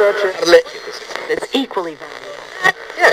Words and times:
that's 0.00 1.54
equally. 1.54 1.96
Yeah. 2.96 3.12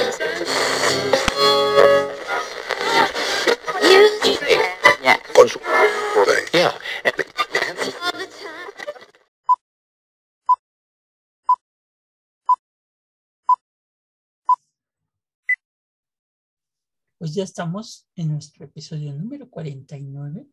Pues 17.19 17.33
ya 17.33 17.43
estamos 17.43 18.07
en 18.15 18.31
nuestro 18.31 18.63
episodio 18.63 19.11
número 19.11 19.49
49, 19.49 20.47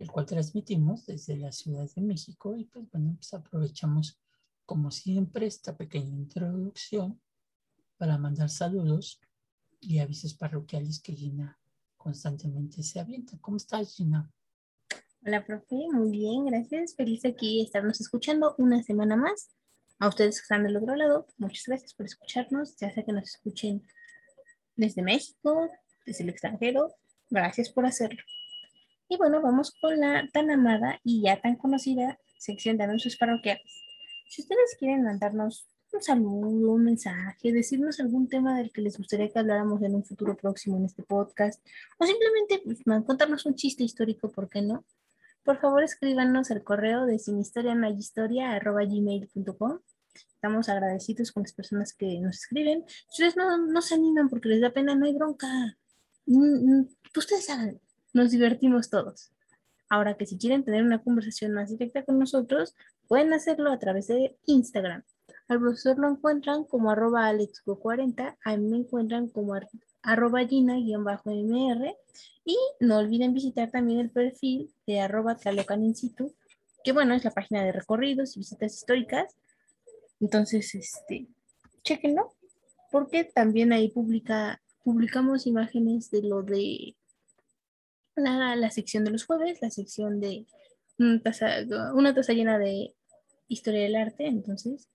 el 0.00 0.10
cual 0.10 0.26
transmitimos 0.26 1.06
desde 1.06 1.36
la 1.38 1.52
Ciudad 1.52 1.88
de 1.94 2.02
México 2.02 2.54
y 2.56 2.64
pues 2.66 2.90
bueno, 2.90 3.14
pues 3.16 3.32
aprovechamos 3.32 4.20
como 4.70 4.92
siempre 4.92 5.48
esta 5.48 5.76
pequeña 5.76 6.14
introducción 6.14 7.20
para 7.96 8.16
mandar 8.18 8.48
saludos 8.50 9.20
y 9.80 9.98
avisos 9.98 10.34
parroquiales 10.34 11.02
que 11.02 11.12
Gina 11.12 11.58
constantemente 11.96 12.84
se 12.84 13.00
avienta. 13.00 13.36
¿Cómo 13.40 13.56
estás, 13.56 13.96
Gina? 13.96 14.30
Hola, 15.26 15.44
profe. 15.44 15.74
Muy 15.92 16.12
bien, 16.12 16.46
gracias. 16.46 16.94
Feliz 16.94 17.24
aquí 17.24 17.62
estarnos 17.62 18.00
escuchando 18.00 18.54
una 18.58 18.80
semana 18.84 19.16
más. 19.16 19.50
A 19.98 20.06
ustedes 20.06 20.38
que 20.38 20.42
están 20.42 20.62
del 20.62 20.76
otro 20.76 20.94
lado, 20.94 21.26
muchas 21.36 21.64
gracias 21.66 21.92
por 21.92 22.06
escucharnos. 22.06 22.76
Ya 22.76 22.94
sea 22.94 23.02
que 23.02 23.12
nos 23.12 23.28
escuchen 23.28 23.84
desde 24.76 25.02
México, 25.02 25.68
desde 26.06 26.22
el 26.22 26.30
extranjero. 26.30 26.94
Gracias 27.28 27.70
por 27.70 27.86
hacerlo. 27.86 28.22
Y 29.08 29.16
bueno, 29.16 29.42
vamos 29.42 29.74
con 29.80 29.98
la 29.98 30.28
tan 30.32 30.48
amada 30.48 31.00
y 31.02 31.22
ya 31.22 31.40
tan 31.40 31.56
conocida 31.56 32.20
sección 32.38 32.76
de 32.76 32.84
anuncios 32.84 33.16
parroquiales. 33.16 33.89
Si 34.30 34.40
ustedes 34.42 34.76
quieren 34.78 35.02
mandarnos 35.02 35.66
un 35.92 36.00
saludo, 36.00 36.70
un 36.70 36.84
mensaje, 36.84 37.52
decirnos 37.52 37.98
algún 37.98 38.28
tema 38.28 38.56
del 38.56 38.70
que 38.70 38.80
les 38.80 38.96
gustaría 38.96 39.28
que 39.28 39.40
habláramos 39.40 39.82
en 39.82 39.96
un 39.96 40.04
futuro 40.04 40.36
próximo 40.36 40.76
en 40.76 40.84
este 40.84 41.02
podcast, 41.02 41.60
o 41.98 42.06
simplemente 42.06 42.62
pues, 42.64 42.78
contarnos 43.04 43.44
un 43.44 43.56
chiste 43.56 43.82
histórico, 43.82 44.30
¿por 44.30 44.48
qué 44.48 44.62
no? 44.62 44.84
Por 45.42 45.58
favor, 45.58 45.82
escríbanos 45.82 46.52
al 46.52 46.62
correo 46.62 47.06
de 47.06 47.18
sinhistoriamagistoria.gmail.com 47.18 49.80
Estamos 50.14 50.68
agradecidos 50.68 51.32
con 51.32 51.42
las 51.42 51.52
personas 51.52 51.92
que 51.92 52.20
nos 52.20 52.36
escriben. 52.36 52.84
Ustedes 53.10 53.36
no, 53.36 53.58
no 53.58 53.82
se 53.82 53.94
animan 53.94 54.28
porque 54.28 54.48
les 54.48 54.60
da 54.60 54.70
pena, 54.70 54.94
no 54.94 55.06
hay 55.06 55.14
bronca. 55.14 55.76
Mm, 56.26 56.78
mm, 56.78 56.88
ustedes 57.16 57.46
saben, 57.46 57.80
nos 58.12 58.30
divertimos 58.30 58.90
todos. 58.90 59.32
Ahora 59.90 60.14
que 60.14 60.24
si 60.24 60.38
quieren 60.38 60.64
tener 60.64 60.84
una 60.84 61.02
conversación 61.02 61.52
más 61.52 61.68
directa 61.68 62.04
con 62.04 62.18
nosotros, 62.18 62.74
pueden 63.08 63.32
hacerlo 63.32 63.72
a 63.72 63.78
través 63.80 64.06
de 64.06 64.36
Instagram. 64.46 65.02
Al 65.48 65.58
profesor 65.58 65.98
lo 65.98 66.08
encuentran 66.08 66.62
como 66.62 66.92
arroba 66.92 67.28
alexgo40, 67.28 68.36
a 68.44 68.56
mí 68.56 68.68
me 68.68 68.76
encuentran 68.78 69.28
como 69.28 69.54
arroba 70.02 70.46
gina-mr 70.46 71.96
y 72.44 72.56
no 72.78 72.98
olviden 72.98 73.34
visitar 73.34 73.68
también 73.72 73.98
el 73.98 74.10
perfil 74.10 74.72
de 74.86 75.00
arroba 75.00 75.36
situ, 75.92 76.32
que 76.84 76.92
bueno, 76.92 77.14
es 77.14 77.24
la 77.24 77.32
página 77.32 77.64
de 77.64 77.72
recorridos 77.72 78.36
y 78.36 78.40
visitas 78.40 78.72
históricas. 78.72 79.34
Entonces, 80.20 80.72
este, 80.76 81.26
chequenlo, 81.82 82.32
porque 82.92 83.24
también 83.24 83.72
ahí 83.72 83.90
publica, 83.90 84.62
publicamos 84.84 85.48
imágenes 85.48 86.12
de 86.12 86.22
lo 86.22 86.42
de 86.42 86.94
la, 88.16 88.56
la 88.56 88.70
sección 88.70 89.04
de 89.04 89.10
los 89.10 89.24
jueves, 89.24 89.58
la 89.60 89.70
sección 89.70 90.20
de 90.20 90.46
una 90.98 91.20
taza, 91.22 91.46
una 91.94 92.14
taza 92.14 92.32
llena 92.32 92.58
de 92.58 92.94
historia 93.48 93.82
del 93.82 93.96
arte, 93.96 94.26
entonces 94.26 94.88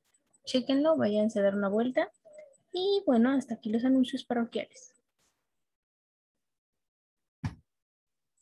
chequenlo, 0.46 0.96
váyanse 0.96 1.40
a 1.40 1.44
dar 1.44 1.56
una 1.56 1.70
vuelta. 1.70 2.12
Y 2.72 3.04
bueno, 3.06 3.32
hasta 3.32 3.56
aquí 3.56 3.70
los 3.70 3.86
anuncios 3.86 4.24
parroquiales. 4.24 4.94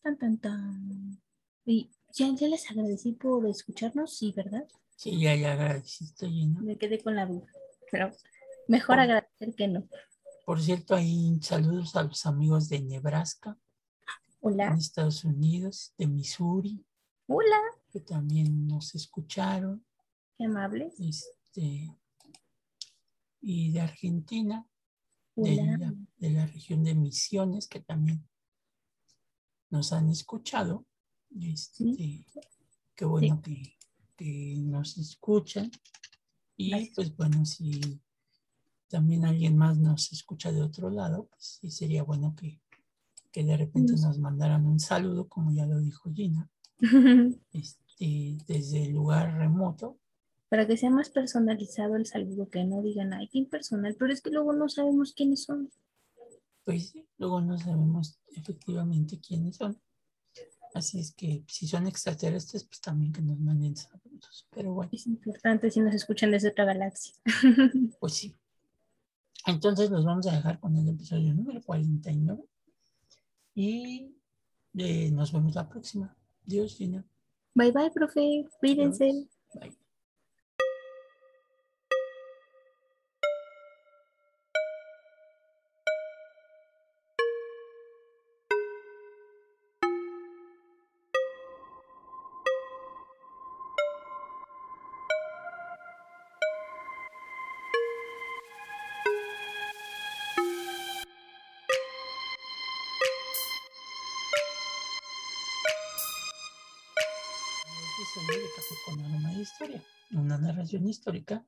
Tan, 0.01 0.17
tan, 0.17 0.37
tan. 0.37 1.21
Y 1.65 1.89
ya, 2.13 2.27
ya 2.35 2.47
les 2.47 2.69
agradecí 2.69 3.13
por 3.13 3.47
escucharnos, 3.47 4.17
sí, 4.17 4.33
¿verdad? 4.35 4.67
Sí, 4.95 5.19
ya, 5.19 5.35
ya 5.35 5.53
agradeciste, 5.53 6.27
Gina. 6.27 6.59
Me 6.61 6.77
quedé 6.77 7.01
con 7.01 7.15
la 7.15 7.25
duda, 7.25 7.47
pero 7.91 8.11
mejor 8.67 8.99
agradecer 8.99 9.53
que 9.55 9.67
no. 9.67 9.87
Por 10.45 10.61
cierto, 10.61 10.95
hay 10.95 11.39
saludos 11.41 11.95
a 11.95 12.03
los 12.03 12.25
amigos 12.25 12.67
de 12.67 12.81
Nebraska, 12.81 13.57
Hola. 14.45 14.67
en 14.67 14.77
Estados 14.77 15.23
Unidos, 15.23 15.93
de 15.97 16.05
Missouri, 16.05 16.85
Hola. 17.27 17.61
que 17.89 18.01
también 18.01 18.67
nos 18.67 18.93
escucharon. 18.93 19.85
Qué 20.37 20.43
amables. 20.43 20.99
Este, 20.99 21.97
y 23.39 23.71
de 23.71 23.79
Argentina, 23.79 24.67
de 25.37 25.55
la, 25.55 25.93
de 26.17 26.29
la 26.29 26.45
región 26.45 26.83
de 26.83 26.93
Misiones, 26.93 27.69
que 27.69 27.79
también 27.79 28.27
nos 29.69 29.93
han 29.93 30.09
escuchado. 30.09 30.85
Este, 31.39 32.25
Qué 32.95 33.05
bueno 33.05 33.41
que, 33.41 33.77
que 34.17 34.55
nos 34.57 34.97
escuchan. 34.97 35.71
Y 36.57 36.71
Gracias. 36.71 36.95
pues 36.95 37.15
bueno, 37.15 37.45
si 37.45 38.01
también 38.89 39.23
alguien 39.23 39.55
más 39.55 39.77
nos 39.77 40.11
escucha 40.11 40.51
de 40.51 40.61
otro 40.61 40.89
lado, 40.89 41.27
pues 41.27 41.59
sí 41.61 41.71
sería 41.71 42.03
bueno 42.03 42.35
que, 42.35 42.61
que 43.33 43.43
de 43.43 43.57
repente 43.57 43.93
Nos- 43.93 44.19
mandaran 44.19 44.65
un 44.65 44.79
saludo, 44.79 45.27
como 45.27 45.51
ya 45.51 45.65
lo 45.65 45.79
dijo 45.79 46.09
Gina, 46.13 46.49
este, 47.51 48.37
desde 48.47 48.85
el 48.85 48.93
lugar 48.93 49.35
remoto. 49.37 49.97
Para 50.49 50.67
que 50.67 50.77
sea 50.77 50.91
más 50.91 51.09
personalizado 51.09 51.95
el 51.95 52.05
saludo, 52.05 52.47
que 52.47 52.63
no 52.63 52.81
digan, 52.83 53.11
ay, 53.13 53.27
qué 53.27 53.39
impersonal, 53.39 53.95
pero 53.97 54.13
es 54.13 54.21
que 54.21 54.29
luego 54.29 54.53
no 54.53 54.69
sabemos 54.69 55.13
quiénes 55.13 55.43
son. 55.43 55.69
Pues 56.63 56.89
sí, 56.91 57.05
luego 57.17 57.41
no 57.41 57.57
sabemos 57.57 58.19
efectivamente 58.35 59.19
quiénes 59.19 59.57
son. 59.57 59.77
Así 60.75 60.99
es 60.99 61.13
que 61.13 61.43
si 61.47 61.67
son 61.67 61.87
extraterrestres, 61.87 62.63
pues 62.65 62.81
también 62.81 63.11
que 63.11 63.21
nos 63.21 63.39
manden 63.39 63.75
saludos. 63.75 64.47
Pero 64.51 64.73
bueno, 64.73 64.89
Es 64.93 65.05
importante 65.07 65.69
si 65.71 65.81
nos 65.81 65.93
escuchan 65.93 66.31
desde 66.31 66.49
otra 66.49 66.65
galaxia. 66.65 67.13
pues 67.99 68.13
sí. 68.13 68.35
Entonces 69.45 69.89
los 69.89 70.05
vamos 70.05 70.25
a 70.27 70.35
dejar 70.35 70.59
con 70.59 70.75
el 70.77 70.87
episodio 70.87 71.33
número 71.33 71.61
49. 71.63 72.43
Y 73.55 74.15
eh, 74.77 75.11
nos 75.11 75.31
vemos 75.31 75.55
la 75.55 75.67
próxima. 75.69 76.15
Dios, 76.45 76.75
Gina. 76.75 77.05
Bye 77.53 77.71
bye, 77.71 77.91
profe. 77.91 78.45
Cuídense. 78.59 79.27
Bye. 79.53 79.77
Histórica 110.81 111.45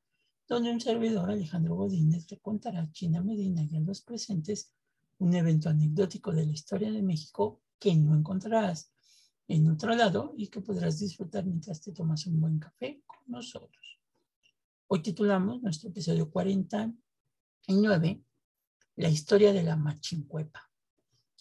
donde 0.48 0.72
un 0.72 0.80
servidor, 0.80 1.32
Alejandro 1.32 1.76
Godínez, 1.76 2.30
le 2.30 2.40
contará 2.40 2.82
a 2.82 2.92
China 2.92 3.22
Medina 3.24 3.64
y 3.64 3.76
a 3.76 3.80
los 3.80 4.02
presentes 4.02 4.72
un 5.18 5.34
evento 5.34 5.70
anecdótico 5.70 6.32
de 6.32 6.46
la 6.46 6.52
historia 6.52 6.92
de 6.92 7.02
México 7.02 7.62
que 7.80 7.96
no 7.96 8.16
encontrarás 8.16 8.92
en 9.48 9.70
otro 9.70 9.96
lado 9.96 10.34
y 10.38 10.48
que 10.48 10.62
podrás 10.62 11.00
disfrutar 11.00 11.46
mientras 11.46 11.82
te 11.82 11.92
tomas 11.92 12.28
un 12.28 12.40
buen 12.40 12.60
café 12.60 13.02
con 13.06 13.20
nosotros. 13.28 14.00
Hoy 14.88 15.02
titulamos 15.02 15.62
nuestro 15.62 15.90
episodio 15.90 16.30
49, 16.30 18.24
La 18.98 19.10
historia 19.10 19.52
de 19.52 19.64
la 19.64 19.76
Machincuepa. 19.76 20.70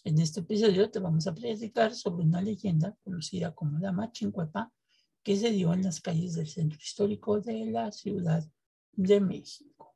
En 0.03 0.19
este 0.19 0.39
episodio 0.39 0.89
te 0.89 0.99
vamos 0.99 1.27
a 1.27 1.33
platicar 1.33 1.93
sobre 1.93 2.25
una 2.25 2.41
leyenda 2.41 2.95
conocida 3.03 3.53
como 3.53 3.77
la 3.79 3.91
Machincuepa 3.91 4.71
que 5.25 5.35
se 5.35 5.49
dio 5.49 5.73
en 5.73 5.81
las 5.81 5.99
calles 6.01 6.35
del 6.35 6.47
centro 6.47 6.77
histórico 6.79 7.41
de 7.41 7.65
la 7.65 7.91
Ciudad 7.91 8.47
de 8.93 9.19
México. 9.19 9.95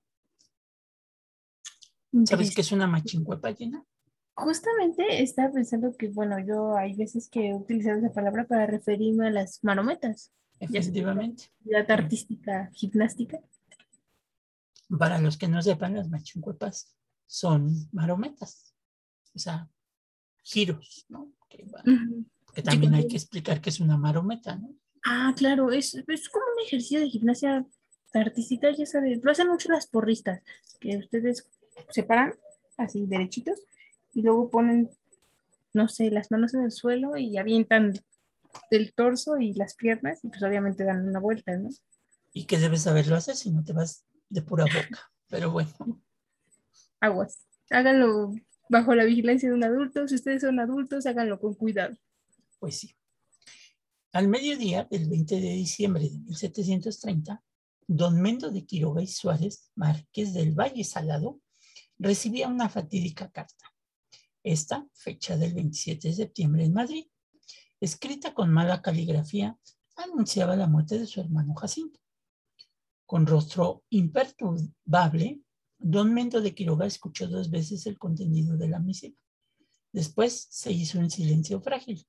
¿Sabes 2.25 2.55
qué 2.55 2.61
es 2.61 2.71
una 2.71 2.87
machincuepa, 2.87 3.53
Gina? 3.53 3.85
Justamente 4.33 5.21
estaba 5.21 5.51
pensando 5.51 5.95
que, 5.95 6.07
bueno, 6.09 6.37
yo 6.43 6.75
hay 6.75 6.95
veces 6.95 7.29
que 7.29 7.49
he 7.49 7.53
utilizado 7.53 7.99
esa 7.99 8.11
palabra 8.11 8.47
para 8.47 8.65
referirme 8.65 9.27
a 9.27 9.29
las 9.29 9.63
marometas, 9.63 10.33
Efectivamente. 10.59 11.43
actividad 11.59 11.91
artística 11.91 12.71
gimnástica. 12.73 13.39
Para 14.97 15.19
los 15.21 15.37
que 15.37 15.47
no 15.47 15.61
sepan, 15.61 15.93
las 15.95 16.09
machincuepas 16.09 16.95
son 17.27 17.87
marometas, 17.91 18.73
o 19.35 19.37
sea, 19.39 19.69
giros, 20.41 21.05
¿no? 21.07 21.31
Que, 21.47 21.65
van- 21.65 21.87
Ujú. 21.87 22.25
que 22.55 22.63
también 22.63 22.95
hay 22.95 23.07
que 23.07 23.17
explicar 23.17 23.61
que 23.61 23.69
es 23.69 23.79
una 23.79 23.95
marometa, 23.97 24.55
¿no? 24.55 24.73
Ah, 25.05 25.33
claro, 25.35 25.71
es, 25.71 25.95
es 26.07 26.29
como 26.29 26.45
un 26.57 26.65
ejercicio 26.65 26.99
de 26.99 27.09
gimnasia 27.09 27.65
tarticita, 28.11 28.71
ya 28.71 28.85
sabes, 28.85 29.19
lo 29.23 29.31
hacen 29.31 29.47
mucho 29.47 29.71
las 29.71 29.87
porristas, 29.87 30.41
que 30.79 30.97
ustedes 30.97 31.47
separan 31.89 32.33
así 32.77 33.05
derechitos 33.05 33.59
y 34.13 34.21
luego 34.21 34.49
ponen, 34.49 34.89
no 35.73 35.87
sé, 35.87 36.09
las 36.09 36.31
manos 36.31 36.53
en 36.53 36.63
el 36.63 36.71
suelo 36.71 37.17
y 37.17 37.37
avientan 37.37 37.93
el 38.71 38.93
torso 38.93 39.37
y 39.37 39.53
las 39.53 39.75
piernas 39.75 40.23
y 40.23 40.29
pues 40.29 40.41
obviamente 40.43 40.83
dan 40.83 41.07
una 41.07 41.19
vuelta, 41.19 41.55
¿no? 41.57 41.69
Y 42.33 42.45
que 42.45 42.57
debes 42.57 42.83
saberlo 42.83 43.15
hacer 43.15 43.35
si 43.35 43.51
no 43.51 43.63
te 43.63 43.73
vas 43.73 44.05
de 44.29 44.41
pura 44.41 44.65
boca. 44.65 45.11
Pero 45.29 45.51
bueno. 45.51 45.69
Aguas. 46.99 47.39
Háganlo 47.69 48.33
bajo 48.69 48.95
la 48.95 49.03
vigilancia 49.03 49.49
de 49.49 49.55
un 49.55 49.63
adulto. 49.63 50.07
Si 50.07 50.15
ustedes 50.15 50.41
son 50.41 50.59
adultos, 50.59 51.05
háganlo 51.05 51.39
con 51.39 51.53
cuidado. 51.53 51.95
Pues 52.59 52.79
sí. 52.79 52.95
Al 54.11 54.27
mediodía 54.27 54.85
del 54.89 55.07
20 55.07 55.35
de 55.35 55.49
diciembre 55.51 56.09
de 56.09 56.17
1730, 56.17 57.43
don 57.85 58.19
Mendo 58.19 58.49
de 58.49 58.65
Quiroga 58.65 59.03
y 59.03 59.07
Suárez, 59.07 59.69
marqués 59.75 60.33
del 60.33 60.53
Valle 60.53 60.83
Salado, 60.83 61.39
recibía 61.99 62.47
una 62.47 62.69
fatídica 62.69 63.29
carta. 63.29 63.71
Esta, 64.41 64.87
fecha 64.93 65.37
del 65.37 65.53
27 65.53 66.07
de 66.07 66.13
septiembre 66.15 66.65
en 66.65 66.73
Madrid, 66.73 67.05
escrita 67.79 68.33
con 68.33 68.51
mala 68.51 68.81
caligrafía, 68.81 69.59
anunciaba 69.95 70.55
la 70.55 70.65
muerte 70.65 70.97
de 70.97 71.05
su 71.05 71.21
hermano 71.21 71.53
Jacinto. 71.53 71.99
Con 73.05 73.27
rostro 73.27 73.83
imperturbable, 73.89 75.43
don 75.77 76.15
Mendo 76.15 76.41
de 76.41 76.55
Quiroga 76.55 76.87
escuchó 76.87 77.27
dos 77.27 77.51
veces 77.51 77.85
el 77.85 77.99
contenido 77.99 78.57
de 78.57 78.69
la 78.69 78.79
misiva. 78.79 79.17
Después 79.91 80.47
se 80.49 80.71
hizo 80.71 80.97
un 80.97 81.11
silencio 81.11 81.61
frágil, 81.61 82.07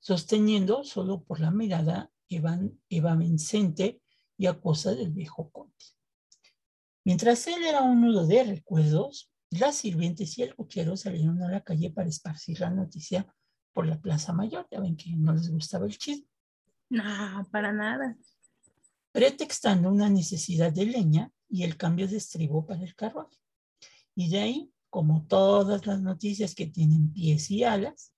sosteniendo 0.00 0.82
solo 0.82 1.22
por 1.22 1.40
la 1.40 1.50
mirada 1.50 2.10
evanescente 2.88 4.02
y 4.36 4.46
acuosa 4.46 4.94
del 4.94 5.10
viejo 5.10 5.50
conde. 5.50 5.74
Mientras 7.04 7.46
él 7.46 7.64
era 7.64 7.82
un 7.82 8.00
nudo 8.00 8.26
de 8.26 8.44
recuerdos, 8.44 9.30
las 9.50 9.76
sirvientes 9.76 10.38
y 10.38 10.42
el 10.42 10.54
cochero 10.54 10.96
salieron 10.96 11.42
a 11.42 11.50
la 11.50 11.62
calle 11.62 11.90
para 11.90 12.08
esparcir 12.08 12.60
la 12.60 12.70
noticia 12.70 13.26
por 13.72 13.86
la 13.86 14.00
Plaza 14.00 14.32
Mayor. 14.32 14.66
Ya 14.70 14.80
ven 14.80 14.96
que 14.96 15.10
no 15.16 15.32
les 15.32 15.50
gustaba 15.50 15.86
el 15.86 15.98
chisme. 15.98 16.26
No, 16.88 17.48
para 17.50 17.72
nada. 17.72 18.16
Pretextando 19.12 19.90
una 19.90 20.08
necesidad 20.08 20.72
de 20.72 20.86
leña 20.86 21.32
y 21.48 21.64
el 21.64 21.76
cambio 21.76 22.06
de 22.06 22.18
estribo 22.18 22.66
para 22.66 22.82
el 22.82 22.94
carruaje. 22.94 23.36
Y 24.14 24.28
de 24.30 24.40
ahí, 24.40 24.72
como 24.88 25.26
todas 25.26 25.86
las 25.86 26.00
noticias 26.00 26.54
que 26.54 26.66
tienen 26.66 27.12
pies 27.12 27.50
y 27.50 27.64
alas, 27.64 28.12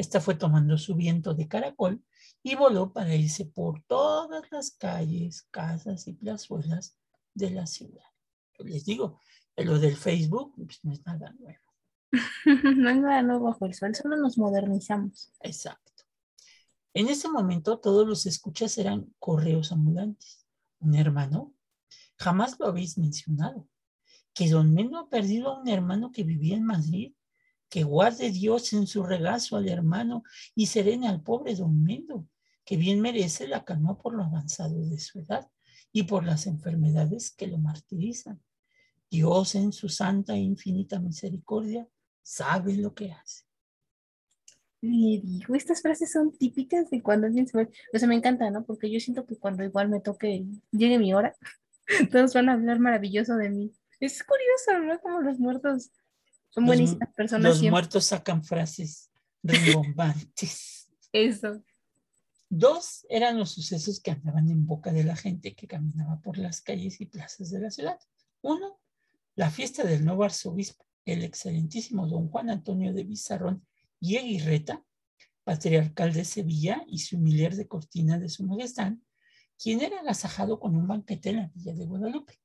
esta 0.00 0.20
fue 0.22 0.34
tomando 0.34 0.78
su 0.78 0.94
viento 0.94 1.34
de 1.34 1.46
caracol 1.46 2.02
y 2.42 2.54
voló 2.54 2.90
para 2.90 3.14
irse 3.14 3.44
por 3.44 3.82
todas 3.82 4.50
las 4.50 4.70
calles, 4.70 5.46
casas 5.50 6.08
y 6.08 6.14
plazuelas 6.14 6.96
de 7.34 7.50
la 7.50 7.66
ciudad. 7.66 8.06
Les 8.60 8.86
digo, 8.86 9.20
lo 9.56 9.78
del 9.78 9.96
Facebook 9.96 10.54
pues, 10.56 10.80
no 10.84 10.92
es 10.94 11.04
nada 11.04 11.34
nuevo. 11.38 11.58
no 12.76 12.88
es 12.88 12.96
nada 12.96 13.22
nuevo 13.22 13.44
bajo 13.44 13.66
el 13.66 13.74
sol, 13.74 13.94
solo 13.94 14.16
nos 14.16 14.38
modernizamos. 14.38 15.32
Exacto. 15.42 15.92
En 16.94 17.08
ese 17.08 17.28
momento 17.28 17.78
todos 17.78 18.08
los 18.08 18.24
escuchas 18.24 18.78
eran 18.78 19.14
correos 19.18 19.70
ambulantes. 19.70 20.46
Un 20.78 20.94
hermano, 20.94 21.52
jamás 22.16 22.58
lo 22.58 22.66
habéis 22.66 22.96
mencionado. 22.96 23.68
Que 24.32 24.48
don 24.48 24.72
Mendo 24.72 24.98
ha 24.98 25.10
perdido 25.10 25.50
a 25.50 25.60
un 25.60 25.68
hermano 25.68 26.10
que 26.10 26.24
vivía 26.24 26.56
en 26.56 26.64
Madrid. 26.64 27.12
Que 27.70 27.84
guarde 27.84 28.30
Dios 28.30 28.74
en 28.74 28.86
su 28.86 29.02
regazo 29.02 29.56
al 29.56 29.68
hermano 29.68 30.22
y 30.54 30.66
serene 30.66 31.08
al 31.08 31.22
pobre 31.22 31.54
don 31.54 31.82
Mendo, 31.82 32.28
que 32.64 32.76
bien 32.76 33.00
merece 33.00 33.48
la 33.48 33.64
calma 33.64 33.96
por 33.96 34.12
lo 34.14 34.24
avanzado 34.24 34.84
de 34.86 34.98
su 34.98 35.20
edad 35.20 35.48
y 35.92 36.02
por 36.02 36.24
las 36.24 36.46
enfermedades 36.46 37.30
que 37.30 37.46
lo 37.46 37.56
martirizan. 37.56 38.42
Dios 39.10 39.54
en 39.54 39.72
su 39.72 39.88
santa 39.88 40.34
e 40.34 40.40
infinita 40.40 41.00
misericordia 41.00 41.88
sabe 42.22 42.76
lo 42.76 42.94
que 42.94 43.12
hace. 43.12 43.44
Le 44.82 45.20
digo, 45.22 45.54
estas 45.54 45.82
frases 45.82 46.12
son 46.12 46.32
típicas 46.32 46.88
de 46.90 47.02
cuando 47.02 47.26
alguien 47.26 47.46
se 47.46 47.58
O 47.92 47.98
sea, 47.98 48.08
me 48.08 48.14
encanta, 48.14 48.50
¿no? 48.50 48.64
Porque 48.64 48.90
yo 48.90 48.98
siento 48.98 49.26
que 49.26 49.36
cuando 49.36 49.62
igual 49.62 49.88
me 49.88 50.00
toque, 50.00 50.44
llegue 50.70 50.98
mi 50.98 51.12
hora, 51.12 51.36
todos 52.10 52.34
van 52.34 52.48
a 52.48 52.54
hablar 52.54 52.78
maravilloso 52.78 53.36
de 53.36 53.50
mí. 53.50 53.72
Es 53.98 54.22
curioso, 54.22 54.84
¿no? 54.86 54.98
Como 55.00 55.20
los 55.20 55.38
muertos 55.38 55.90
son 56.50 56.66
buenísimas 56.66 57.08
personas. 57.14 57.60
Los 57.60 57.70
muertos 57.70 58.04
sacan 58.04 58.44
frases 58.44 59.10
rimbombantes. 59.42 60.90
Eso. 61.12 61.62
Dos 62.48 63.06
eran 63.08 63.38
los 63.38 63.50
sucesos 63.50 64.00
que 64.00 64.10
andaban 64.10 64.50
en 64.50 64.66
boca 64.66 64.92
de 64.92 65.04
la 65.04 65.14
gente 65.14 65.54
que 65.54 65.68
caminaba 65.68 66.20
por 66.20 66.36
las 66.36 66.60
calles 66.60 67.00
y 67.00 67.06
plazas 67.06 67.50
de 67.50 67.60
la 67.60 67.70
ciudad. 67.70 67.98
Uno, 68.42 68.80
la 69.36 69.50
fiesta 69.50 69.84
del 69.84 70.04
nuevo 70.04 70.24
arzobispo, 70.24 70.84
el 71.04 71.22
excelentísimo 71.22 72.08
don 72.08 72.28
Juan 72.28 72.50
Antonio 72.50 72.92
de 72.92 73.04
Bizarrón 73.04 73.64
y 74.00 74.16
Aguirreta, 74.16 74.84
patriarcal 75.44 76.12
de 76.12 76.24
Sevilla 76.24 76.84
y 76.88 76.98
sumiller 76.98 77.54
de 77.54 77.68
cortina 77.68 78.18
de 78.18 78.28
su 78.28 78.44
majestad, 78.44 78.94
quien 79.56 79.80
era 79.80 80.00
agasajado 80.00 80.58
con 80.58 80.74
un 80.74 80.88
banquete 80.88 81.30
en 81.30 81.36
la 81.36 81.50
villa 81.54 81.74
de 81.74 81.86
Guadalupe. 81.86 82.40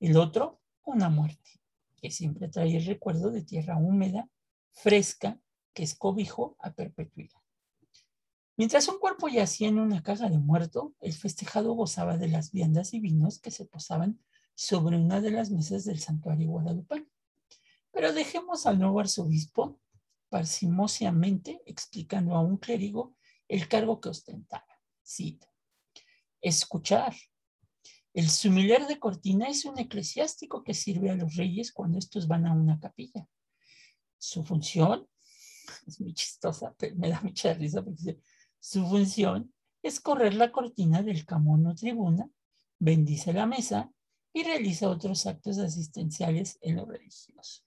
El 0.00 0.16
otro, 0.16 0.60
una 0.84 1.08
muerte, 1.08 1.60
que 2.00 2.10
siempre 2.10 2.48
trae 2.48 2.76
el 2.76 2.84
recuerdo 2.84 3.30
de 3.30 3.42
tierra 3.42 3.76
húmeda, 3.76 4.28
fresca, 4.72 5.40
que 5.72 5.82
es 5.82 5.94
cobijo 5.94 6.56
a 6.60 6.72
perpetuidad. 6.72 7.40
Mientras 8.56 8.88
un 8.88 8.98
cuerpo 8.98 9.28
yacía 9.28 9.68
en 9.68 9.78
una 9.78 10.02
caja 10.02 10.28
de 10.28 10.38
muerto, 10.38 10.94
el 11.00 11.12
festejado 11.12 11.74
gozaba 11.74 12.16
de 12.18 12.28
las 12.28 12.50
viandas 12.50 12.92
y 12.92 12.98
vinos 12.98 13.38
que 13.38 13.52
se 13.52 13.64
posaban 13.64 14.18
sobre 14.56 14.96
una 14.96 15.20
de 15.20 15.30
las 15.30 15.50
mesas 15.50 15.84
del 15.84 16.00
santuario 16.00 16.48
guadalupano. 16.48 17.06
Pero 17.92 18.12
dejemos 18.12 18.66
al 18.66 18.80
nuevo 18.80 18.98
arzobispo 18.98 19.78
parsimosiamente 20.28 21.62
explicando 21.66 22.34
a 22.34 22.40
un 22.40 22.56
clérigo 22.56 23.14
el 23.46 23.68
cargo 23.68 24.00
que 24.00 24.08
ostentaba. 24.08 24.66
Cita. 25.02 25.46
Escuchar. 26.40 27.14
El 28.18 28.30
sumiller 28.30 28.88
de 28.88 28.98
cortina 28.98 29.46
es 29.46 29.64
un 29.64 29.78
eclesiástico 29.78 30.64
que 30.64 30.74
sirve 30.74 31.08
a 31.08 31.14
los 31.14 31.36
reyes 31.36 31.70
cuando 31.70 32.00
estos 32.00 32.26
van 32.26 32.48
a 32.48 32.52
una 32.52 32.80
capilla. 32.80 33.28
Su 34.18 34.42
función, 34.42 35.06
es 35.86 36.00
muy 36.00 36.12
chistosa, 36.14 36.74
pero 36.76 36.96
me 36.96 37.10
da 37.10 37.20
mucha 37.22 37.54
risa 37.54 37.80
porque 37.80 38.18
su 38.58 38.84
función 38.88 39.54
es 39.84 40.00
correr 40.00 40.34
la 40.34 40.50
cortina 40.50 41.00
del 41.00 41.24
camono 41.24 41.76
tribuna, 41.76 42.28
bendice 42.80 43.32
la 43.32 43.46
mesa 43.46 43.88
y 44.32 44.42
realiza 44.42 44.90
otros 44.90 45.24
actos 45.26 45.58
asistenciales 45.58 46.58
en 46.60 46.74
lo 46.74 46.86
religioso. 46.86 47.62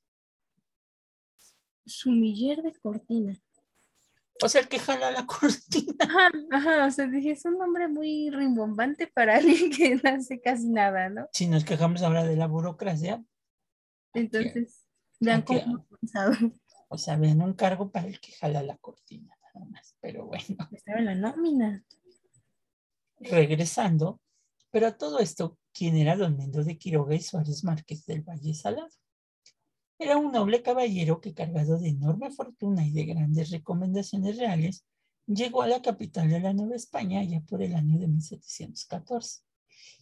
Sumiller 1.86 2.62
de 2.62 2.78
cortina. 2.78 3.42
O 4.44 4.50
sea, 4.50 4.62
el 4.62 4.68
que 4.68 4.80
jala 4.80 5.12
la 5.12 5.26
cortina. 5.28 5.94
Ajá, 6.00 6.32
ajá, 6.52 6.86
o 6.88 6.92
sea, 6.92 7.08
dije, 7.08 7.32
es 7.32 7.46
un 7.46 7.58
nombre 7.58 7.88
muy 7.88 8.30
rimbombante 8.30 9.08
para 9.08 9.36
alguien 9.38 9.72
que 9.72 9.96
no 9.96 10.10
hace 10.10 10.42
casi 10.42 10.70
nada, 10.70 11.10
¿no? 11.10 11.28
Si 11.34 11.48
nos 11.48 11.64
quejamos 11.64 12.02
ahora 12.02 12.24
de 12.24 12.36
la 12.36 12.48
burocracia. 12.48 13.24
Entonces, 14.14 14.86
vean 15.20 15.42
cómo 15.44 15.86
pensado. 15.88 16.34
O 16.90 16.98
sea, 16.98 17.16
vean 17.16 17.42
un 17.42 17.54
cargo 17.54 17.90
para 17.92 18.08
el 18.08 18.20
que 18.20 18.34
jala 18.34 18.62
la 18.64 18.78
cortina, 18.78 19.34
nada 19.54 19.66
más. 19.68 19.96
Pero 20.02 20.26
bueno. 20.26 20.44
Estaba 20.72 21.00
en 21.00 21.06
la 21.06 21.16
nómina. 21.16 21.86
Regresando, 23.20 24.20
pero 24.72 24.88
a 24.88 24.98
todo 24.98 25.20
esto, 25.20 25.60
¿quién 25.74 25.96
era 25.96 26.16
don 26.16 26.36
Mendo 26.36 26.64
de 26.64 26.78
Quiroga 26.78 27.14
y 27.14 27.22
Suárez 27.22 27.64
Márquez 27.64 28.06
del 28.06 28.24
Valle 28.24 28.54
Salado? 28.56 28.90
Era 30.04 30.18
un 30.18 30.32
noble 30.32 30.64
caballero 30.64 31.22
que, 31.22 31.36
cargado 31.36 31.78
de 31.78 31.90
enorme 31.90 32.32
fortuna 32.32 32.84
y 32.84 32.92
de 32.92 33.06
grandes 33.06 33.52
recomendaciones 33.52 34.36
reales, 34.36 34.84
llegó 35.28 35.62
a 35.62 35.68
la 35.68 35.84
capital 35.84 36.28
de 36.28 36.40
la 36.40 36.54
Nueva 36.54 36.76
España 36.76 37.24
ya 37.24 37.40
por 37.42 37.62
el 37.62 37.76
año 37.76 38.00
de 38.00 38.08
1714. 38.08 39.42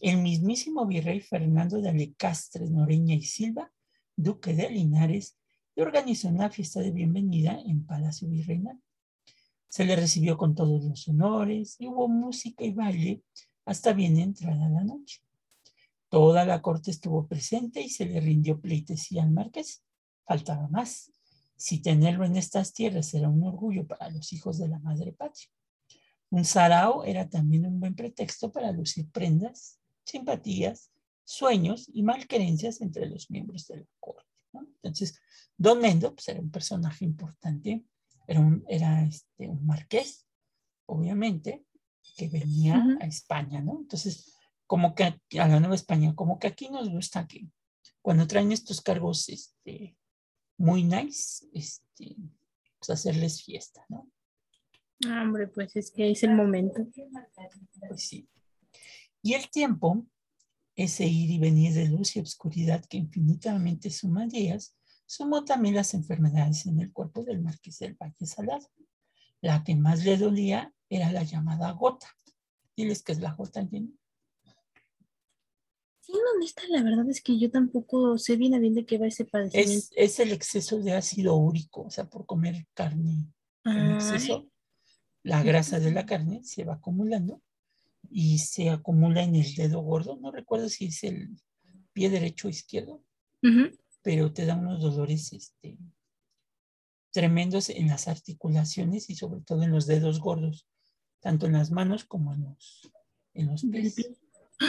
El 0.00 0.16
mismísimo 0.22 0.86
virrey 0.86 1.20
Fernando 1.20 1.82
de 1.82 1.90
Alecastre, 1.90 2.70
Noreña 2.70 3.14
y 3.14 3.24
Silva, 3.24 3.70
duque 4.16 4.54
de 4.54 4.70
Linares, 4.70 5.36
le 5.76 5.82
organizó 5.82 6.28
una 6.28 6.48
fiesta 6.48 6.80
de 6.80 6.92
bienvenida 6.92 7.60
en 7.66 7.84
Palacio 7.84 8.26
Virreinal. 8.26 8.80
Se 9.68 9.84
le 9.84 9.96
recibió 9.96 10.38
con 10.38 10.54
todos 10.54 10.82
los 10.82 11.06
honores 11.08 11.76
y 11.78 11.88
hubo 11.88 12.08
música 12.08 12.64
y 12.64 12.72
baile 12.72 13.22
hasta 13.66 13.92
bien 13.92 14.18
entrada 14.18 14.66
la 14.70 14.82
noche. 14.82 15.20
Toda 16.08 16.46
la 16.46 16.62
corte 16.62 16.90
estuvo 16.90 17.26
presente 17.26 17.82
y 17.82 17.90
se 17.90 18.06
le 18.06 18.18
rindió 18.18 18.58
pleitesía 18.58 19.24
al 19.24 19.30
marqués, 19.30 19.84
faltaba 20.30 20.68
más. 20.68 21.10
Si 21.56 21.82
tenerlo 21.82 22.24
en 22.24 22.36
estas 22.36 22.72
tierras 22.72 23.12
era 23.14 23.28
un 23.28 23.42
orgullo 23.42 23.84
para 23.84 24.08
los 24.10 24.32
hijos 24.32 24.58
de 24.58 24.68
la 24.68 24.78
madre 24.78 25.12
patria. 25.12 25.48
Un 26.30 26.44
sarao 26.44 27.04
era 27.04 27.28
también 27.28 27.66
un 27.66 27.80
buen 27.80 27.96
pretexto 27.96 28.52
para 28.52 28.70
lucir 28.70 29.10
prendas, 29.10 29.80
simpatías, 30.04 30.92
sueños 31.24 31.90
y 31.92 32.04
malquerencias 32.04 32.80
entre 32.80 33.06
los 33.06 33.28
miembros 33.28 33.66
de 33.66 33.78
la 33.78 33.86
corte. 33.98 34.30
Entonces, 34.52 35.18
Don 35.56 35.80
Mendo 35.80 36.14
pues, 36.14 36.28
era 36.28 36.40
un 36.40 36.52
personaje 36.52 37.04
importante, 37.04 37.84
era 38.28 38.38
un, 38.38 38.64
era 38.68 39.02
este, 39.02 39.48
un 39.48 39.66
marqués, 39.66 40.28
obviamente, 40.86 41.64
que 42.16 42.28
venía 42.28 42.84
a 43.00 43.06
España, 43.06 43.60
¿no? 43.60 43.80
Entonces, 43.80 44.36
como 44.68 44.94
que 44.94 45.02
a 45.04 45.48
la 45.48 45.58
Nueva 45.58 45.74
España, 45.74 46.14
como 46.14 46.38
que 46.38 46.46
aquí 46.46 46.68
nos 46.68 46.88
gusta 46.88 47.26
que 47.26 47.48
cuando 48.00 48.28
traen 48.28 48.52
estos 48.52 48.80
cargos 48.80 49.28
este, 49.28 49.96
muy 50.60 50.84
nice, 50.84 51.46
este, 51.54 52.16
pues 52.78 52.90
hacerles 52.90 53.42
fiesta, 53.42 53.84
¿no? 53.88 54.10
Ah, 55.06 55.22
hombre, 55.22 55.48
pues 55.48 55.74
es 55.74 55.90
que 55.90 56.10
es 56.10 56.22
el 56.22 56.34
momento. 56.34 56.86
Pues 57.88 58.02
sí. 58.02 58.28
Y 59.22 59.32
el 59.32 59.48
tiempo, 59.48 60.06
ese 60.76 61.06
ir 61.06 61.30
y 61.30 61.38
venir 61.38 61.72
de 61.72 61.88
luz 61.88 62.14
y 62.14 62.20
obscuridad 62.20 62.84
que 62.84 62.98
infinitamente 62.98 63.88
suman 63.88 64.28
días, 64.28 64.76
sumó 65.06 65.46
también 65.46 65.74
las 65.74 65.94
enfermedades 65.94 66.66
en 66.66 66.78
el 66.78 66.92
cuerpo 66.92 67.24
del 67.24 67.40
marqués 67.40 67.78
del 67.78 67.94
Valle 67.94 68.26
Salado. 68.26 68.68
La 69.40 69.64
que 69.64 69.74
más 69.74 70.04
le 70.04 70.18
dolía 70.18 70.74
era 70.90 71.10
la 71.10 71.22
llamada 71.22 71.72
gota. 71.72 72.08
Diles 72.76 73.02
que 73.02 73.12
es 73.12 73.20
la 73.20 73.32
gota, 73.32 73.66
Jenny. 73.66 73.98
¿Dónde 76.12 76.46
está? 76.46 76.62
La 76.68 76.82
verdad 76.82 77.08
es 77.08 77.22
que 77.22 77.38
yo 77.38 77.50
tampoco 77.50 78.18
sé 78.18 78.36
bien 78.36 78.54
a 78.54 78.58
bien 78.58 78.74
de 78.74 78.86
qué 78.86 78.98
va 78.98 79.06
ese 79.06 79.24
padecimiento. 79.24 79.72
Es, 79.72 79.90
es 79.96 80.20
el 80.20 80.32
exceso 80.32 80.78
de 80.80 80.92
ácido 80.92 81.36
úrico, 81.36 81.82
o 81.82 81.90
sea, 81.90 82.08
por 82.08 82.26
comer 82.26 82.66
carne 82.74 83.32
en 83.64 83.90
exceso, 83.92 84.48
la 85.22 85.42
grasa 85.42 85.80
de 85.80 85.92
la 85.92 86.06
carne 86.06 86.42
se 86.44 86.64
va 86.64 86.74
acumulando 86.74 87.42
y 88.10 88.38
se 88.38 88.70
acumula 88.70 89.22
en 89.22 89.36
el 89.36 89.54
dedo 89.54 89.80
gordo. 89.80 90.16
No 90.16 90.30
recuerdo 90.30 90.68
si 90.68 90.86
es 90.86 91.04
el 91.04 91.36
pie 91.92 92.08
derecho 92.08 92.48
o 92.48 92.50
izquierdo, 92.50 93.04
pero 94.02 94.32
te 94.32 94.46
da 94.46 94.56
unos 94.56 94.80
dolores 94.80 95.32
este, 95.32 95.78
tremendos 97.10 97.68
en 97.68 97.88
las 97.88 98.08
articulaciones 98.08 99.10
y 99.10 99.16
sobre 99.16 99.42
todo 99.42 99.62
en 99.62 99.72
los 99.72 99.86
dedos 99.86 100.20
gordos, 100.20 100.66
tanto 101.20 101.46
en 101.46 101.52
las 101.52 101.70
manos 101.70 102.04
como 102.04 102.32
en 102.32 102.44
los, 102.44 102.90
en 103.34 103.48
los 103.48 103.62
pies. 103.62 103.96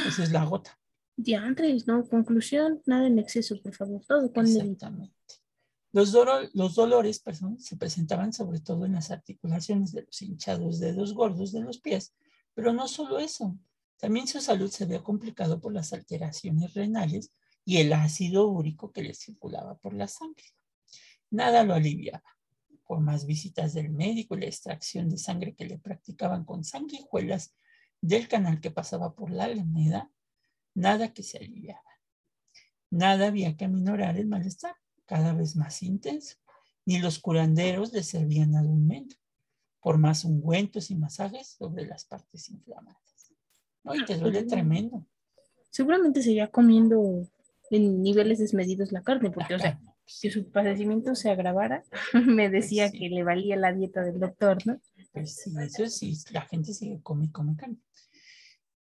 Esa 0.07 0.23
es 0.23 0.31
la 0.31 0.45
gota. 0.45 0.80
Diantres, 1.23 1.87
¿no? 1.87 2.07
Conclusión, 2.07 2.81
nada 2.85 3.07
en 3.07 3.19
exceso, 3.19 3.59
por 3.61 3.73
favor, 3.73 4.03
todo 4.05 4.31
con 4.31 4.45
Exactamente. 4.47 5.13
Los, 5.93 6.11
dolores 6.75 7.19
perdón, 7.19 7.59
se 7.59 7.75
presentaban 7.75 8.31
sobre 8.31 8.61
todo 8.61 8.85
en 8.85 8.93
las 8.93 9.11
articulaciones 9.11 9.91
de 9.91 10.03
los 10.03 10.21
hinchados 10.21 10.79
dedos 10.79 11.13
gordos 11.13 11.51
de 11.51 11.61
los 11.61 11.79
pies, 11.79 12.13
pero 12.53 12.71
no 12.71 12.87
solo 12.87 13.19
eso, 13.19 13.57
también 13.97 14.25
su 14.25 14.39
salud 14.39 14.71
se 14.71 14.85
había 14.85 15.03
complicado 15.03 15.59
por 15.59 15.73
las 15.73 15.91
alteraciones 15.91 16.73
renales 16.73 17.33
y 17.65 17.77
el 17.77 17.91
ácido 17.93 18.47
úrico 18.47 18.91
que 18.91 19.03
le 19.03 19.13
circulaba 19.13 19.77
por 19.77 19.93
la 19.93 20.07
sangre. 20.07 20.45
Nada 21.29 21.63
lo 21.63 21.73
aliviaba. 21.73 22.23
Por 22.85 22.99
más 22.99 23.25
visitas 23.25 23.73
del 23.73 23.89
médico 23.89 24.35
y 24.35 24.41
la 24.41 24.47
extracción 24.47 25.09
de 25.09 25.17
sangre 25.17 25.55
que 25.55 25.65
le 25.65 25.77
practicaban 25.77 26.45
con 26.45 26.63
sanguijuelas 26.63 27.53
del 28.01 28.27
canal 28.27 28.59
que 28.59 28.71
pasaba 28.71 29.13
por 29.13 29.29
la 29.29 29.45
alameda, 29.45 30.09
nada 30.73 31.13
que 31.13 31.23
se 31.23 31.37
aliviaba. 31.37 31.81
Nada 32.89 33.27
había 33.27 33.55
que 33.55 33.65
aminorar 33.65 34.17
el 34.17 34.27
malestar, 34.27 34.75
cada 35.05 35.33
vez 35.33 35.55
más 35.55 35.81
intenso. 35.81 36.37
Ni 36.85 36.99
los 36.99 37.19
curanderos 37.19 37.93
le 37.93 38.03
servían 38.03 38.55
alimento, 38.55 39.15
por 39.79 39.97
más 39.97 40.25
ungüentos 40.25 40.91
y 40.91 40.95
masajes 40.95 41.55
sobre 41.57 41.85
las 41.85 42.05
partes 42.05 42.49
inflamadas. 42.49 43.31
¿No? 43.83 43.95
Y 43.95 44.03
te 44.05 44.17
duele 44.17 44.43
tremendo. 44.43 45.05
Seguramente 45.69 46.21
seguía 46.21 46.47
comiendo 46.49 47.27
en 47.69 48.03
niveles 48.03 48.39
desmedidos 48.39 48.91
la 48.91 49.03
carne, 49.03 49.31
porque, 49.31 49.55
o 49.55 49.59
sea, 49.59 49.79
si 50.05 50.29
su 50.29 50.49
padecimiento 50.51 51.15
se 51.15 51.29
agravara, 51.29 51.83
me 52.25 52.49
decía 52.49 52.89
pues 52.89 52.99
que 52.99 53.09
le 53.09 53.23
valía 53.23 53.55
la 53.55 53.73
dieta 53.73 54.03
del 54.03 54.19
doctor, 54.19 54.57
¿no? 54.65 54.79
Pues 55.13 55.35
sí, 55.35 55.53
eso 55.59 55.87
sí, 55.87 56.17
la 56.31 56.41
gente 56.41 56.73
sigue 56.73 57.01
come, 57.01 57.31
come 57.31 57.55
carne. 57.55 57.77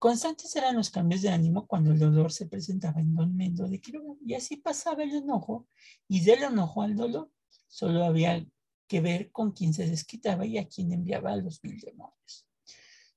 Constantes 0.01 0.55
eran 0.55 0.75
los 0.77 0.89
cambios 0.89 1.21
de 1.21 1.29
ánimo 1.29 1.67
cuando 1.67 1.91
el 1.91 1.99
dolor 1.99 2.31
se 2.31 2.47
presentaba 2.47 2.99
en 2.99 3.13
Don 3.13 3.35
Mendo 3.35 3.67
de 3.67 3.79
Quiroga, 3.79 4.15
y 4.25 4.33
así 4.33 4.57
pasaba 4.57 5.03
el 5.03 5.13
enojo, 5.13 5.67
y 6.07 6.21
del 6.21 6.41
enojo 6.41 6.81
al 6.81 6.95
dolor. 6.95 7.29
Solo 7.67 8.03
había 8.03 8.43
que 8.87 8.99
ver 8.99 9.31
con 9.31 9.51
quién 9.51 9.75
se 9.75 9.87
desquitaba 9.87 10.43
y 10.47 10.57
a 10.57 10.67
quién 10.67 10.91
enviaba 10.91 11.33
a 11.33 11.35
los 11.35 11.63
mil 11.63 11.79
demonios. 11.79 12.47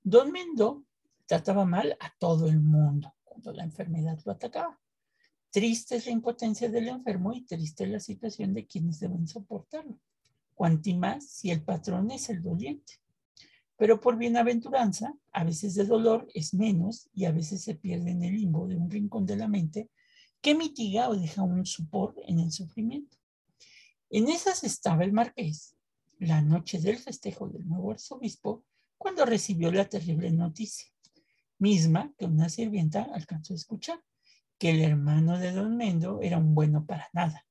Don 0.02 0.30
Mendo 0.30 0.84
trataba 1.24 1.64
mal 1.64 1.96
a 2.00 2.12
todo 2.18 2.48
el 2.48 2.60
mundo 2.60 3.14
cuando 3.24 3.54
la 3.54 3.64
enfermedad 3.64 4.18
lo 4.26 4.32
atacaba. 4.32 4.78
Triste 5.48 5.96
es 5.96 6.04
la 6.04 6.12
impotencia 6.12 6.68
del 6.68 6.88
enfermo 6.88 7.32
y 7.32 7.46
triste 7.46 7.84
es 7.84 7.90
la 7.92 8.00
situación 8.00 8.52
de 8.52 8.66
quienes 8.66 9.00
deben 9.00 9.26
soportarlo. 9.26 9.98
Cuanti 10.54 10.92
más 10.92 11.26
si 11.30 11.50
el 11.50 11.62
patrón 11.62 12.10
es 12.10 12.28
el 12.28 12.42
doliente 12.42 13.03
pero 13.76 14.00
por 14.00 14.16
bienaventuranza, 14.16 15.14
a 15.32 15.44
veces 15.44 15.74
de 15.74 15.84
dolor 15.84 16.28
es 16.34 16.54
menos 16.54 17.08
y 17.12 17.24
a 17.24 17.32
veces 17.32 17.62
se 17.62 17.74
pierde 17.74 18.12
en 18.12 18.22
el 18.22 18.34
limbo 18.34 18.66
de 18.66 18.76
un 18.76 18.90
rincón 18.90 19.26
de 19.26 19.36
la 19.36 19.48
mente 19.48 19.90
que 20.40 20.54
mitiga 20.54 21.08
o 21.08 21.16
deja 21.16 21.42
un 21.42 21.64
supor 21.66 22.14
en 22.26 22.38
el 22.38 22.52
sufrimiento. 22.52 23.16
En 24.10 24.28
esas 24.28 24.62
estaba 24.62 25.04
el 25.04 25.12
marqués, 25.12 25.74
la 26.18 26.42
noche 26.42 26.78
del 26.78 26.98
festejo 26.98 27.48
del 27.48 27.66
nuevo 27.66 27.92
arzobispo, 27.92 28.64
cuando 28.98 29.24
recibió 29.24 29.72
la 29.72 29.88
terrible 29.88 30.30
noticia, 30.30 30.90
misma 31.58 32.12
que 32.16 32.26
una 32.26 32.48
sirvienta 32.48 33.08
alcanzó 33.14 33.54
a 33.54 33.56
escuchar, 33.56 34.00
que 34.58 34.70
el 34.70 34.82
hermano 34.82 35.38
de 35.38 35.52
don 35.52 35.76
Mendo 35.76 36.20
era 36.20 36.38
un 36.38 36.54
bueno 36.54 36.86
para 36.86 37.08
nada, 37.12 37.46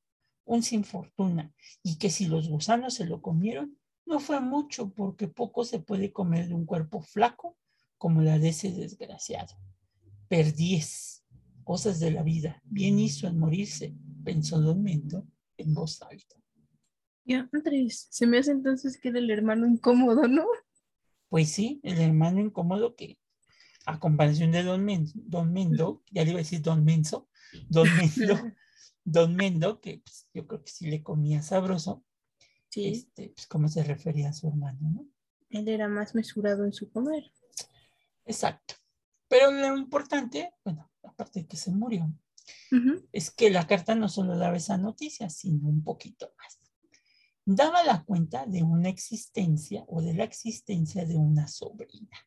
un 0.45 0.63
sin 0.63 0.83
fortuna, 0.83 1.53
y 1.81 1.97
que 1.97 2.09
si 2.09 2.27
los 2.27 2.47
gusanos 2.47 2.93
se 2.93 3.05
lo 3.05 3.21
comieron, 3.21 3.77
no 4.05 4.19
fue 4.19 4.39
mucho 4.39 4.89
porque 4.89 5.27
poco 5.27 5.63
se 5.63 5.79
puede 5.79 6.11
comer 6.11 6.47
de 6.47 6.53
un 6.53 6.65
cuerpo 6.65 7.01
flaco 7.01 7.57
como 7.97 8.21
la 8.21 8.39
de 8.39 8.49
ese 8.49 8.71
desgraciado. 8.71 9.55
Perdíes, 10.27 11.23
cosas 11.63 11.99
de 11.99 12.11
la 12.11 12.23
vida, 12.23 12.61
bien 12.65 12.99
hizo 12.99 13.27
en 13.27 13.39
morirse, 13.39 13.95
pensó 14.23 14.59
Don 14.59 14.83
Mendo 14.83 15.25
en 15.57 15.73
voz 15.73 16.01
alta. 16.01 16.35
Ya, 17.25 17.49
Andrés, 17.53 18.07
se 18.11 18.27
me 18.27 18.39
hace 18.39 18.51
entonces 18.51 18.99
que 18.99 19.09
era 19.09 19.19
el 19.19 19.31
hermano 19.31 19.65
incómodo, 19.65 20.27
¿no? 20.27 20.45
Pues 21.29 21.49
sí, 21.49 21.79
el 21.83 21.99
hermano 21.99 22.41
incómodo 22.41 22.95
que, 22.95 23.17
a 23.85 23.99
comparación 23.99 24.51
de 24.51 24.63
Don, 24.63 24.85
Don 25.15 25.53
Mendo, 25.53 26.03
ya 26.11 26.23
le 26.23 26.31
iba 26.31 26.39
a 26.39 26.43
decir 26.43 26.61
Don 26.61 26.83
Menso, 26.83 27.29
Don 27.69 27.87
Mendo, 27.97 28.51
Don 29.05 29.35
Mendo, 29.35 29.79
que 29.79 30.01
pues, 30.03 30.27
yo 30.33 30.45
creo 30.45 30.63
que 30.63 30.71
sí 30.71 30.89
le 30.89 31.01
comía 31.01 31.41
sabroso, 31.41 32.03
Sí. 32.73 32.87
Este, 32.87 33.29
pues, 33.29 33.45
cómo 33.45 33.67
se 33.67 33.83
refería 33.83 34.29
a 34.29 34.33
su 34.33 34.47
hermano, 34.47 34.79
¿no? 34.81 35.05
Él 35.51 35.67
era 35.67 35.87
más 35.87 36.15
mesurado 36.15 36.65
en 36.65 36.73
su 36.73 36.89
comer. 36.89 37.31
Exacto. 38.25 38.73
Pero 39.27 39.51
lo 39.51 39.77
importante, 39.77 40.51
bueno, 40.65 40.91
aparte 41.03 41.41
de 41.41 41.47
que 41.47 41.55
se 41.55 41.69
murió, 41.69 42.11
es 43.11 43.29
que 43.29 43.51
la 43.51 43.67
carta 43.67 43.93
no 43.93 44.09
solo 44.09 44.35
daba 44.39 44.57
esa 44.57 44.79
noticia, 44.79 45.29
sino 45.29 45.69
un 45.69 45.83
poquito 45.83 46.33
más. 46.39 46.59
Daba 47.45 47.83
la 47.83 48.03
cuenta 48.03 48.47
de 48.47 48.63
una 48.63 48.89
existencia 48.89 49.85
o 49.87 50.01
de 50.01 50.15
la 50.15 50.23
existencia 50.23 51.05
de 51.05 51.15
una 51.15 51.47
sobrina. 51.47 52.17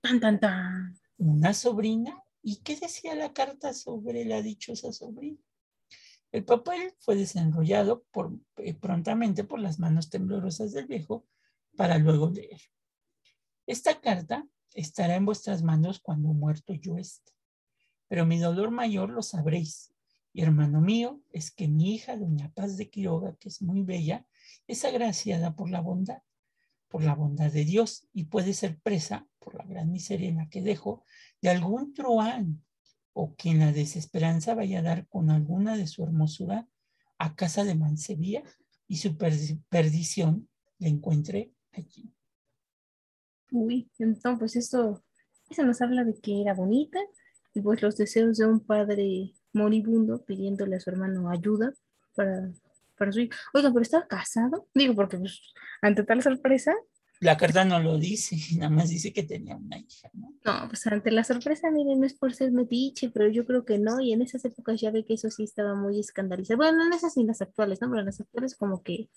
Tan, 0.00 0.20
tan, 0.20 0.40
tan. 0.40 0.98
Una 1.18 1.52
sobrina. 1.52 2.24
¿Y 2.42 2.62
qué 2.62 2.76
decía 2.76 3.14
la 3.14 3.34
carta 3.34 3.74
sobre 3.74 4.24
la 4.24 4.40
dichosa 4.40 4.90
sobrina? 4.90 5.38
El 6.32 6.46
papel 6.46 6.94
fue 6.98 7.14
desenrollado 7.14 8.04
por, 8.10 8.32
eh, 8.56 8.72
prontamente 8.72 9.44
por 9.44 9.60
las 9.60 9.78
manos 9.78 10.08
temblorosas 10.08 10.72
del 10.72 10.86
viejo 10.86 11.26
para 11.76 11.98
luego 11.98 12.30
leer. 12.30 12.60
Esta 13.66 14.00
carta 14.00 14.48
estará 14.72 15.16
en 15.16 15.26
vuestras 15.26 15.62
manos 15.62 16.00
cuando 16.00 16.32
muerto 16.32 16.72
yo 16.72 16.96
esté, 16.96 17.32
pero 18.08 18.24
mi 18.24 18.38
dolor 18.38 18.70
mayor 18.70 19.10
lo 19.10 19.22
sabréis. 19.22 19.92
Y 20.32 20.40
hermano 20.40 20.80
mío, 20.80 21.20
es 21.30 21.50
que 21.50 21.68
mi 21.68 21.94
hija, 21.94 22.16
doña 22.16 22.50
Paz 22.54 22.78
de 22.78 22.88
Quiroga, 22.88 23.36
que 23.36 23.50
es 23.50 23.60
muy 23.60 23.82
bella, 23.82 24.26
es 24.66 24.86
agraciada 24.86 25.54
por 25.54 25.68
la 25.70 25.82
bondad, 25.82 26.22
por 26.88 27.02
la 27.02 27.14
bondad 27.14 27.52
de 27.52 27.66
Dios 27.66 28.08
y 28.14 28.24
puede 28.24 28.54
ser 28.54 28.80
presa 28.80 29.28
por 29.38 29.54
la 29.54 29.64
gran 29.64 29.90
miseria 29.90 30.48
que 30.50 30.62
dejo 30.62 31.04
de 31.42 31.50
algún 31.50 31.92
truán 31.92 32.64
o 33.12 33.34
que 33.36 33.50
en 33.50 33.60
la 33.60 33.72
desesperanza 33.72 34.54
vaya 34.54 34.80
a 34.80 34.82
dar 34.82 35.06
con 35.08 35.30
alguna 35.30 35.76
de 35.76 35.86
su 35.86 36.02
hermosura 36.02 36.68
a 37.18 37.34
casa 37.34 37.64
de 37.64 37.74
Mansevía 37.74 38.42
y 38.88 38.96
su 38.96 39.16
perdición 39.16 40.48
la 40.78 40.88
encuentre 40.88 41.52
allí. 41.72 42.12
Uy, 43.50 43.90
entonces 43.98 44.38
pues 44.38 44.56
esto, 44.56 45.04
eso 45.48 45.62
nos 45.64 45.80
habla 45.82 46.04
de 46.04 46.14
que 46.20 46.40
era 46.40 46.54
bonita 46.54 46.98
y 47.54 47.60
pues 47.60 47.82
los 47.82 47.96
deseos 47.96 48.38
de 48.38 48.46
un 48.46 48.60
padre 48.60 49.34
moribundo 49.52 50.24
pidiéndole 50.24 50.76
a 50.76 50.80
su 50.80 50.90
hermano 50.90 51.30
ayuda 51.30 51.72
para, 52.14 52.50
para 52.96 53.12
su 53.12 53.20
hijo. 53.20 53.36
Oiga, 53.52 53.70
pero 53.70 53.82
estaba 53.82 54.06
casado, 54.06 54.68
digo, 54.74 54.94
porque 54.94 55.18
pues 55.18 55.40
ante 55.82 56.02
tal 56.04 56.22
sorpresa, 56.22 56.74
la 57.22 57.36
carta 57.36 57.64
no 57.64 57.78
lo 57.78 57.98
dice, 57.98 58.36
nada 58.58 58.68
más 58.68 58.88
dice 58.88 59.12
que 59.12 59.22
tenía 59.22 59.56
una 59.56 59.78
hija, 59.78 60.10
¿no? 60.12 60.34
No, 60.44 60.68
pues 60.68 60.84
ante 60.88 61.12
la 61.12 61.22
sorpresa, 61.22 61.70
miren, 61.70 62.00
no 62.00 62.06
es 62.06 62.14
por 62.14 62.34
ser 62.34 62.50
metiche, 62.50 63.10
pero 63.10 63.28
yo 63.28 63.46
creo 63.46 63.64
que 63.64 63.78
no, 63.78 64.00
y 64.00 64.12
en 64.12 64.22
esas 64.22 64.44
épocas 64.44 64.80
ya 64.80 64.90
ve 64.90 65.04
que 65.04 65.14
eso 65.14 65.30
sí 65.30 65.44
estaba 65.44 65.76
muy 65.76 66.00
escandalizado. 66.00 66.58
Bueno, 66.58 66.84
en 66.84 66.92
esas 66.92 67.16
y 67.16 67.20
en 67.20 67.28
las 67.28 67.40
actuales, 67.40 67.80
¿no? 67.80 67.88
Pero 67.88 68.00
en 68.00 68.06
las 68.06 68.20
actuales 68.20 68.56
como 68.56 68.82
que 68.82 69.08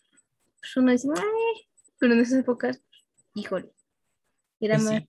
pues 0.59 0.77
uno 0.77 0.91
dice, 0.91 1.07
Ay", 1.15 1.67
pero 1.97 2.13
en 2.13 2.19
esas 2.19 2.39
épocas, 2.39 2.79
híjole, 3.33 3.71
era 4.59 4.75
pues 4.75 4.85
más, 4.85 5.03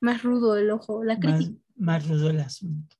más 0.00 0.22
rudo 0.22 0.56
el 0.56 0.70
ojo, 0.70 1.02
la 1.02 1.18
crítica. 1.18 1.58
más 1.74 2.06
rudo 2.06 2.30
el 2.30 2.40
asunto. 2.40 2.96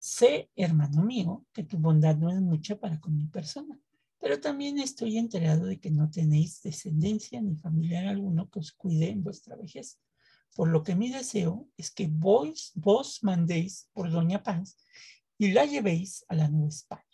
Sé, 0.00 0.50
hermano 0.56 1.04
mío, 1.04 1.44
que 1.52 1.62
tu 1.62 1.78
bondad 1.78 2.16
no 2.16 2.30
es 2.30 2.40
mucha 2.40 2.80
para 2.80 2.98
con 2.98 3.16
mi 3.16 3.26
persona, 3.26 3.78
pero 4.20 4.38
también 4.38 4.78
estoy 4.78 5.16
enterado 5.16 5.64
de 5.64 5.80
que 5.80 5.90
no 5.90 6.10
tenéis 6.10 6.62
descendencia 6.62 7.40
ni 7.40 7.56
familiar 7.56 8.06
alguno 8.06 8.50
que 8.50 8.58
os 8.58 8.72
cuide 8.72 9.08
en 9.08 9.24
vuestra 9.24 9.56
vejez. 9.56 9.98
Por 10.54 10.68
lo 10.68 10.82
que 10.82 10.94
mi 10.94 11.10
deseo 11.10 11.68
es 11.78 11.90
que 11.90 12.08
vos, 12.08 12.72
vos 12.74 13.22
mandéis 13.22 13.88
por 13.94 14.10
Doña 14.10 14.42
Paz 14.42 14.76
y 15.38 15.52
la 15.52 15.64
llevéis 15.64 16.24
a 16.28 16.34
la 16.34 16.48
Nueva 16.48 16.68
España. 16.68 17.04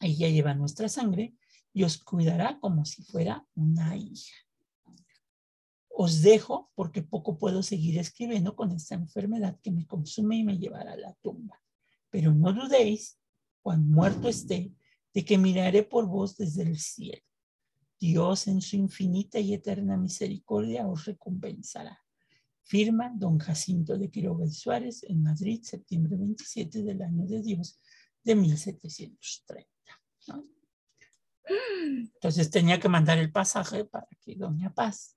Ella 0.00 0.28
lleva 0.28 0.54
nuestra 0.54 0.88
sangre 0.88 1.34
y 1.72 1.82
os 1.82 1.98
cuidará 1.98 2.60
como 2.60 2.84
si 2.84 3.02
fuera 3.02 3.44
una 3.56 3.96
hija. 3.96 4.36
Os 5.88 6.22
dejo 6.22 6.70
porque 6.74 7.02
poco 7.02 7.38
puedo 7.38 7.62
seguir 7.62 7.98
escribiendo 7.98 8.54
con 8.54 8.70
esta 8.70 8.94
enfermedad 8.94 9.58
que 9.60 9.72
me 9.72 9.86
consume 9.86 10.36
y 10.36 10.44
me 10.44 10.58
llevará 10.58 10.92
a 10.92 10.96
la 10.96 11.14
tumba. 11.14 11.60
Pero 12.08 12.32
no 12.32 12.52
dudéis, 12.52 13.18
cuando 13.62 13.92
muerto 13.92 14.28
esté, 14.28 14.72
de 15.14 15.24
que 15.24 15.38
miraré 15.38 15.82
por 15.82 16.06
vos 16.06 16.36
desde 16.36 16.62
el 16.62 16.78
cielo. 16.78 17.22
Dios 17.98 18.48
en 18.48 18.60
su 18.60 18.76
infinita 18.76 19.38
y 19.38 19.54
eterna 19.54 19.96
misericordia 19.96 20.88
os 20.88 21.04
recompensará. 21.04 22.00
Firma 22.64 23.12
don 23.14 23.38
Jacinto 23.38 23.98
de 23.98 24.10
Quiroga 24.10 24.46
y 24.46 24.50
Suárez 24.50 25.04
en 25.04 25.22
Madrid, 25.22 25.62
septiembre 25.62 26.16
27 26.16 26.82
del 26.82 27.02
año 27.02 27.26
de 27.26 27.42
Dios 27.42 27.78
de 28.24 28.34
1730. 28.34 29.68
Entonces 32.14 32.50
tenía 32.50 32.78
que 32.78 32.88
mandar 32.88 33.18
el 33.18 33.30
pasaje 33.30 33.84
para 33.84 34.06
que 34.20 34.36
Doña 34.36 34.72
Paz. 34.72 35.16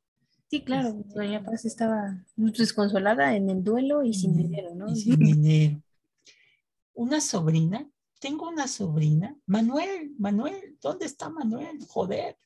Sí, 0.49 0.63
claro, 0.63 0.89
este, 0.99 1.13
Doña 1.13 1.43
Paz 1.43 1.65
estaba 1.65 2.23
desconsolada 2.35 3.35
en 3.35 3.49
el 3.49 3.63
duelo 3.63 4.03
y 4.03 4.13
sin 4.13 4.35
dinero, 4.35 4.75
¿no? 4.75 4.91
Y 4.91 4.95
sin 4.95 5.19
dinero. 5.19 5.81
Una 6.93 7.19
sobrina, 7.19 7.89
tengo 8.25 8.49
una 8.49 8.67
sobrina, 8.67 9.37
Manuel, 9.45 10.15
Manuel, 10.17 10.79
¿dónde 10.81 11.05
está 11.05 11.29
Manuel? 11.29 11.77
Joder. 11.87 12.39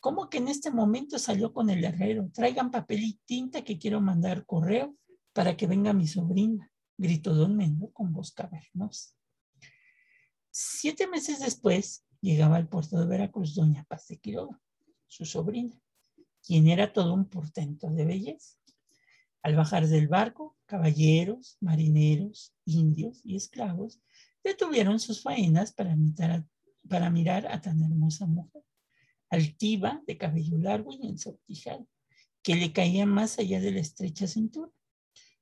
¿Cómo 0.00 0.30
que 0.30 0.38
en 0.38 0.48
este 0.48 0.70
momento 0.70 1.18
salió 1.18 1.52
con 1.52 1.68
el 1.68 1.84
herrero? 1.84 2.30
Traigan 2.32 2.70
papel 2.70 3.02
y 3.02 3.20
tinta 3.26 3.62
que 3.62 3.78
quiero 3.78 4.00
mandar 4.00 4.46
correo 4.46 4.96
para 5.34 5.58
que 5.58 5.66
venga 5.66 5.92
mi 5.92 6.08
sobrina, 6.08 6.72
gritó 6.96 7.34
don 7.34 7.54
Mendo 7.54 7.90
con 7.92 8.14
voz 8.14 8.32
cavernosa. 8.32 9.10
Siete 10.50 11.06
meses 11.06 11.40
después, 11.40 12.06
llegaba 12.22 12.56
al 12.56 12.70
puerto 12.70 12.98
de 12.98 13.04
Veracruz 13.04 13.54
doña 13.54 13.84
Paz 13.84 14.06
de 14.08 14.16
Quiroga, 14.16 14.58
su 15.06 15.26
sobrina, 15.26 15.78
quien 16.42 16.66
era 16.66 16.94
todo 16.94 17.12
un 17.12 17.28
portento 17.28 17.90
de 17.90 18.06
belleza. 18.06 18.56
Al 19.42 19.54
bajar 19.54 19.86
del 19.86 20.08
barco, 20.08 20.56
caballeros, 20.64 21.58
marineros, 21.60 22.54
indios 22.64 23.20
y 23.22 23.36
esclavos 23.36 24.00
detuvieron 24.44 25.00
sus 25.00 25.22
faenas 25.22 25.72
para, 25.72 25.96
mirar 27.10 27.46
a 27.46 27.60
tan 27.60 27.82
hermosa 27.82 28.26
mujer, 28.26 28.62
altiva, 29.30 30.02
de 30.06 30.18
cabello 30.18 30.58
largo 30.58 30.92
y 30.92 31.08
ensortijado, 31.08 31.88
que 32.42 32.54
le 32.54 32.72
caía 32.72 33.06
más 33.06 33.38
allá 33.38 33.60
de 33.60 33.72
la 33.72 33.80
estrecha 33.80 34.26
cintura. 34.26 34.70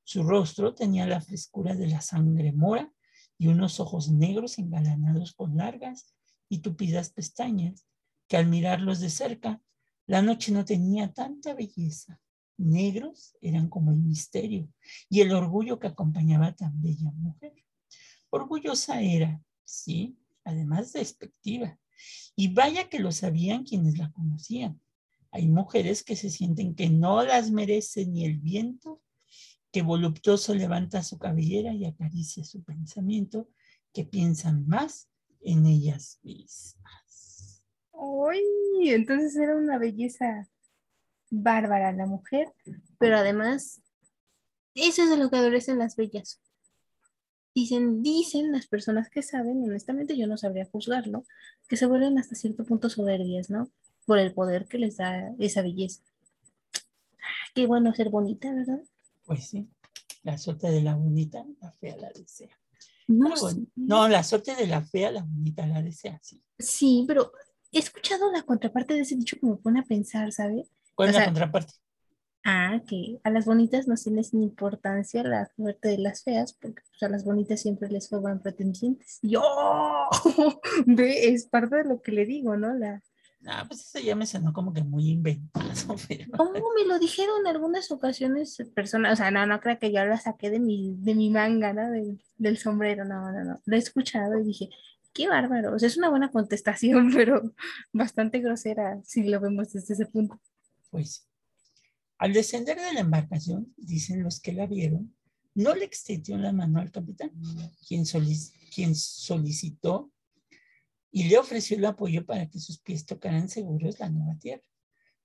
Su 0.04 0.22
rostro 0.22 0.74
tenía 0.74 1.06
la 1.06 1.20
frescura 1.20 1.74
de 1.74 1.88
la 1.88 2.00
sangre 2.00 2.52
mora 2.52 2.92
y 3.38 3.48
unos 3.48 3.80
ojos 3.80 4.10
negros 4.10 4.58
engalanados 4.58 5.34
con 5.34 5.56
largas 5.56 6.14
y 6.48 6.58
tupidas 6.58 7.10
pestañas, 7.10 7.86
que 8.28 8.36
al 8.36 8.46
mirarlos 8.46 9.00
de 9.00 9.10
cerca, 9.10 9.60
la 10.06 10.22
noche 10.22 10.52
no 10.52 10.64
tenía 10.64 11.12
tanta 11.12 11.54
belleza. 11.54 12.20
Negros 12.56 13.36
eran 13.40 13.68
como 13.68 13.90
el 13.90 13.98
misterio 13.98 14.68
y 15.08 15.20
el 15.20 15.32
orgullo 15.32 15.80
que 15.80 15.88
acompañaba 15.88 16.46
a 16.46 16.54
tan 16.54 16.80
bella 16.80 17.10
mujer. 17.12 17.54
Orgullosa 18.34 19.02
era, 19.02 19.42
sí, 19.62 20.16
además 20.42 20.94
despectiva. 20.94 21.78
Y 22.34 22.48
vaya 22.54 22.88
que 22.88 22.98
lo 22.98 23.12
sabían 23.12 23.62
quienes 23.62 23.98
la 23.98 24.10
conocían. 24.10 24.80
Hay 25.30 25.48
mujeres 25.48 26.02
que 26.02 26.16
se 26.16 26.30
sienten 26.30 26.74
que 26.74 26.88
no 26.88 27.22
las 27.22 27.50
merece 27.50 28.06
ni 28.06 28.24
el 28.24 28.38
viento, 28.38 29.02
que 29.70 29.82
voluptuoso 29.82 30.54
levanta 30.54 31.02
su 31.02 31.18
cabellera 31.18 31.74
y 31.74 31.84
acaricia 31.84 32.42
su 32.42 32.64
pensamiento, 32.64 33.50
que 33.92 34.06
piensan 34.06 34.66
más 34.66 35.10
en 35.42 35.66
ellas 35.66 36.18
mismas. 36.22 37.62
¡Uy! 37.90 38.40
Entonces 38.86 39.36
era 39.36 39.54
una 39.54 39.76
belleza 39.76 40.48
bárbara 41.28 41.92
la 41.92 42.06
mujer, 42.06 42.50
pero 42.98 43.18
además, 43.18 43.82
eso 44.74 45.02
es 45.02 45.10
de 45.10 45.18
lo 45.18 45.28
que 45.28 45.36
adorecen 45.36 45.78
las 45.78 45.96
bellas. 45.96 46.40
Dicen, 47.54 48.02
dicen 48.02 48.50
las 48.50 48.66
personas 48.66 49.10
que 49.10 49.22
saben, 49.22 49.62
honestamente 49.62 50.16
yo 50.16 50.26
no 50.26 50.38
sabría 50.38 50.64
juzgarlo, 50.64 51.24
que 51.68 51.76
se 51.76 51.86
vuelven 51.86 52.18
hasta 52.18 52.34
cierto 52.34 52.64
punto 52.64 52.88
soberbias, 52.88 53.50
¿no? 53.50 53.68
Por 54.06 54.18
el 54.18 54.32
poder 54.32 54.66
que 54.66 54.78
les 54.78 54.96
da 54.96 55.34
esa 55.38 55.62
belleza. 55.62 56.02
Qué 57.54 57.66
bueno 57.66 57.94
ser 57.94 58.08
bonita, 58.08 58.52
¿verdad? 58.52 58.82
Pues 59.26 59.48
sí, 59.48 59.68
la 60.22 60.38
suerte 60.38 60.70
de 60.70 60.82
la 60.82 60.94
bonita, 60.96 61.44
la 61.60 61.70
fea 61.72 61.96
la 61.96 62.10
desea. 62.10 62.48
No, 63.06 64.08
la 64.08 64.22
suerte 64.24 64.54
de 64.56 64.66
la 64.66 64.80
fea, 64.82 65.10
la 65.10 65.22
bonita 65.22 65.66
la 65.66 65.82
desea, 65.82 66.18
sí. 66.22 66.42
Sí, 66.58 67.04
pero 67.06 67.32
he 67.70 67.78
escuchado 67.78 68.32
la 68.32 68.42
contraparte 68.42 68.94
de 68.94 69.00
ese 69.00 69.16
dicho 69.16 69.36
que 69.38 69.46
me 69.46 69.56
pone 69.56 69.80
a 69.80 69.84
pensar, 69.84 70.32
¿sabe? 70.32 70.64
¿Cuál 70.94 71.10
es 71.10 71.16
la 71.16 71.24
contraparte? 71.26 71.74
Ah, 72.44 72.80
que 72.86 73.20
a 73.22 73.30
las 73.30 73.44
bonitas 73.44 73.86
no 73.86 73.94
tienes 73.94 74.34
ni 74.34 74.42
importancia 74.44 75.22
la 75.22 75.46
suerte 75.54 75.88
de 75.88 75.98
las 75.98 76.24
feas, 76.24 76.52
porque 76.54 76.82
pues, 76.90 77.02
a 77.02 77.08
las 77.08 77.24
bonitas 77.24 77.60
siempre 77.60 77.88
les 77.88 78.08
juegan 78.08 78.42
pretendientes. 78.42 79.20
Yo, 79.22 79.42
ve, 80.86 81.28
es 81.28 81.46
parte 81.46 81.76
de 81.76 81.84
lo 81.84 82.02
que 82.02 82.12
le 82.12 82.26
digo, 82.26 82.56
¿no? 82.56 82.74
La, 82.74 83.00
Ah, 83.46 83.64
pues 83.66 83.80
eso 83.80 84.04
ya 84.04 84.14
me 84.14 84.26
sonó 84.26 84.52
como 84.52 84.72
que 84.72 84.82
muy 84.82 85.08
inventado. 85.10 85.64
¿Cómo 86.36 86.70
me 86.76 86.86
lo 86.86 86.98
dijeron 86.98 87.40
en 87.40 87.48
algunas 87.48 87.90
ocasiones 87.90 88.56
personas? 88.74 89.14
O 89.14 89.16
sea, 89.16 89.30
no, 89.30 89.46
no 89.46 89.60
creo 89.60 89.78
que 89.78 89.92
yo 89.92 90.04
lo 90.04 90.16
saqué 90.16 90.50
de 90.50 90.60
mi, 90.60 90.94
de 90.98 91.14
mi 91.14 91.30
manga, 91.30 91.72
¿no? 91.72 91.90
Del, 91.90 92.58
sombrero, 92.58 93.04
no, 93.04 93.32
no, 93.32 93.44
no. 93.44 93.60
Lo 93.64 93.76
he 93.76 93.78
escuchado 93.78 94.38
y 94.38 94.44
dije, 94.44 94.70
qué 95.12 95.28
bárbaro. 95.28 95.74
O 95.74 95.78
sea, 95.78 95.88
es 95.88 95.96
una 95.96 96.10
buena 96.10 96.30
contestación, 96.30 97.10
pero 97.14 97.52
bastante 97.92 98.38
grosera 98.38 99.00
si 99.04 99.24
lo 99.24 99.40
vemos 99.40 99.72
desde 99.72 99.94
ese 99.94 100.06
punto. 100.06 100.40
Pues, 100.90 101.26
al 102.22 102.32
descender 102.32 102.78
de 102.78 102.92
la 102.92 103.00
embarcación, 103.00 103.74
dicen 103.76 104.22
los 104.22 104.38
que 104.38 104.52
la 104.52 104.68
vieron, 104.68 105.12
no 105.56 105.74
le 105.74 105.84
extendió 105.84 106.38
la 106.38 106.52
mano 106.52 106.78
al 106.78 106.92
capitán, 106.92 107.32
quien, 107.88 108.06
solicitó 108.94 110.12
y 111.10 111.24
le 111.24 111.36
ofreció 111.36 111.76
el 111.76 111.84
apoyo 111.84 112.24
para 112.24 112.48
que 112.48 112.60
sus 112.60 112.78
pies 112.78 113.06
tocaran 113.06 113.48
seguros 113.48 113.98
la 113.98 114.08
nueva 114.08 114.38
tierra. 114.38 114.62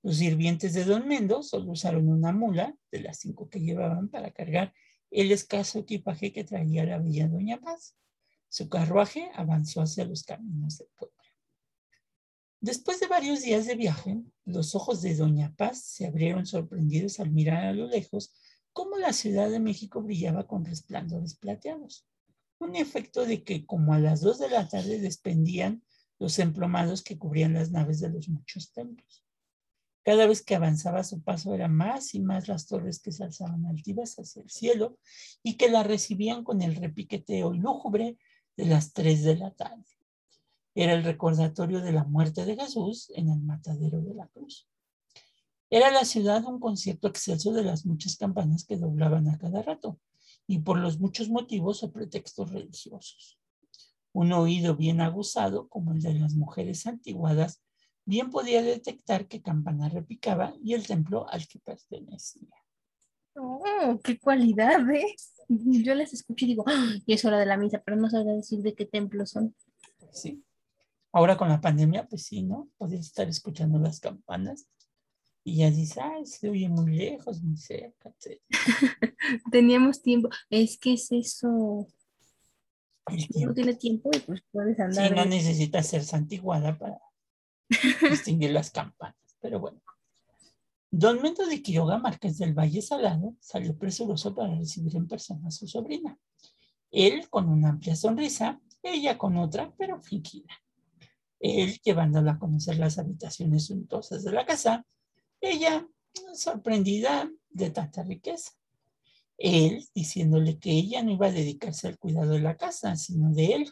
Los 0.02 0.18
sirvientes 0.18 0.74
de 0.74 0.86
Don 0.86 1.08
Mendo 1.08 1.44
solo 1.44 1.74
usaron 1.74 2.10
una 2.10 2.32
mula 2.32 2.76
de 2.92 3.02
las 3.02 3.20
cinco 3.20 3.48
que 3.48 3.60
llevaban 3.60 4.10
para 4.10 4.32
cargar 4.32 4.74
el 5.12 5.32
escaso 5.32 5.78
equipaje 5.78 6.34
que 6.34 6.46
traía 6.46 6.84
la 6.84 6.98
bella 6.98 7.28
Doña 7.28 7.60
Paz. 7.60 7.96
Su 8.50 8.70
carruaje 8.70 9.30
avanzó 9.36 9.82
hacia 9.82 10.04
los 10.04 10.24
caminos 10.24 10.80
del 10.80 10.88
pueblo. 10.98 11.27
Después 12.60 13.00
de 13.00 13.08
varios 13.08 13.42
días 13.42 13.66
de 13.66 13.76
viaje, 13.76 14.22
los 14.46 14.76
ojos 14.76 15.02
de 15.02 15.16
Doña 15.16 15.54
Paz 15.56 15.82
se 15.84 16.08
abrieron 16.08 16.46
sorprendidos 16.46 17.20
al 17.20 17.32
mirar 17.32 17.66
a 17.66 17.74
lo 17.74 17.88
lejos 17.88 18.34
cómo 18.74 18.98
la 18.98 19.14
Ciudad 19.14 19.50
de 19.50 19.60
México 19.60 20.02
brillaba 20.02 20.48
con 20.48 20.66
resplandores 20.66 21.36
plateados 21.36 22.08
un 22.60 22.76
efecto 22.76 23.26
de 23.26 23.44
que 23.44 23.66
como 23.66 23.94
a 23.94 24.00
las 24.00 24.22
dos 24.22 24.40
de 24.40 24.50
la 24.50 24.68
tarde 24.68 25.00
despendían 25.00 25.84
los 26.20 26.40
emplomados 26.40 27.04
que 27.04 27.18
cubrían 27.18 27.54
las 27.54 27.72
naves 27.72 28.00
de 28.00 28.10
los 28.10 28.28
muchos 28.30 28.72
templos. 28.72 29.24
Cada 30.04 30.26
vez 30.26 30.42
que 30.42 30.56
avanzaba 30.56 31.04
su 31.04 31.22
paso 31.22 31.54
eran 31.54 31.76
más 31.76 32.16
y 32.16 32.22
más 32.22 32.48
las 32.48 32.66
torres 32.66 33.00
que 33.00 33.12
se 33.12 33.24
alzaban 33.24 33.66
altivas 33.66 34.18
hacia 34.18 34.42
el 34.42 34.50
cielo 34.50 34.98
y 35.44 35.58
que 35.58 35.70
la 35.70 35.84
recibían 35.84 36.44
con 36.44 36.62
el 36.62 36.76
repiqueteo 36.76 37.54
lúgubre 37.54 38.18
de 38.56 38.66
las 38.66 38.94
tres 38.94 39.24
de 39.24 39.36
la 39.36 39.52
tarde. 39.52 39.97
Era 40.80 40.94
el 40.94 41.04
recordatorio 41.04 41.82
de 41.82 41.92
la 41.92 42.04
muerte 42.04 42.46
de 42.46 42.56
Jesús 42.56 43.12
en 43.16 43.32
el 43.32 43.40
matadero 43.40 44.00
de 44.00 44.14
la 44.14 44.28
cruz. 44.28 44.70
Era 45.72 45.90
la 45.90 46.06
ciudad 46.06 46.46
un 46.46 46.60
concierto 46.60 47.08
excelso 47.08 47.52
de 47.52 47.64
las 47.64 47.88
muchas 47.88 48.16
campanas 48.16 48.64
que 48.64 48.78
doblaban 48.78 49.28
a 49.28 49.40
cada 49.40 49.64
rato 49.64 50.00
y 50.46 50.60
por 50.60 50.78
los 50.78 51.00
muchos 51.00 51.30
motivos 51.30 51.82
o 51.82 51.92
pretextos 51.92 52.52
religiosos. 52.52 53.40
Un 54.14 54.32
oído 54.34 54.76
bien 54.76 55.02
aguzado, 55.02 55.68
como 55.68 55.94
el 55.94 56.02
de 56.04 56.14
las 56.14 56.36
mujeres 56.36 56.86
antiguadas, 56.86 57.64
bien 58.06 58.30
podía 58.30 58.62
detectar 58.62 59.28
qué 59.28 59.42
campana 59.42 59.90
repicaba 59.90 60.54
y 60.62 60.76
el 60.76 60.86
templo 60.86 61.28
al 61.28 61.48
que 61.48 61.58
pertenecía. 61.58 62.54
¡Oh, 63.34 64.00
qué 64.04 64.20
cualidades! 64.20 65.34
Yo 65.50 65.96
les 65.96 66.14
escucho 66.14 66.46
y 66.46 66.50
digo, 66.50 66.66
¡Ah! 66.68 66.94
y 67.04 67.14
es 67.14 67.26
hora 67.26 67.40
de 67.40 67.48
la 67.48 67.58
misa, 67.58 67.82
pero 67.84 67.98
no 67.98 68.12
sabría 68.12 68.34
decir 68.34 68.62
de 68.62 68.76
qué 68.76 68.86
templo 68.86 69.26
son. 69.26 69.56
Sí. 70.12 70.44
Ahora 71.14 71.38
con 71.38 71.50
la 71.50 71.62
pandemia, 71.62 72.08
pues 72.08 72.24
sí, 72.26 72.44
¿no? 72.44 72.70
Podías 72.78 73.06
estar 73.08 73.28
escuchando 73.28 73.80
las 73.80 74.00
campanas 74.00 74.68
Y 75.44 75.58
ya 75.58 75.72
dice, 75.72 76.02
ay, 76.02 76.26
se 76.26 76.50
oye 76.50 76.68
muy 76.70 76.92
lejos, 76.98 77.42
muy 77.42 77.56
cerca, 77.58 78.10
etc. 78.10 78.42
Teníamos 79.52 80.02
tiempo. 80.02 80.30
Es 80.50 80.78
que 80.78 80.94
es 80.94 81.12
eso. 81.12 81.88
El 83.08 83.22
No 83.22 83.28
tiempo. 83.28 83.54
tiene 83.54 83.74
tiempo 83.76 84.10
y 84.14 84.20
pues 84.20 84.42
puedes 84.52 84.76
Sí, 84.76 84.82
andar. 84.84 85.16
no 85.16 85.22
en- 85.24 85.30
necesita 85.30 85.82
ser 85.84 86.04
santiguada 86.04 86.78
para 86.78 87.00
distinguir 88.10 88.52
las 88.52 88.72
campanas, 88.72 89.16
pero 89.40 89.60
bueno. 89.62 89.82
Don 90.92 91.22
Mendo 91.22 91.46
de 91.46 91.62
Quiroga, 91.62 91.98
Marqués 91.98 92.38
del 92.38 92.54
Valle 92.54 92.82
Salado, 92.82 93.36
salió 93.40 93.78
presuroso 93.78 94.34
para 94.36 94.56
recibir 94.56 94.96
en 94.96 95.08
persona 95.08 95.48
a 95.48 95.52
su 95.52 95.68
sobrina. 95.68 96.18
Él 96.92 97.30
con 97.30 97.48
una 97.50 97.70
amplia 97.70 97.96
sonrisa, 97.96 98.60
ella 98.84 99.18
con 99.18 99.38
otra, 99.38 99.74
pero 99.78 100.02
fingida. 100.02 100.48
Él 101.40 101.80
llevándola 101.84 102.34
a 102.34 102.40
conocer 102.40 102.78
las 102.78 102.98
habitaciones 102.98 103.68
suntuosas 103.68 104.24
de 104.24 104.32
la 104.32 104.46
casa, 104.46 104.86
ella 105.42 105.88
sorprendida 106.34 107.32
de 107.50 107.70
tanta 107.70 108.04
riqueza. 108.04 108.52
Él 109.38 109.86
diciéndole 109.94 110.58
que 110.58 110.72
ella 110.72 111.04
no 111.04 111.12
iba 111.12 111.28
a 111.28 111.32
dedicarse 111.32 111.88
al 111.88 112.00
cuidado 112.00 112.34
de 112.34 112.42
la 112.42 112.58
casa, 112.58 112.96
sino 112.96 113.32
de 113.32 113.54
él. 113.54 113.70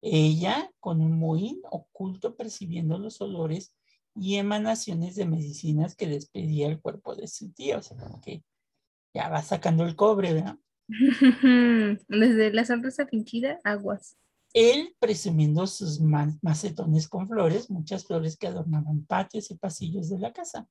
Ella 0.00 0.70
con 0.80 1.00
un 1.00 1.18
mohín 1.18 1.60
oculto 1.70 2.36
percibiendo 2.36 2.98
los 2.98 3.20
olores 3.20 3.74
y 4.14 4.36
emanaciones 4.36 5.14
de 5.16 5.26
medicinas 5.26 5.94
que 5.94 6.06
despedía 6.06 6.68
el 6.68 6.80
cuerpo 6.80 7.14
de 7.14 7.28
su 7.28 7.52
tía. 7.52 7.78
O 7.78 7.82
sea, 7.82 7.98
que 8.24 8.42
ya 9.12 9.28
va 9.28 9.42
sacando 9.42 9.84
el 9.84 9.96
cobre, 9.96 10.32
¿verdad? 10.32 10.58
Desde 12.08 12.52
la 12.52 12.64
sonrisa 12.64 13.06
fingida, 13.06 13.60
aguas. 13.64 14.16
Él 14.56 14.96
presumiendo 14.98 15.66
sus 15.66 16.00
ma- 16.00 16.34
macetones 16.40 17.08
con 17.08 17.28
flores, 17.28 17.68
muchas 17.68 18.06
flores 18.06 18.38
que 18.38 18.46
adornaban 18.46 19.04
patios 19.04 19.50
y 19.50 19.54
pasillos 19.56 20.08
de 20.08 20.18
la 20.18 20.32
casa. 20.32 20.66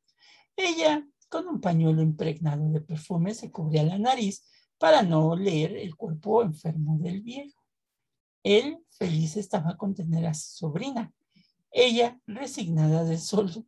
Ella, 0.56 1.08
con 1.30 1.48
un 1.48 1.62
pañuelo 1.62 2.02
impregnado 2.02 2.72
de 2.72 2.82
perfume, 2.82 3.36
se 3.36 3.52
cubría 3.52 3.84
la 3.84 4.00
nariz 4.00 4.44
para 4.80 5.04
no 5.04 5.28
oler 5.28 5.78
el 5.78 5.96
cuerpo 5.96 6.42
enfermo 6.42 6.98
del 6.98 7.22
viejo. 7.22 7.62
Él, 8.42 8.80
feliz, 8.90 9.38
estaba 9.38 9.78
con 9.78 9.94
tener 9.94 10.26
a 10.26 10.34
su 10.34 10.58
sobrina. 10.58 11.14
Ella, 11.70 12.20
resignada 12.26 13.04
de, 13.04 13.20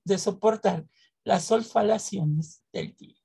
de 0.03 0.17
soportar 0.17 0.87
las 1.23 1.43
solfalaciones 1.43 2.63
del 2.73 2.95
tío. 2.95 3.21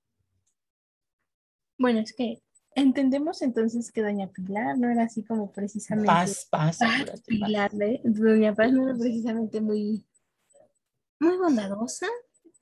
Bueno, 1.79 2.01
es 2.01 2.15
que 2.15 2.43
entendemos 2.75 3.43
entonces 3.43 3.91
que 3.93 4.03
Doña 4.03 4.29
Pilar 4.29 4.79
no 4.79 4.91
era 4.91 5.05
así 5.05 5.23
como 5.23 5.53
precisamente. 5.53 6.07
Paz, 6.07 6.47
paz. 6.51 6.79
Pilar, 7.27 7.71
¿eh? 7.81 8.01
Doña 8.05 8.55
Paz 8.55 8.73
no 8.73 8.89
era 8.89 8.99
precisamente 8.99 9.61
muy, 9.61 10.05
muy 11.21 11.37
bondadosa. 11.37 12.07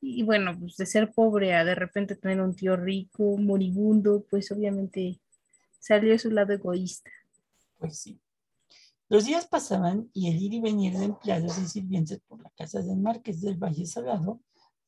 Y 0.00 0.22
bueno, 0.22 0.58
pues 0.58 0.76
de 0.76 0.86
ser 0.86 1.12
pobre 1.12 1.54
a 1.54 1.64
de 1.64 1.74
repente 1.74 2.16
tener 2.16 2.40
un 2.40 2.54
tío 2.54 2.76
rico, 2.76 3.36
moribundo, 3.36 4.24
pues 4.30 4.50
obviamente 4.50 5.20
salió 5.78 6.18
su 6.18 6.30
lado 6.30 6.54
egoísta. 6.54 7.10
Pues 7.78 7.98
sí. 7.98 8.20
Los 9.08 9.26
días 9.26 9.46
pasaban 9.46 10.08
y 10.14 10.30
el 10.30 10.40
ir 10.40 10.54
y 10.54 10.60
venir 10.60 10.96
de 10.96 11.04
empleados 11.04 11.58
y 11.58 11.66
sirvientes 11.66 12.20
por 12.20 12.42
la 12.42 12.50
casa 12.50 12.80
del 12.80 12.96
marqués 12.96 13.40
del 13.40 13.56
Valle 13.56 13.84
Salado 13.84 14.40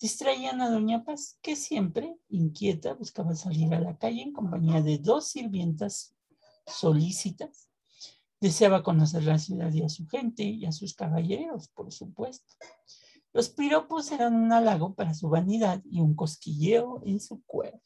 distraían 0.02 0.60
a 0.60 0.68
Doña 0.68 1.04
Paz, 1.04 1.38
que 1.42 1.54
siempre, 1.54 2.16
inquieta, 2.28 2.92
buscaba 2.94 3.36
salir 3.36 3.72
a 3.72 3.80
la 3.80 3.96
calle 3.96 4.22
en 4.22 4.32
compañía 4.32 4.82
de 4.82 4.98
dos 4.98 5.28
sirvientas 5.28 6.16
solícitas. 6.66 7.70
Deseaba 8.40 8.82
conocer 8.82 9.22
la 9.22 9.38
ciudad 9.38 9.72
y 9.72 9.84
a 9.84 9.88
su 9.88 10.08
gente 10.08 10.42
y 10.42 10.66
a 10.66 10.72
sus 10.72 10.94
caballeros, 10.94 11.68
por 11.68 11.92
supuesto. 11.92 12.52
Los 13.32 13.48
piropos 13.48 14.10
eran 14.10 14.34
un 14.34 14.52
halago 14.52 14.92
para 14.92 15.14
su 15.14 15.28
vanidad 15.28 15.80
y 15.88 16.00
un 16.00 16.16
cosquilleo 16.16 17.00
en 17.06 17.20
su 17.20 17.40
cuerpo. 17.44 17.80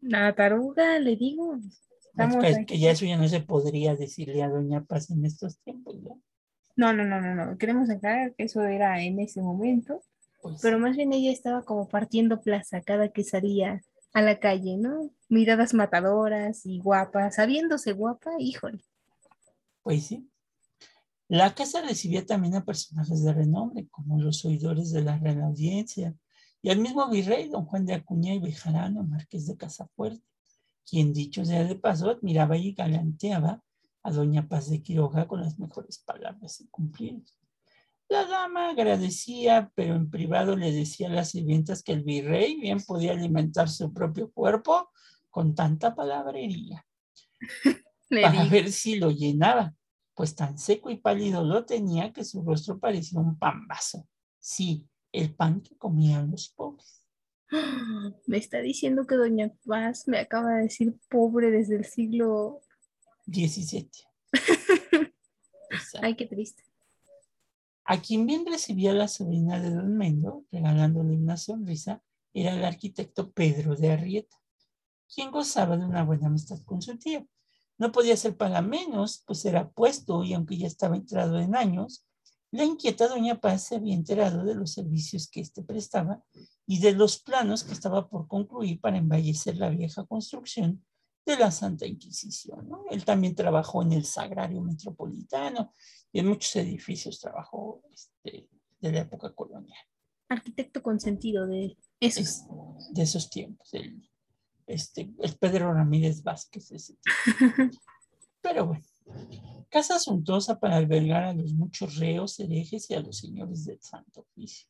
La 0.00 0.34
taruga, 0.34 0.98
le 0.98 1.14
digo. 1.14 1.58
Que 2.66 2.78
ya 2.78 2.92
eso 2.92 3.04
ya 3.04 3.18
no 3.18 3.28
se 3.28 3.40
podría 3.40 3.94
decirle 3.96 4.42
a 4.42 4.48
Doña 4.48 4.82
Paz 4.82 5.10
en 5.10 5.26
estos 5.26 5.58
tiempos, 5.58 6.00
¿no? 6.00 6.22
No, 6.74 6.94
no, 6.94 7.04
no, 7.04 7.20
no, 7.20 7.34
no. 7.34 7.58
Queremos 7.58 7.90
aclarar 7.90 8.34
que 8.34 8.44
eso 8.44 8.62
era 8.62 9.02
en 9.02 9.20
ese 9.20 9.42
momento, 9.42 10.00
Pues, 10.42 10.60
pero 10.62 10.78
más 10.78 10.96
bien 10.96 11.12
ella 11.12 11.30
estaba 11.30 11.62
como 11.62 11.88
partiendo 11.88 12.40
plaza 12.40 12.80
cada 12.80 13.08
que 13.08 13.24
salía 13.24 13.82
a 14.12 14.22
la 14.22 14.40
calle, 14.40 14.76
¿no? 14.76 15.10
Miradas 15.28 15.74
matadoras 15.74 16.66
y 16.66 16.78
guapas, 16.78 17.36
sabiéndose 17.36 17.92
guapa, 17.92 18.30
híjole. 18.38 18.82
Pues 19.82 20.06
sí. 20.06 20.28
La 21.28 21.54
casa 21.54 21.80
recibía 21.82 22.26
también 22.26 22.56
a 22.56 22.64
personajes 22.64 23.22
de 23.22 23.32
renombre, 23.32 23.86
como 23.88 24.20
los 24.20 24.44
oidores 24.44 24.90
de 24.90 25.02
la 25.02 25.16
Real 25.18 25.42
Audiencia 25.42 26.16
y 26.62 26.70
al 26.70 26.78
mismo 26.78 27.08
virrey, 27.08 27.48
don 27.48 27.64
Juan 27.64 27.86
de 27.86 27.94
Acuña 27.94 28.34
y 28.34 28.38
Bejarano, 28.38 29.04
marqués 29.04 29.46
de 29.46 29.56
Casafuerte, 29.56 30.24
quien, 30.84 31.12
dicho 31.12 31.44
sea 31.44 31.64
de 31.64 31.76
paso, 31.76 32.10
admiraba 32.10 32.56
y 32.56 32.72
galanteaba 32.72 33.62
a 34.02 34.10
doña 34.10 34.48
Paz 34.48 34.68
de 34.70 34.82
Quiroga 34.82 35.26
con 35.28 35.40
las 35.40 35.58
mejores 35.58 35.98
palabras 35.98 36.60
y 36.60 36.66
cumplidos. 36.66 37.34
La 38.10 38.24
dama 38.26 38.70
agradecía, 38.70 39.70
pero 39.76 39.94
en 39.94 40.10
privado 40.10 40.56
le 40.56 40.72
decía 40.72 41.06
a 41.06 41.12
las 41.12 41.30
sirvientas 41.30 41.84
que 41.84 41.92
el 41.92 42.02
virrey 42.02 42.60
bien 42.60 42.80
podía 42.84 43.12
alimentar 43.12 43.68
su 43.68 43.92
propio 43.92 44.32
cuerpo 44.32 44.90
con 45.30 45.54
tanta 45.54 45.94
palabrería 45.94 46.84
Le 48.10 48.22
para 48.22 48.42
digo. 48.42 48.50
ver 48.50 48.72
si 48.72 48.96
lo 48.96 49.12
llenaba, 49.12 49.72
pues 50.14 50.34
tan 50.34 50.58
seco 50.58 50.90
y 50.90 50.96
pálido 50.96 51.44
lo 51.44 51.64
tenía 51.64 52.12
que 52.12 52.24
su 52.24 52.42
rostro 52.42 52.80
parecía 52.80 53.20
un 53.20 53.38
pambazo. 53.38 54.08
Sí, 54.40 54.88
el 55.12 55.32
pan 55.32 55.60
que 55.60 55.76
comían 55.78 56.32
los 56.32 56.48
pobres. 56.48 57.06
Me 58.26 58.38
está 58.38 58.58
diciendo 58.58 59.06
que 59.06 59.14
Doña 59.14 59.52
Paz 59.64 60.08
me 60.08 60.18
acaba 60.18 60.56
de 60.56 60.62
decir 60.64 60.96
pobre 61.08 61.52
desde 61.52 61.76
el 61.76 61.84
siglo. 61.84 62.60
17. 63.26 63.88
Exacto. 65.70 66.00
Ay, 66.02 66.16
qué 66.16 66.26
triste. 66.26 66.64
A 67.90 68.00
quien 68.00 68.24
bien 68.24 68.46
recibía 68.46 68.92
la 68.92 69.08
sobrina 69.08 69.58
de 69.58 69.74
Don 69.74 69.96
Mendo, 69.96 70.44
regalándole 70.52 71.16
una 71.16 71.36
sonrisa, 71.36 72.00
era 72.32 72.54
el 72.54 72.64
arquitecto 72.64 73.32
Pedro 73.32 73.74
de 73.74 73.90
Arrieta, 73.90 74.36
quien 75.12 75.32
gozaba 75.32 75.76
de 75.76 75.86
una 75.86 76.04
buena 76.04 76.28
amistad 76.28 76.60
con 76.64 76.80
su 76.82 76.96
tío. 76.98 77.26
No 77.78 77.90
podía 77.90 78.16
ser 78.16 78.36
para 78.36 78.62
menos, 78.62 79.24
pues 79.26 79.44
era 79.44 79.68
puesto 79.72 80.22
y 80.22 80.34
aunque 80.34 80.56
ya 80.56 80.68
estaba 80.68 80.94
entrado 80.94 81.40
en 81.40 81.56
años, 81.56 82.06
la 82.52 82.62
inquieta 82.62 83.08
doña 83.08 83.40
Paz 83.40 83.64
se 83.64 83.74
había 83.74 83.94
enterado 83.94 84.44
de 84.44 84.54
los 84.54 84.70
servicios 84.70 85.28
que 85.28 85.40
éste 85.40 85.64
prestaba 85.64 86.22
y 86.66 86.78
de 86.78 86.92
los 86.92 87.18
planos 87.18 87.64
que 87.64 87.72
estaba 87.72 88.08
por 88.08 88.28
concluir 88.28 88.80
para 88.80 88.98
embellecer 88.98 89.56
la 89.56 89.68
vieja 89.68 90.06
construcción 90.06 90.84
de 91.26 91.36
la 91.36 91.50
Santa 91.50 91.86
Inquisición. 91.86 92.70
Él 92.92 93.04
también 93.04 93.34
trabajó 93.34 93.82
en 93.82 93.94
el 93.94 94.04
Sagrario 94.04 94.62
Metropolitano 94.62 95.74
y 96.12 96.20
en 96.20 96.26
muchos 96.28 96.54
edificios 96.56 97.20
trabajó 97.20 97.82
este, 97.92 98.48
de 98.80 98.92
la 98.92 99.00
época 99.00 99.32
colonial, 99.34 99.78
Arquitecto 100.28 100.82
consentido 100.82 101.46
de 101.46 101.76
eso. 102.00 102.20
es- 102.20 102.44
de 102.92 103.02
esos 103.02 103.28
tiempos. 103.30 103.72
El, 103.74 104.08
este, 104.66 105.12
el 105.20 105.36
Pedro 105.36 105.72
Ramírez 105.74 106.22
Vázquez, 106.22 106.70
ese 106.70 106.94
tipo. 106.94 107.04
Pero 108.40 108.66
bueno, 108.66 108.84
casa 109.68 109.98
suntuosa 109.98 110.58
para 110.60 110.76
albergar 110.76 111.24
a 111.24 111.34
los 111.34 111.52
muchos 111.52 111.96
reos, 111.96 112.38
herejes 112.40 112.88
y 112.90 112.94
a 112.94 113.00
los 113.00 113.18
señores 113.18 113.64
del 113.66 113.80
Santo 113.82 114.20
Oficio. 114.20 114.68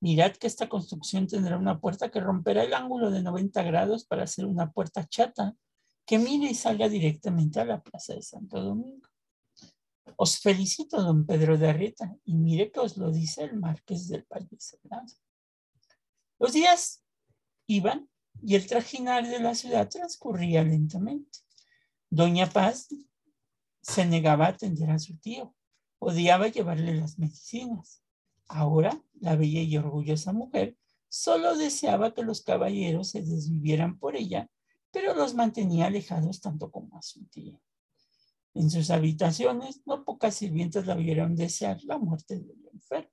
Mirad 0.00 0.32
que 0.32 0.46
esta 0.46 0.68
construcción 0.68 1.26
tendrá 1.26 1.56
una 1.56 1.80
puerta 1.80 2.10
que 2.10 2.20
romperá 2.20 2.62
el 2.64 2.74
ángulo 2.74 3.10
de 3.10 3.22
90 3.22 3.62
grados 3.62 4.04
para 4.04 4.24
hacer 4.24 4.44
una 4.46 4.70
puerta 4.70 5.06
chata 5.08 5.56
que 6.06 6.18
mire 6.18 6.50
y 6.50 6.54
salga 6.54 6.88
directamente 6.88 7.60
a 7.60 7.64
la 7.64 7.82
plaza 7.82 8.14
de 8.14 8.22
Santo 8.22 8.60
Domingo. 8.60 9.07
Os 10.16 10.38
felicito, 10.38 11.02
don 11.02 11.26
Pedro 11.26 11.58
de 11.58 11.68
Arrieta, 11.68 12.16
y 12.24 12.34
mire 12.34 12.70
que 12.70 12.80
os 12.80 12.96
lo 12.96 13.10
dice 13.10 13.44
el 13.44 13.56
marqués 13.56 14.08
del 14.08 14.26
Salado. 14.58 15.12
Los 16.38 16.52
días 16.52 17.02
iban 17.66 18.08
y 18.42 18.54
el 18.54 18.66
trajinar 18.66 19.26
de 19.26 19.40
la 19.40 19.54
ciudad 19.54 19.88
transcurría 19.88 20.62
lentamente. 20.62 21.40
Doña 22.10 22.48
Paz 22.48 22.88
se 23.82 24.06
negaba 24.06 24.46
a 24.46 24.50
atender 24.50 24.90
a 24.90 24.98
su 24.98 25.16
tío, 25.18 25.54
odiaba 25.98 26.48
llevarle 26.48 26.94
las 26.94 27.18
medicinas. 27.18 28.02
Ahora, 28.46 29.02
la 29.20 29.36
bella 29.36 29.60
y 29.60 29.76
orgullosa 29.76 30.32
mujer 30.32 30.76
solo 31.08 31.56
deseaba 31.56 32.14
que 32.14 32.22
los 32.22 32.42
caballeros 32.42 33.10
se 33.10 33.22
desvivieran 33.22 33.98
por 33.98 34.16
ella, 34.16 34.50
pero 34.90 35.14
los 35.14 35.34
mantenía 35.34 35.86
alejados 35.86 36.40
tanto 36.40 36.70
como 36.70 36.96
a 36.96 37.02
su 37.02 37.24
tío. 37.26 37.60
En 38.54 38.70
sus 38.70 38.90
habitaciones, 38.90 39.82
no 39.86 40.04
pocas 40.04 40.34
sirvientas 40.34 40.86
la 40.86 40.94
vieron 40.94 41.36
desear 41.36 41.78
la 41.84 41.98
muerte 41.98 42.38
del 42.40 42.68
enfermo. 42.72 43.10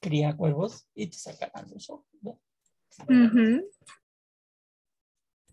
Cría 0.00 0.36
cuervos 0.36 0.88
y 0.94 1.06
te 1.06 1.16
sacarán 1.16 1.70
los 1.70 1.88
ojos. 1.90 2.06
¿no? 2.22 2.38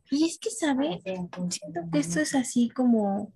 Y 0.09 0.25
es 0.25 0.39
que, 0.39 0.49
¿sabe? 0.49 1.01
Siento 1.03 1.81
que 1.91 1.99
esto 1.99 2.19
es 2.19 2.33
así 2.33 2.69
como, 2.69 3.33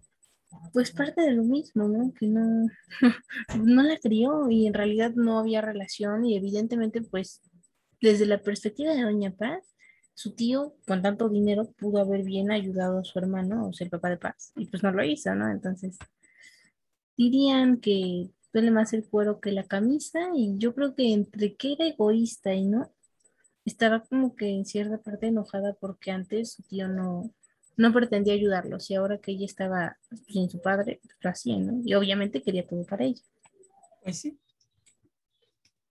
pues 0.73 0.91
parte 0.91 1.21
de 1.21 1.33
lo 1.33 1.43
mismo, 1.43 1.87
¿no? 1.87 2.13
Que 2.13 2.27
no, 2.27 2.67
no 3.63 3.83
la 3.83 3.97
crió 3.97 4.49
y 4.49 4.67
en 4.67 4.73
realidad 4.73 5.11
no 5.15 5.39
había 5.39 5.61
relación 5.61 6.25
y 6.25 6.37
evidentemente, 6.37 7.01
pues, 7.01 7.41
desde 7.99 8.25
la 8.25 8.41
perspectiva 8.41 8.93
de 8.93 9.03
Doña 9.03 9.31
Paz, 9.35 9.70
su 10.21 10.33
tío 10.35 10.75
con 10.85 11.01
tanto 11.01 11.29
dinero 11.29 11.65
pudo 11.71 11.99
haber 11.99 12.23
bien 12.23 12.51
ayudado 12.51 12.99
a 12.99 13.03
su 13.03 13.17
hermano, 13.17 13.67
o 13.67 13.73
sea, 13.73 13.85
el 13.85 13.91
papá 13.91 14.09
de 14.11 14.17
Paz, 14.17 14.51
y 14.55 14.67
pues 14.67 14.83
no 14.83 14.91
lo 14.91 15.03
hizo, 15.03 15.33
¿no? 15.33 15.49
Entonces, 15.49 15.97
dirían 17.17 17.77
que 17.77 18.29
duele 18.53 18.69
más 18.69 18.93
el 18.93 19.03
cuero 19.03 19.39
que 19.39 19.51
la 19.51 19.63
camisa, 19.63 20.29
y 20.35 20.59
yo 20.59 20.75
creo 20.75 20.93
que 20.93 21.11
entre 21.11 21.55
que 21.55 21.73
era 21.73 21.87
egoísta 21.87 22.53
y 22.53 22.65
no, 22.65 22.91
estaba 23.65 24.03
como 24.03 24.35
que 24.35 24.49
en 24.49 24.65
cierta 24.65 24.99
parte 24.99 25.27
enojada 25.27 25.73
porque 25.73 26.11
antes 26.11 26.53
su 26.53 26.61
tío 26.63 26.87
no, 26.87 27.33
no 27.75 27.91
pretendía 27.91 28.35
ayudarlos, 28.35 28.91
y 28.91 28.95
ahora 28.95 29.17
que 29.17 29.31
ella 29.31 29.45
estaba 29.45 29.97
sin 30.27 30.51
su 30.51 30.61
padre, 30.61 31.01
lo 31.21 31.31
hacía, 31.31 31.57
¿no? 31.57 31.81
Y 31.83 31.95
obviamente 31.95 32.43
quería 32.43 32.67
todo 32.67 32.85
para 32.85 33.05
ella. 33.05 33.23
Pues 34.03 34.19
sí. 34.19 34.37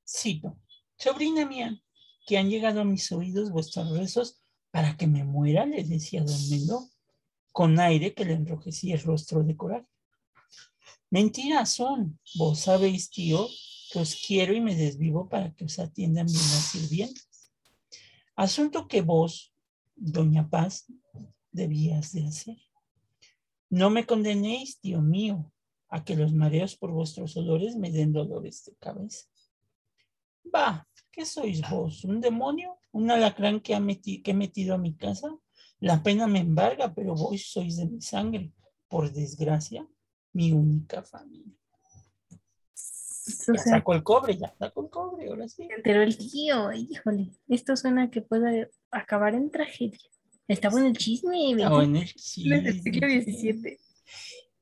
Cito. 0.07 0.57
Sobrina 0.97 1.45
mía, 1.45 1.83
que 2.31 2.39
han 2.39 2.49
llegado 2.49 2.81
a 2.81 2.85
mis 2.85 3.11
oídos 3.11 3.51
vuestros 3.51 3.91
rezos 3.91 4.41
para 4.71 4.97
que 4.97 5.09
me 5.09 5.25
muera, 5.25 5.67
le 5.67 5.83
decía 5.83 6.23
don 6.23 6.49
Mendo, 6.49 6.89
con 7.51 7.81
aire 7.81 8.15
que 8.15 8.25
le 8.25 8.35
enrojecía 8.35 8.95
el 8.95 9.03
rostro 9.03 9.43
de 9.43 9.57
coral. 9.57 9.85
Mentiras 11.11 11.71
son, 11.71 12.21
vos 12.37 12.61
sabéis, 12.61 13.11
tío, 13.11 13.49
que 13.91 13.99
os 13.99 14.15
quiero 14.15 14.55
y 14.55 14.61
me 14.61 14.77
desvivo 14.77 15.29
para 15.29 15.53
que 15.57 15.65
os 15.65 15.81
atiendan 15.81 16.27
bien 16.27 16.39
las 16.39 16.71
sirvientas. 16.71 17.53
Asunto 18.37 18.87
que 18.87 19.03
vos, 19.03 19.53
doña 19.97 20.49
Paz, 20.49 20.87
debías 21.51 22.13
de 22.13 22.29
hacer. 22.29 22.59
No 23.71 23.91
me 23.91 24.07
condenéis, 24.07 24.79
tío 24.79 25.03
mío, 25.03 25.53
a 25.89 26.05
que 26.05 26.15
los 26.15 26.33
mareos 26.33 26.77
por 26.77 26.93
vuestros 26.93 27.37
olores 27.37 27.75
me 27.75 27.91
den 27.91 28.13
dolores 28.13 28.67
de 28.67 28.77
cabeza. 28.77 29.27
Va, 30.55 30.87
¿qué 31.21 31.27
sois 31.27 31.61
vos? 31.69 32.05
¿Un 32.05 32.19
demonio? 32.23 32.79
¿Un 32.93 33.11
alacrán 33.11 33.61
que, 33.61 33.75
ha 33.75 33.87
que 34.25 34.31
he 34.31 34.35
metido 34.35 34.75
a 34.75 34.79
mi 34.79 34.97
casa? 34.97 35.29
La 35.79 36.03
pena 36.03 36.27
me 36.27 36.39
embarga, 36.39 36.95
pero 36.95 37.15
vos 37.15 37.43
sois 37.43 37.77
de 37.77 37.85
mi 37.85 38.01
sangre. 38.01 38.55
Por 38.89 39.13
desgracia, 39.13 39.87
mi 40.33 40.51
única 40.53 41.03
familia. 41.03 41.55
Ya 43.55 43.63
sacó 43.63 43.93
el 43.93 44.03
cobre, 44.03 44.39
ya 44.39 44.55
sacó 44.59 44.85
el 44.85 44.89
cobre, 44.89 45.29
ahora 45.29 45.47
sí. 45.47 45.69
Pero 45.85 46.01
el 46.03 46.17
tío, 46.17 46.73
híjole, 46.73 47.31
esto 47.49 47.77
suena 47.77 48.11
que 48.11 48.23
puede 48.23 48.71
acabar 48.91 49.35
en 49.35 49.51
tragedia. 49.51 50.01
Estaba 50.49 50.81
en 50.81 50.87
el 50.87 50.97
chisme. 50.97 51.53
Estaba 51.53 51.85
en 51.85 51.97
el 51.97 52.15
chisme. 52.15 52.73
XVII. 52.73 53.79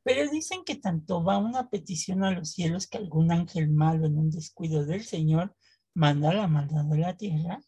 Pero 0.02 0.28
dicen 0.28 0.64
que 0.64 0.74
tanto 0.74 1.22
va 1.22 1.38
una 1.38 1.70
petición 1.70 2.24
a 2.24 2.32
los 2.32 2.50
cielos 2.50 2.88
que 2.88 2.98
algún 2.98 3.30
ángel 3.30 3.68
malo 3.68 4.06
en 4.06 4.18
un 4.18 4.30
descuido 4.30 4.84
del 4.84 5.04
Señor 5.04 5.54
manda 5.98 6.32
la 6.32 6.46
maldad 6.46 6.84
de 6.84 6.98
la 6.98 7.16
tierra 7.16 7.60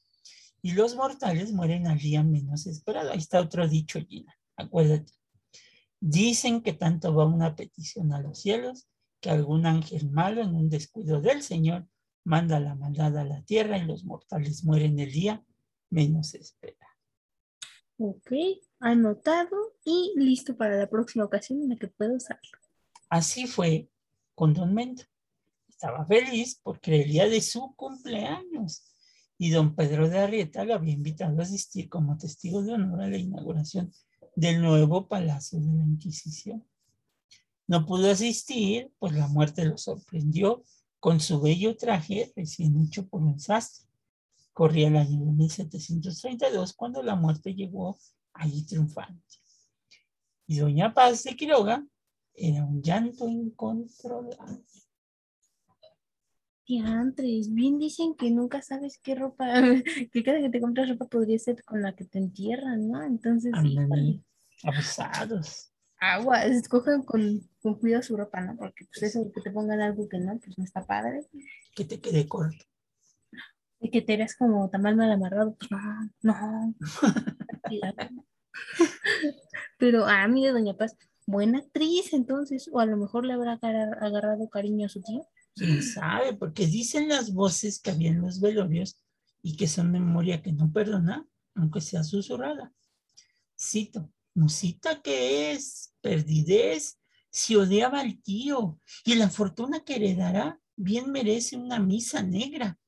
y 0.63 0.73
los 0.73 0.95
mortales 0.95 1.53
mueren 1.53 1.89
al 1.89 1.99
día 1.99 2.23
menos 2.23 2.67
esperado. 2.67 3.11
Ahí 3.11 3.19
está 3.19 3.41
otro 3.41 3.67
dicho, 3.67 3.99
Gina, 4.09 4.39
acuérdate. 4.57 5.13
Dicen 5.99 6.63
que 6.63 6.73
tanto 6.73 7.13
va 7.13 7.27
una 7.27 7.57
petición 7.57 8.13
a 8.13 8.21
los 8.21 8.41
cielos 8.41 8.89
que 9.21 9.31
algún 9.31 9.67
ángel 9.67 10.11
malo 10.11 10.43
en 10.43 10.55
un 10.55 10.71
descuido 10.71 11.21
del 11.21 11.43
Señor 11.43 11.89
manda 12.25 12.61
la 12.61 12.77
maldad 12.77 13.19
a 13.19 13.25
la 13.25 13.43
tierra 13.43 13.79
y 13.79 13.85
los 13.85 14.05
mortales 14.05 14.63
mueren 14.63 15.01
el 15.01 15.11
día 15.11 15.45
menos 15.91 16.33
esperado. 16.35 16.79
Ok, 17.99 18.31
anotado 18.79 19.75
y 19.85 20.13
listo 20.15 20.57
para 20.57 20.77
la 20.77 20.89
próxima 20.89 21.25
ocasión 21.25 21.63
en 21.63 21.71
la 21.71 21.77
que 21.77 21.89
puedo 21.89 22.15
usarlo. 22.15 22.59
Así 23.09 23.49
fue 23.49 23.91
con 24.37 24.55
Don 24.55 24.73
Mendo. 24.73 25.03
Estaba 25.81 26.05
feliz 26.05 26.61
porque 26.63 26.95
era 26.95 27.05
el 27.05 27.11
día 27.11 27.27
de 27.27 27.41
su 27.41 27.75
cumpleaños 27.75 28.85
y 29.39 29.49
don 29.49 29.75
Pedro 29.75 30.11
de 30.11 30.19
Arrieta 30.19 30.63
lo 30.63 30.75
había 30.75 30.93
invitado 30.93 31.41
a 31.41 31.43
asistir 31.43 31.89
como 31.89 32.19
testigo 32.19 32.63
de 32.63 32.75
honor 32.75 33.01
a 33.01 33.09
la 33.09 33.17
inauguración 33.17 33.91
del 34.37 34.61
nuevo 34.61 35.09
Palacio 35.09 35.59
de 35.59 35.73
la 35.73 35.85
Inquisición. 35.85 36.69
No 37.67 37.87
pudo 37.87 38.11
asistir, 38.11 38.93
pues 38.99 39.15
la 39.15 39.27
muerte 39.29 39.65
lo 39.65 39.79
sorprendió 39.79 40.65
con 40.99 41.19
su 41.19 41.41
bello 41.41 41.75
traje 41.79 42.31
recién 42.37 42.79
hecho 42.79 43.09
por 43.09 43.23
un 43.23 43.41
sastre. 43.41 43.89
Corría 44.53 44.89
el 44.89 44.99
año 44.99 45.25
de 45.25 45.33
1732 45.33 46.75
cuando 46.75 47.03
la 47.03 47.15
muerte 47.15 47.55
llegó 47.55 47.99
allí 48.35 48.67
triunfante. 48.67 49.39
Y 50.47 50.59
doña 50.59 50.93
Paz 50.93 51.25
de 51.25 51.35
Quiroga 51.37 51.83
era 52.35 52.67
un 52.67 52.83
llanto 52.83 53.27
incontrolable. 53.27 54.90
Diantres, 56.71 57.53
bien 57.53 57.81
dicen 57.81 58.15
que 58.15 58.31
nunca 58.31 58.63
sabes 58.63 59.01
qué 59.03 59.17
ropa, 59.17 59.45
que 60.13 60.23
cada 60.23 60.39
que 60.39 60.51
te 60.51 60.61
compras 60.61 60.89
ropa 60.89 61.07
podría 61.07 61.37
ser 61.37 61.65
con 61.65 61.83
la 61.83 61.97
que 61.97 62.05
te 62.05 62.19
entierran, 62.19 62.89
¿no? 62.89 63.03
Entonces, 63.03 63.53
abusados. 64.63 65.73
Agua, 65.99 66.45
escojan 66.45 67.03
con, 67.03 67.41
con 67.61 67.75
cuidado 67.75 68.05
su 68.05 68.17
ropa, 68.17 68.41
¿no? 68.41 68.57
Porque 68.57 68.85
pues 68.85 69.03
eso 69.03 69.33
que 69.35 69.41
te 69.41 69.51
pongan 69.51 69.81
algo 69.81 70.09
que 70.09 70.21
no, 70.21 70.39
pues 70.39 70.57
no 70.59 70.63
está 70.63 70.87
padre. 70.87 71.27
Que 71.75 71.85
te 71.85 72.01
quede 72.01 72.29
corto. 72.29 72.65
Y 73.81 73.91
que 73.91 74.03
te 74.03 74.17
veas 74.17 74.37
como 74.37 74.71
tan 74.71 74.83
mal 74.83 74.95
mal 74.95 75.11
amarrado, 75.11 75.57
pues 75.57 75.73
no, 75.73 76.11
no. 76.23 76.75
Pero 79.77 80.07
a 80.07 80.29
mí 80.29 80.47
de 80.47 80.53
Doña 80.53 80.75
Paz, 80.75 80.97
buena 81.27 81.59
actriz 81.59 82.13
entonces, 82.13 82.71
o 82.73 82.79
a 82.79 82.87
lo 82.87 82.97
mejor 82.97 83.27
le 83.27 83.33
habrá 83.33 83.55
agarrado 83.55 84.49
cariño 84.49 84.87
a 84.87 84.89
su 84.89 85.03
tío. 85.03 85.27
¿Quién 85.61 85.83
sabe? 85.83 86.35
Porque 86.35 86.67
dicen 86.67 87.09
las 87.09 87.33
voces 87.35 87.81
que 87.81 87.91
había 87.91 88.11
en 88.11 88.23
los 88.23 88.41
velorios 88.41 88.99
y 89.43 89.57
que 89.57 89.69
son 89.69 89.93
memoria 89.93 90.43
que 90.43 90.53
no 90.53 90.73
perdona, 90.73 91.27
aunque 91.55 91.81
sea 91.83 92.03
susurrada. 92.03 92.73
Cito, 93.59 94.11
musita 94.35 95.03
que 95.03 95.53
es, 95.53 95.93
perdidez, 96.01 96.99
si 97.31 97.57
odiaba 97.57 98.01
al 98.01 98.23
tío 98.23 98.81
y 99.05 99.15
la 99.17 99.29
fortuna 99.29 99.85
que 99.85 99.97
heredará, 99.97 100.59
bien 100.77 101.13
merece 101.13 101.57
una 101.57 101.79
misa 101.79 102.23
negra. 102.23 102.79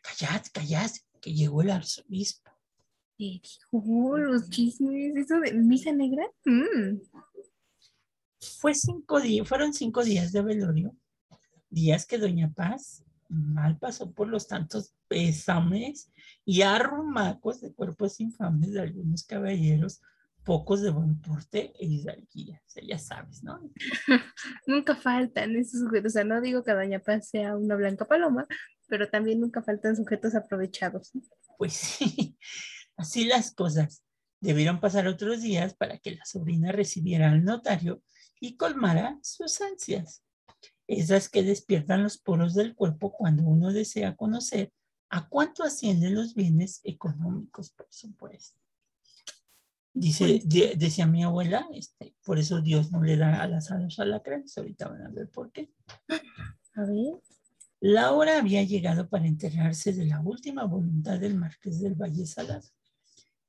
Callad, 0.00 0.42
callad, 0.52 0.90
que 1.20 1.34
llegó 1.34 1.62
el 1.62 1.70
arzobispo. 1.70 2.50
Oh, 3.70 4.16
los 4.16 4.48
chismes, 4.48 5.16
eso 5.16 5.40
de 5.40 5.52
misa 5.54 5.92
negra. 5.92 6.24
Mm. 6.44 7.00
Fue 8.58 8.74
cinco 8.74 9.20
días, 9.20 9.46
fueron 9.46 9.72
cinco 9.72 10.02
días 10.02 10.32
de 10.32 10.42
velorio, 10.42 10.96
días 11.72 12.06
que 12.06 12.18
Doña 12.18 12.52
Paz 12.52 13.04
mal 13.28 13.78
pasó 13.78 14.12
por 14.12 14.28
los 14.28 14.46
tantos 14.46 14.94
pésames 15.08 16.12
y 16.44 16.62
arrumacos 16.62 17.60
de 17.60 17.72
cuerpos 17.72 18.20
infames 18.20 18.72
de 18.72 18.82
algunos 18.82 19.24
caballeros, 19.24 20.02
pocos 20.44 20.82
de 20.82 20.90
buen 20.90 21.20
porte 21.20 21.72
e 21.78 21.86
hidalguía. 21.86 22.60
O 22.66 22.70
sea, 22.70 22.82
ya 22.86 22.98
sabes, 22.98 23.42
¿no? 23.42 23.58
nunca 24.66 24.96
faltan 24.96 25.56
esos 25.56 25.80
sujetos. 25.80 26.12
O 26.12 26.14
sea, 26.14 26.24
no 26.24 26.40
digo 26.40 26.62
que 26.62 26.72
Doña 26.72 27.00
Paz 27.00 27.30
sea 27.30 27.56
una 27.56 27.74
blanca 27.74 28.04
paloma, 28.04 28.46
pero 28.88 29.08
también 29.08 29.40
nunca 29.40 29.62
faltan 29.62 29.96
sujetos 29.96 30.34
aprovechados. 30.34 31.12
Pues 31.56 31.72
sí. 31.72 32.36
Así 32.96 33.24
las 33.24 33.54
cosas. 33.54 34.04
Debieron 34.40 34.80
pasar 34.80 35.06
otros 35.06 35.40
días 35.40 35.74
para 35.74 35.98
que 35.98 36.16
la 36.16 36.24
sobrina 36.24 36.72
recibiera 36.72 37.30
al 37.30 37.44
notario 37.44 38.02
y 38.40 38.56
colmara 38.56 39.18
sus 39.22 39.60
ansias. 39.60 40.24
Esas 40.86 41.28
que 41.28 41.42
despiertan 41.42 42.02
los 42.02 42.18
poros 42.18 42.54
del 42.54 42.74
cuerpo 42.74 43.12
cuando 43.12 43.44
uno 43.44 43.72
desea 43.72 44.16
conocer 44.16 44.72
a 45.10 45.28
cuánto 45.28 45.62
ascienden 45.62 46.14
los 46.14 46.34
bienes 46.34 46.80
económicos, 46.84 47.70
por 47.70 47.86
supuesto. 47.90 48.58
Dice, 49.94 50.42
pues 50.48 50.78
decía 50.78 51.06
mi 51.06 51.22
abuela, 51.22 51.68
este, 51.74 52.14
por 52.24 52.38
eso 52.38 52.62
Dios 52.62 52.90
no 52.90 53.02
le 53.02 53.18
da 53.18 53.42
alas 53.42 53.70
a 53.70 53.78
los 53.78 53.98
alacranes. 53.98 54.56
Ahorita 54.56 54.88
van 54.88 55.02
a 55.02 55.10
ver 55.10 55.28
por 55.28 55.52
qué. 55.52 55.70
A 56.74 56.84
ver. 56.84 57.20
La 57.80 58.12
hora 58.12 58.38
había 58.38 58.62
llegado 58.62 59.08
para 59.08 59.26
enterarse 59.26 59.92
de 59.92 60.06
la 60.06 60.20
última 60.20 60.64
voluntad 60.64 61.18
del 61.18 61.34
marqués 61.34 61.80
del 61.80 61.94
Valle 61.94 62.26
Salado. 62.26 62.66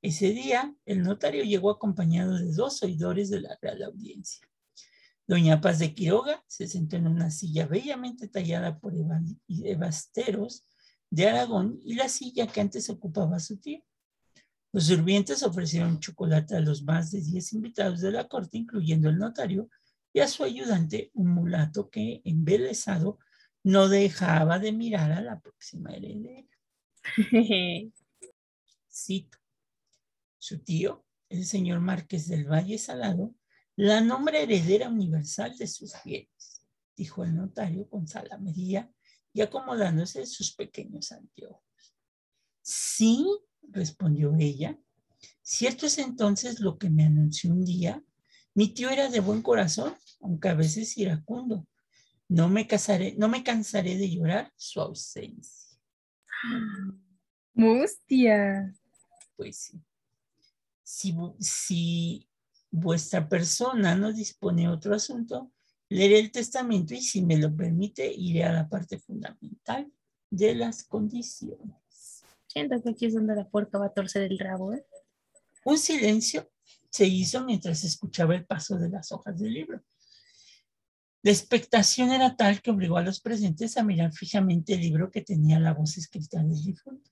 Ese 0.02 0.32
día, 0.32 0.76
el 0.86 1.04
notario 1.04 1.44
llegó 1.44 1.70
acompañado 1.70 2.38
de 2.38 2.52
dos 2.52 2.82
oidores 2.84 3.30
de 3.30 3.40
la 3.40 3.58
Real 3.62 3.84
Audiencia. 3.84 4.46
Doña 5.28 5.62
Paz 5.62 5.80
de 5.80 5.94
Quiroga 5.94 6.44
se 6.48 6.68
sentó 6.68 6.98
en 6.98 7.08
una 7.08 7.32
silla 7.32 7.66
bellamente 7.66 8.28
tallada 8.28 8.80
por 8.80 8.94
evasteros 9.48 10.68
de 11.10 11.30
Aragón 11.30 11.80
y 11.84 11.96
la 11.96 12.10
silla 12.10 12.48
que 12.48 12.62
antes 12.62 12.90
ocupaba 12.90 13.40
su 13.40 13.58
tío. 13.58 13.84
Los 14.74 14.88
sirvientes 14.88 15.44
ofrecieron 15.44 16.00
chocolate 16.00 16.56
a 16.56 16.60
los 16.60 16.84
más 16.84 17.12
de 17.12 17.22
diez 17.22 17.54
invitados 17.54 18.02
de 18.02 18.12
la 18.12 18.28
corte, 18.28 18.58
incluyendo 18.58 19.10
el 19.10 19.18
notario, 19.18 19.70
y 20.12 20.20
a 20.20 20.28
su 20.28 20.44
ayudante, 20.44 21.12
un 21.14 21.30
mulato 21.30 21.90
que, 21.90 22.22
embelesado, 22.26 23.20
no 23.64 23.88
dejaba 23.88 24.60
de 24.60 24.72
mirar 24.72 25.12
a 25.12 25.22
la 25.22 25.40
próxima 25.40 25.92
heredera. 25.92 26.48
Cito 28.92 29.44
su 30.44 30.60
tío, 30.60 31.06
el 31.30 31.46
señor 31.46 31.80
Márquez 31.80 32.28
del 32.28 32.52
Valle 32.52 32.78
Salado, 32.78 33.34
la 33.76 34.02
nombra 34.02 34.40
heredera 34.40 34.90
universal 34.90 35.58
de 35.58 35.68
sus 35.68 35.94
bienes, 36.04 36.66
dijo 36.96 37.24
el 37.24 37.36
notario 37.36 37.90
con 37.90 38.08
salamería 38.08 38.92
y 39.34 39.42
acomodándose 39.42 40.26
sus 40.26 40.54
pequeños 40.54 41.12
anteojos. 41.12 41.64
Sí, 42.62 43.26
respondió 43.70 44.36
ella. 44.40 44.80
Cierto 45.42 45.88
es 45.88 45.98
entonces 45.98 46.60
lo 46.60 46.78
que 46.78 46.90
me 46.90 47.06
anunció 47.06 47.52
un 47.52 47.66
día. 47.66 48.04
Mi 48.54 48.70
tío 48.74 48.90
era 48.90 49.10
de 49.10 49.20
buen 49.20 49.42
corazón, 49.42 49.96
aunque 50.22 50.50
a 50.50 50.54
veces 50.54 50.98
iracundo. 50.98 51.68
No 52.30 52.50
me 52.50 52.68
casaré, 52.68 53.16
no 53.18 53.28
me 53.28 53.44
cansaré 53.44 53.98
de 53.98 54.10
llorar 54.10 54.54
su 54.56 54.80
ausencia. 54.80 55.78
Mustia. 57.54 58.74
Pues 59.36 59.58
sí. 59.58 59.82
Si, 60.84 61.16
si 61.40 62.28
vuestra 62.74 63.30
persona 63.30 63.96
no 63.96 64.12
dispone 64.12 64.64
de 64.64 64.70
otro 64.70 64.96
asunto, 64.96 65.52
leeré 65.90 66.18
el 66.18 66.32
testamento 66.32 66.96
y 66.96 67.02
si 67.02 67.22
me 67.22 67.38
lo 67.38 67.56
permite, 67.56 68.12
iré 68.12 68.44
a 68.46 68.52
la 68.52 68.68
parte 68.68 68.98
fundamental 68.98 69.92
de 70.32 70.56
las 70.56 70.84
condiciones. 70.84 72.24
Siento 72.48 72.82
que 72.82 72.90
aquí 72.90 73.06
es 73.06 73.14
donde 73.14 73.36
la 73.36 73.48
puerta 73.48 73.78
va 73.78 73.86
a 73.86 73.94
torcer 73.94 74.24
el 74.24 74.40
rabo. 74.40 74.74
¿eh? 74.74 74.84
Un 75.66 75.78
silencio 75.78 76.52
se 76.90 77.06
hizo 77.06 77.46
mientras 77.46 77.84
escuchaba 77.84 78.34
el 78.34 78.46
paso 78.46 78.76
de 78.78 78.90
las 78.90 79.12
hojas 79.12 79.40
del 79.40 79.54
libro. 79.54 79.84
La 81.22 81.32
expectación 81.32 82.12
era 82.12 82.36
tal 82.36 82.60
que 82.60 82.72
obligó 82.72 82.98
a 82.98 83.04
los 83.04 83.22
presentes 83.22 83.78
a 83.78 83.84
mirar 83.84 84.12
fijamente 84.14 84.74
el 84.74 84.82
libro 84.82 85.12
que 85.12 85.22
tenía 85.22 85.60
la 85.60 85.74
voz 85.74 85.96
escrita 85.98 86.42
del 86.42 86.64
difunto. 86.64 87.12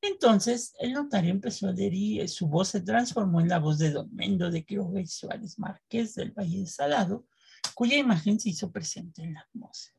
Entonces 0.00 0.74
el 0.78 0.92
notario 0.92 1.30
empezó 1.30 1.68
a 1.68 1.74
y 1.74 2.26
su 2.28 2.46
voz 2.46 2.68
se 2.68 2.80
transformó 2.80 3.40
en 3.40 3.48
la 3.48 3.58
voz 3.58 3.78
de 3.78 3.90
don 3.90 4.14
Mendo 4.14 4.50
de 4.50 4.64
Quiroga 4.64 5.00
y 5.00 5.06
Suárez 5.06 5.58
Márquez 5.58 6.14
del 6.14 6.30
Valle 6.30 6.60
de 6.60 6.66
Salado, 6.66 7.26
cuya 7.74 7.96
imagen 7.96 8.38
se 8.38 8.50
hizo 8.50 8.70
presente 8.70 9.22
en 9.22 9.34
la 9.34 9.40
atmósfera. 9.40 9.98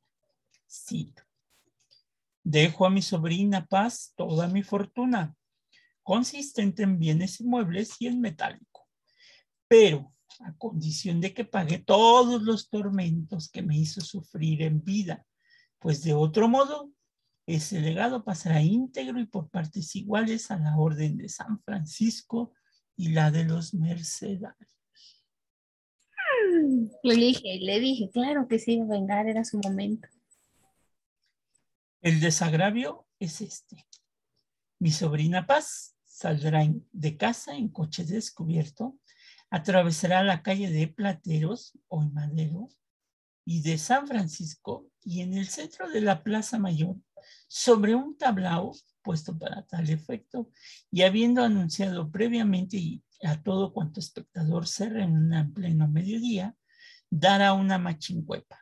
Cito. 0.69 1.23
Dejo 2.43 2.85
a 2.85 2.89
mi 2.89 3.01
sobrina 3.01 3.65
Paz 3.65 4.13
toda 4.15 4.47
mi 4.47 4.63
fortuna, 4.63 5.35
consistente 6.03 6.83
en 6.83 6.97
bienes 6.97 7.41
inmuebles 7.41 7.95
y 7.99 8.07
en 8.07 8.21
metálico, 8.21 8.87
pero 9.67 10.13
a 10.39 10.55
condición 10.55 11.19
de 11.19 11.33
que 11.33 11.43
pague 11.43 11.79
todos 11.79 12.41
los 12.41 12.69
tormentos 12.69 13.49
que 13.49 13.61
me 13.61 13.77
hizo 13.77 13.99
sufrir 13.99 14.61
en 14.61 14.81
vida, 14.83 15.25
pues 15.79 16.01
de 16.03 16.13
otro 16.13 16.47
modo 16.47 16.91
ese 17.55 17.81
legado 17.81 18.23
pasará 18.23 18.61
íntegro 18.61 19.19
y 19.19 19.25
por 19.25 19.49
partes 19.49 19.95
iguales 19.95 20.51
a 20.51 20.57
la 20.57 20.77
orden 20.77 21.17
de 21.17 21.29
San 21.29 21.59
Francisco 21.63 22.53
y 22.95 23.09
la 23.09 23.31
de 23.31 23.43
los 23.45 23.73
mercedarios. 23.73 24.77
Le 27.01 27.15
dije, 27.15 27.57
le 27.59 27.79
dije, 27.79 28.11
claro 28.11 28.47
que 28.47 28.59
sí, 28.59 28.79
vengar, 28.83 29.27
era 29.27 29.43
su 29.43 29.59
momento. 29.59 30.07
El 32.01 32.19
desagravio 32.19 33.07
es 33.17 33.41
este. 33.41 33.87
Mi 34.77 34.91
sobrina 34.91 35.47
Paz 35.47 35.95
saldrá 36.05 36.63
de 36.91 37.17
casa 37.17 37.55
en 37.55 37.69
coche 37.69 38.05
descubierto, 38.05 38.99
atravesará 39.49 40.23
la 40.23 40.43
calle 40.43 40.69
de 40.69 40.87
Plateros 40.87 41.77
o 41.87 42.01
Madero 42.01 42.69
y 43.43 43.63
de 43.63 43.79
San 43.79 44.07
Francisco 44.07 44.88
y 45.09 45.21
en 45.21 45.33
el 45.33 45.47
centro 45.47 45.89
de 45.89 46.01
la 46.01 46.21
Plaza 46.21 46.59
Mayor 46.59 46.95
sobre 47.47 47.95
un 47.95 48.15
tablao 48.15 48.75
puesto 49.01 49.35
para 49.39 49.65
tal 49.65 49.89
efecto 49.89 50.51
y 50.91 51.01
habiendo 51.01 51.43
anunciado 51.43 52.11
previamente 52.11 53.01
a 53.23 53.41
todo 53.41 53.73
cuanto 53.73 53.99
espectador 53.99 54.67
se 54.67 54.87
reúna 54.87 55.39
en 55.39 55.53
pleno 55.53 55.87
mediodía, 55.87 56.55
dará 57.09 57.53
una 57.53 57.79
machincuepa. 57.79 58.59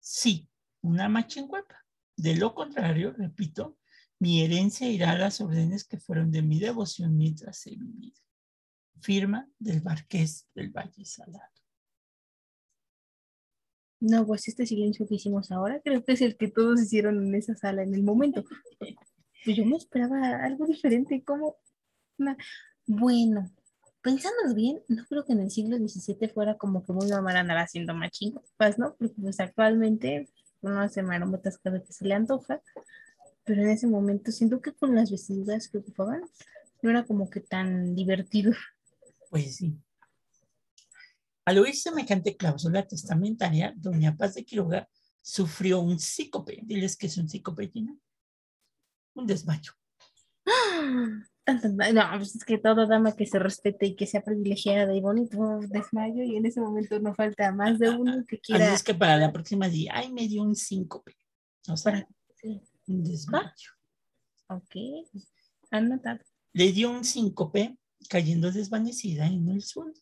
Sí, 0.00 0.50
una 0.82 1.08
machincuepa. 1.08 1.82
De 2.14 2.36
lo 2.36 2.54
contrario, 2.54 3.14
repito, 3.14 3.78
mi 4.18 4.42
herencia 4.42 4.86
irá 4.90 5.12
a 5.12 5.18
las 5.18 5.40
órdenes 5.40 5.84
que 5.84 5.98
fueron 5.98 6.30
de 6.30 6.42
mi 6.42 6.58
devoción 6.60 7.16
mientras 7.16 7.66
he 7.66 7.70
vivido. 7.70 8.20
Firma 9.00 9.48
del 9.58 9.82
Marqués 9.82 10.46
del 10.54 10.70
Valle 10.70 11.06
Salado. 11.06 11.53
No, 14.04 14.26
pues 14.26 14.46
este 14.48 14.66
silencio 14.66 15.06
que 15.06 15.14
hicimos 15.14 15.50
ahora 15.50 15.80
creo 15.82 16.04
que 16.04 16.12
es 16.12 16.20
el 16.20 16.36
que 16.36 16.48
todos 16.48 16.78
hicieron 16.78 17.26
en 17.26 17.34
esa 17.34 17.56
sala 17.56 17.82
en 17.82 17.94
el 17.94 18.02
momento. 18.02 18.44
Pues 19.44 19.56
yo 19.56 19.64
me 19.64 19.78
esperaba 19.78 20.44
algo 20.44 20.66
diferente, 20.66 21.24
como 21.24 21.56
Bueno, 22.86 23.50
pensándolo 24.02 24.54
bien, 24.54 24.82
no 24.88 25.06
creo 25.06 25.24
que 25.24 25.32
en 25.32 25.40
el 25.40 25.50
siglo 25.50 25.78
XVII 25.78 26.28
fuera 26.28 26.58
como 26.58 26.84
que 26.84 26.92
muy 26.92 27.08
normal 27.08 27.38
andar 27.38 27.56
haciendo 27.56 27.94
pues 28.58 28.78
¿no? 28.78 28.94
Porque 28.98 29.14
pues 29.22 29.40
actualmente 29.40 30.28
uno 30.60 30.80
hace 30.80 31.02
marometas 31.02 31.56
cada 31.56 31.78
vez 31.78 31.86
que 31.86 31.94
se 31.94 32.04
le 32.04 32.12
antoja, 32.12 32.60
pero 33.44 33.62
en 33.62 33.70
ese 33.70 33.86
momento 33.86 34.32
siento 34.32 34.60
que 34.60 34.74
con 34.74 34.94
las 34.94 35.10
vestiduras 35.10 35.68
que 35.68 35.78
ocupaban 35.78 36.20
no 36.82 36.90
era 36.90 37.06
como 37.06 37.30
que 37.30 37.40
tan 37.40 37.94
divertido. 37.94 38.52
Pues 39.30 39.56
sí. 39.56 39.78
Al 41.46 41.58
oír 41.58 41.76
semejante 41.76 42.36
cláusula 42.36 42.86
testamentaria, 42.86 43.74
doña 43.76 44.16
Paz 44.16 44.34
de 44.34 44.44
Quiroga 44.44 44.88
sufrió 45.20 45.80
un 45.80 45.98
sícope. 45.98 46.60
Diles 46.62 46.96
que 46.96 47.06
es 47.06 47.18
un 47.18 47.28
sícope, 47.28 47.68
Gina. 47.68 47.94
Un 49.14 49.26
desmayo. 49.26 49.72
No, 51.46 52.02
pues 52.16 52.36
es 52.36 52.42
que 52.42 52.56
toda 52.56 52.86
dama 52.86 53.14
que 53.14 53.26
se 53.26 53.38
respete 53.38 53.84
y 53.84 53.96
que 53.96 54.06
sea 54.06 54.22
privilegiada 54.22 54.94
y 54.94 55.02
bonito, 55.02 55.60
desmayo, 55.68 56.22
y 56.22 56.36
en 56.36 56.46
ese 56.46 56.58
momento 56.58 56.98
no 57.00 57.14
falta 57.14 57.52
más 57.52 57.78
de 57.78 57.90
uno 57.90 58.24
que 58.26 58.38
quiera. 58.38 58.64
Así 58.64 58.76
es 58.76 58.82
que 58.82 58.94
para 58.94 59.18
la 59.18 59.30
próxima 59.30 59.68
día, 59.68 59.92
ay, 59.94 60.10
me 60.10 60.26
dio 60.26 60.42
un 60.42 60.56
síncope. 60.56 61.14
O 61.68 61.76
sea, 61.76 62.08
un 62.86 63.04
desmayo. 63.04 63.72
Ok, 64.48 64.74
anotado. 65.70 66.20
Le 66.54 66.72
dio 66.72 66.90
un 66.90 67.04
síncope 67.04 67.76
cayendo 68.08 68.50
desvanecida 68.50 69.26
en 69.26 69.46
el 69.50 69.62
suelo. 69.62 69.92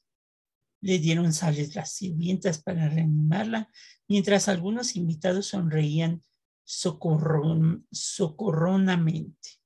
Le 0.82 0.98
dieron 0.98 1.32
sales 1.32 1.74
las 1.74 1.92
sirvientas 1.92 2.62
para 2.62 2.90
reanimarla, 2.90 3.70
mientras 4.08 4.48
algunos 4.48 4.96
invitados 4.96 5.46
sonreían 5.46 6.22
socorronamente. 6.64 9.62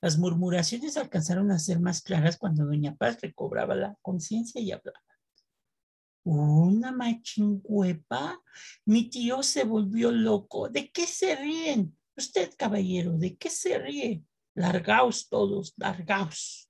Las 0.00 0.16
murmuraciones 0.16 0.96
alcanzaron 0.96 1.50
a 1.50 1.58
ser 1.58 1.80
más 1.80 2.00
claras 2.00 2.38
cuando 2.38 2.64
Doña 2.64 2.96
Paz 2.96 3.18
recobraba 3.20 3.74
la 3.74 3.96
conciencia 4.00 4.60
y 4.60 4.72
hablaba. 4.72 4.98
¿Una 6.24 6.92
machinguepa? 6.92 8.40
Mi 8.86 9.10
tío 9.10 9.42
se 9.42 9.64
volvió 9.64 10.10
loco. 10.10 10.68
¿De 10.68 10.90
qué 10.90 11.06
se 11.06 11.36
ríen? 11.36 11.98
Usted, 12.16 12.52
caballero, 12.56 13.18
¿de 13.18 13.36
qué 13.36 13.50
se 13.50 13.78
ríe? 13.78 14.24
Largaos 14.54 15.28
todos, 15.28 15.74
largaos 15.76 16.69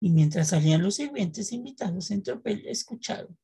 y 0.00 0.10
mientras 0.10 0.48
salían 0.48 0.82
los 0.82 0.96
sirvientes 0.96 1.52
invitados 1.52 2.10
en 2.10 2.22
tropel, 2.22 2.66
escucharon, 2.66 3.36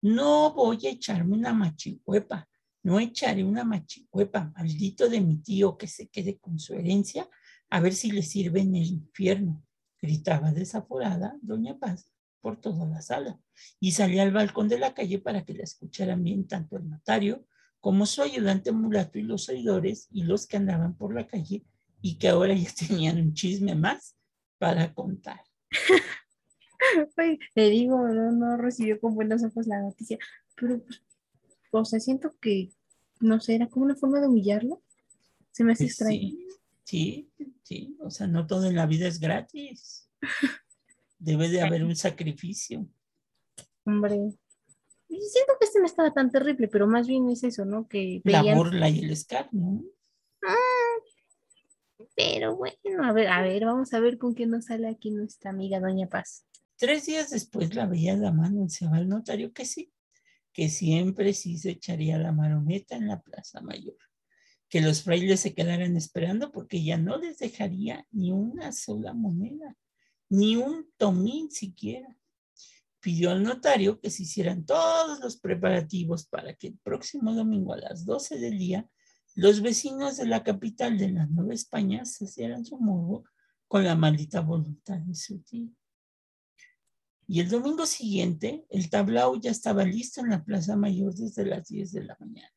no 0.00 0.52
voy 0.54 0.86
a 0.86 0.90
echarme 0.90 1.34
una 1.34 1.52
machicuepa, 1.52 2.48
no 2.82 3.00
echaré 3.00 3.44
una 3.44 3.64
machicuepa, 3.64 4.52
maldito 4.56 5.08
de 5.08 5.20
mi 5.20 5.36
tío 5.36 5.76
que 5.76 5.88
se 5.88 6.08
quede 6.08 6.38
con 6.38 6.58
su 6.58 6.74
herencia, 6.74 7.28
a 7.70 7.80
ver 7.80 7.94
si 7.94 8.10
le 8.10 8.22
sirve 8.22 8.60
en 8.60 8.74
el 8.76 8.86
infierno, 8.86 9.64
gritaba 10.00 10.52
desaforada 10.52 11.36
doña 11.42 11.78
Paz 11.78 12.12
por 12.40 12.60
toda 12.60 12.86
la 12.86 13.02
sala 13.02 13.38
y 13.80 13.92
salía 13.92 14.22
al 14.22 14.32
balcón 14.32 14.68
de 14.68 14.78
la 14.78 14.94
calle 14.94 15.18
para 15.18 15.44
que 15.44 15.54
la 15.54 15.64
escucharan 15.64 16.22
bien 16.22 16.46
tanto 16.46 16.76
el 16.76 16.88
notario 16.88 17.44
como 17.80 18.06
su 18.06 18.22
ayudante 18.22 18.72
mulato 18.72 19.18
y 19.18 19.22
los 19.22 19.48
oidores 19.48 20.08
y 20.10 20.22
los 20.22 20.46
que 20.46 20.56
andaban 20.56 20.96
por 20.96 21.14
la 21.14 21.26
calle 21.26 21.64
y 22.00 22.18
que 22.18 22.28
ahora 22.28 22.54
ya 22.54 22.70
tenían 22.88 23.18
un 23.18 23.34
chisme 23.34 23.74
más 23.74 24.16
para 24.58 24.94
contar. 24.94 25.40
le 27.54 27.70
digo, 27.70 28.08
no, 28.08 28.32
no 28.32 28.56
recibió 28.56 29.00
con 29.00 29.14
buenos 29.14 29.42
ojos 29.44 29.66
la 29.66 29.80
noticia, 29.80 30.18
pero, 30.56 30.80
pues, 30.82 31.02
o 31.70 31.84
sea, 31.84 32.00
siento 32.00 32.34
que, 32.40 32.70
no 33.20 33.40
sé, 33.40 33.56
era 33.56 33.68
como 33.68 33.84
una 33.84 33.96
forma 33.96 34.20
de 34.20 34.28
humillarlo. 34.28 34.82
Se 35.50 35.64
me 35.64 35.72
hace 35.72 35.84
pues 35.84 35.92
extraño. 35.92 36.36
Sí, 36.84 37.28
sí, 37.62 37.96
o 38.00 38.10
sea, 38.10 38.26
no 38.26 38.46
todo 38.46 38.66
en 38.66 38.76
la 38.76 38.86
vida 38.86 39.06
es 39.06 39.20
gratis. 39.20 40.08
Debe 41.18 41.48
de 41.48 41.60
haber 41.62 41.84
un 41.84 41.96
sacrificio. 41.96 42.86
Hombre, 43.84 44.16
siento 45.08 45.52
que 45.58 45.66
este 45.66 45.80
no 45.80 45.86
estaba 45.86 46.12
tan 46.12 46.30
terrible, 46.30 46.68
pero 46.68 46.86
más 46.86 47.06
bien 47.06 47.28
es 47.28 47.42
eso, 47.42 47.64
¿no? 47.64 47.88
Que 47.88 48.20
La 48.24 48.54
burla 48.54 48.88
y 48.88 49.00
el 49.00 49.10
escarnio. 49.10 49.82
Ah, 50.46 50.77
pero 52.18 52.56
bueno, 52.56 53.04
a 53.04 53.12
ver, 53.12 53.28
a 53.28 53.42
ver, 53.42 53.64
vamos 53.64 53.94
a 53.94 54.00
ver 54.00 54.18
con 54.18 54.34
qué 54.34 54.44
nos 54.44 54.64
sale 54.64 54.88
aquí 54.88 55.12
nuestra 55.12 55.50
amiga 55.50 55.78
Doña 55.78 56.08
Paz. 56.08 56.44
Tres 56.76 57.06
días 57.06 57.30
después 57.30 57.76
la 57.76 57.86
veía 57.86 58.16
dama 58.16 58.46
anunciaba 58.46 58.96
al 58.96 59.08
notario 59.08 59.52
que 59.52 59.64
sí, 59.64 59.92
que 60.52 60.68
siempre 60.68 61.32
sí 61.32 61.56
se 61.58 61.70
echaría 61.70 62.18
la 62.18 62.32
marometa 62.32 62.96
en 62.96 63.06
la 63.06 63.20
Plaza 63.22 63.60
Mayor, 63.60 63.96
que 64.68 64.80
los 64.80 65.04
frailes 65.04 65.38
se 65.38 65.54
quedaran 65.54 65.96
esperando 65.96 66.50
porque 66.50 66.82
ya 66.82 66.98
no 66.98 67.18
les 67.18 67.38
dejaría 67.38 68.04
ni 68.10 68.32
una 68.32 68.72
sola 68.72 69.14
moneda, 69.14 69.76
ni 70.28 70.56
un 70.56 70.90
tomín 70.96 71.52
siquiera. 71.52 72.16
Pidió 72.98 73.30
al 73.30 73.44
notario 73.44 74.00
que 74.00 74.10
se 74.10 74.24
hicieran 74.24 74.66
todos 74.66 75.20
los 75.20 75.36
preparativos 75.36 76.26
para 76.26 76.52
que 76.54 76.66
el 76.66 76.78
próximo 76.78 77.32
domingo 77.32 77.74
a 77.74 77.78
las 77.78 78.04
12 78.04 78.40
del 78.40 78.58
día 78.58 78.90
Los 79.40 79.62
vecinos 79.62 80.16
de 80.16 80.26
la 80.26 80.42
capital 80.42 80.98
de 80.98 81.10
la 81.10 81.24
Nueva 81.26 81.54
España 81.54 82.04
se 82.04 82.24
hacían 82.24 82.64
su 82.64 82.76
morbo 82.76 83.22
con 83.68 83.84
la 83.84 83.94
maldita 83.94 84.40
voluntad 84.40 84.98
de 84.98 85.14
su 85.14 85.38
tío. 85.44 85.70
Y 87.28 87.38
el 87.38 87.48
domingo 87.48 87.86
siguiente, 87.86 88.66
el 88.68 88.90
tablao 88.90 89.40
ya 89.40 89.52
estaba 89.52 89.84
listo 89.84 90.22
en 90.22 90.30
la 90.30 90.44
Plaza 90.44 90.74
Mayor 90.74 91.14
desde 91.14 91.46
las 91.46 91.68
10 91.68 91.92
de 91.92 92.04
la 92.04 92.16
mañana. 92.18 92.50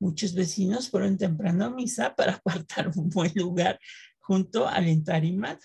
Muchos 0.00 0.34
vecinos 0.34 0.90
fueron 0.90 1.16
temprano 1.16 1.66
a 1.66 1.70
misa 1.70 2.16
para 2.16 2.34
apartar 2.44 2.90
un 2.96 3.08
buen 3.08 3.30
lugar 3.36 3.78
junto 4.18 4.66
al 4.66 4.88
entarimado, 4.88 5.60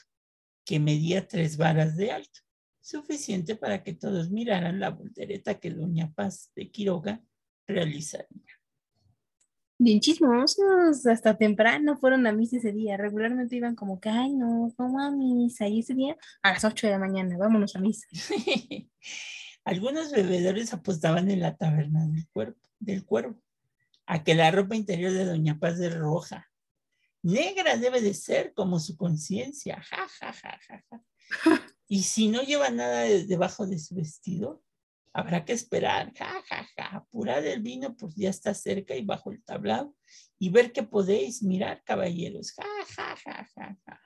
que 0.63 0.79
medía 0.79 1.27
tres 1.27 1.57
varas 1.57 1.97
de 1.97 2.11
alto, 2.11 2.41
suficiente 2.79 3.55
para 3.55 3.83
que 3.83 3.95
todos 3.95 4.29
miraran 4.29 4.79
la 4.79 4.91
voltereta 4.91 5.59
que 5.59 5.71
doña 5.71 6.13
Paz 6.13 6.51
de 6.55 6.69
Quiroga 6.69 7.23
realizaría. 7.65 8.46
Bien 9.80 9.99
chismosos, 9.99 11.05
hasta 11.05 11.38
temprano 11.38 11.97
fueron 11.97 12.25
a 12.25 12.32
misa 12.32 12.57
ese 12.57 12.71
día. 12.71 12.97
Regularmente 12.97 13.55
iban 13.55 13.75
como 13.75 13.99
que, 13.99 14.09
ay, 14.09 14.34
no, 14.34 14.73
vamos 14.78 15.01
a 15.01 15.11
misa. 15.11 15.67
Y 15.67 15.82
ese 15.82 15.93
día 15.93 16.17
a 16.41 16.53
las 16.53 16.63
8 16.63 16.88
de 16.88 16.93
la 16.93 16.99
mañana, 16.99 17.38
vámonos 17.38 17.75
a 17.75 17.80
misa. 17.80 18.07
Algunos 19.63 20.11
bebedores 20.11 20.73
apostaban 20.73 21.30
en 21.30 21.41
la 21.41 21.55
taberna 21.55 22.07
del, 22.07 22.28
cuerpo, 22.30 22.59
del 22.80 23.05
cuervo 23.05 23.39
a 24.07 24.23
que 24.23 24.34
la 24.34 24.49
ropa 24.49 24.75
interior 24.75 25.11
de 25.11 25.25
Doña 25.25 25.59
Paz 25.59 25.78
de 25.78 25.89
roja. 25.89 26.49
Negra 27.21 27.78
debe 27.78 28.01
de 28.01 28.13
ser 28.13 28.53
como 28.53 28.80
su 28.80 28.95
conciencia. 28.95 29.82
Ja, 29.84 30.07
ja, 30.07 30.34
ja, 30.34 30.59
ja, 30.67 30.84
ja. 30.89 31.03
Y 31.89 32.03
si 32.03 32.30
no 32.30 32.41
lleva 32.41 32.69
nada 32.69 33.03
debajo 33.03 33.65
de 33.65 33.80
su 33.80 33.95
vestido, 33.95 34.61
Habrá 35.18 35.43
que 35.43 35.53
esperar, 35.53 36.13
ja, 36.13 36.30
ja, 36.47 36.68
ja, 36.78 36.97
apurad 36.97 37.43
el 37.43 37.63
vino, 37.63 37.97
pues 37.97 38.13
ya 38.15 38.30
está 38.30 38.53
cerca 38.53 38.95
y 38.95 39.03
bajo 39.03 39.32
el 39.32 39.41
tablado 39.41 39.95
y 40.38 40.51
ver 40.51 40.72
qué 40.72 40.84
podéis 40.84 41.41
mirar, 41.41 41.82
caballeros, 41.84 42.53
ja, 42.53 42.63
ja, 42.95 43.15
ja, 43.15 43.49
ja, 43.55 43.78
ja. 43.84 44.01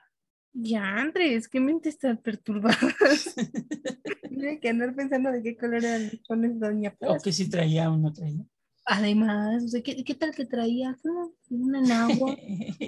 Ya, 0.54 0.96
Andrés, 0.96 1.48
qué 1.48 1.60
mente 1.60 1.90
está 1.90 2.14
perturbada. 2.14 2.78
Tiene 4.26 4.58
que 4.58 4.70
andar 4.70 4.94
pensando 4.94 5.30
de 5.30 5.42
qué 5.42 5.54
color 5.54 5.84
eran 5.84 6.04
los 6.04 6.16
pones 6.26 6.58
Doña 6.58 6.94
Paz. 6.94 7.10
O 7.10 7.22
que 7.22 7.30
si 7.30 7.50
traía 7.50 7.90
o 7.90 7.98
no 7.98 8.10
traía. 8.10 8.46
Además, 8.86 9.64
¿qué, 9.84 10.02
¿qué, 10.04 10.14
tal 10.14 10.34
que 10.34 10.46
traía? 10.46 10.96
¿Una 11.50 11.78
enagua? 11.78 12.34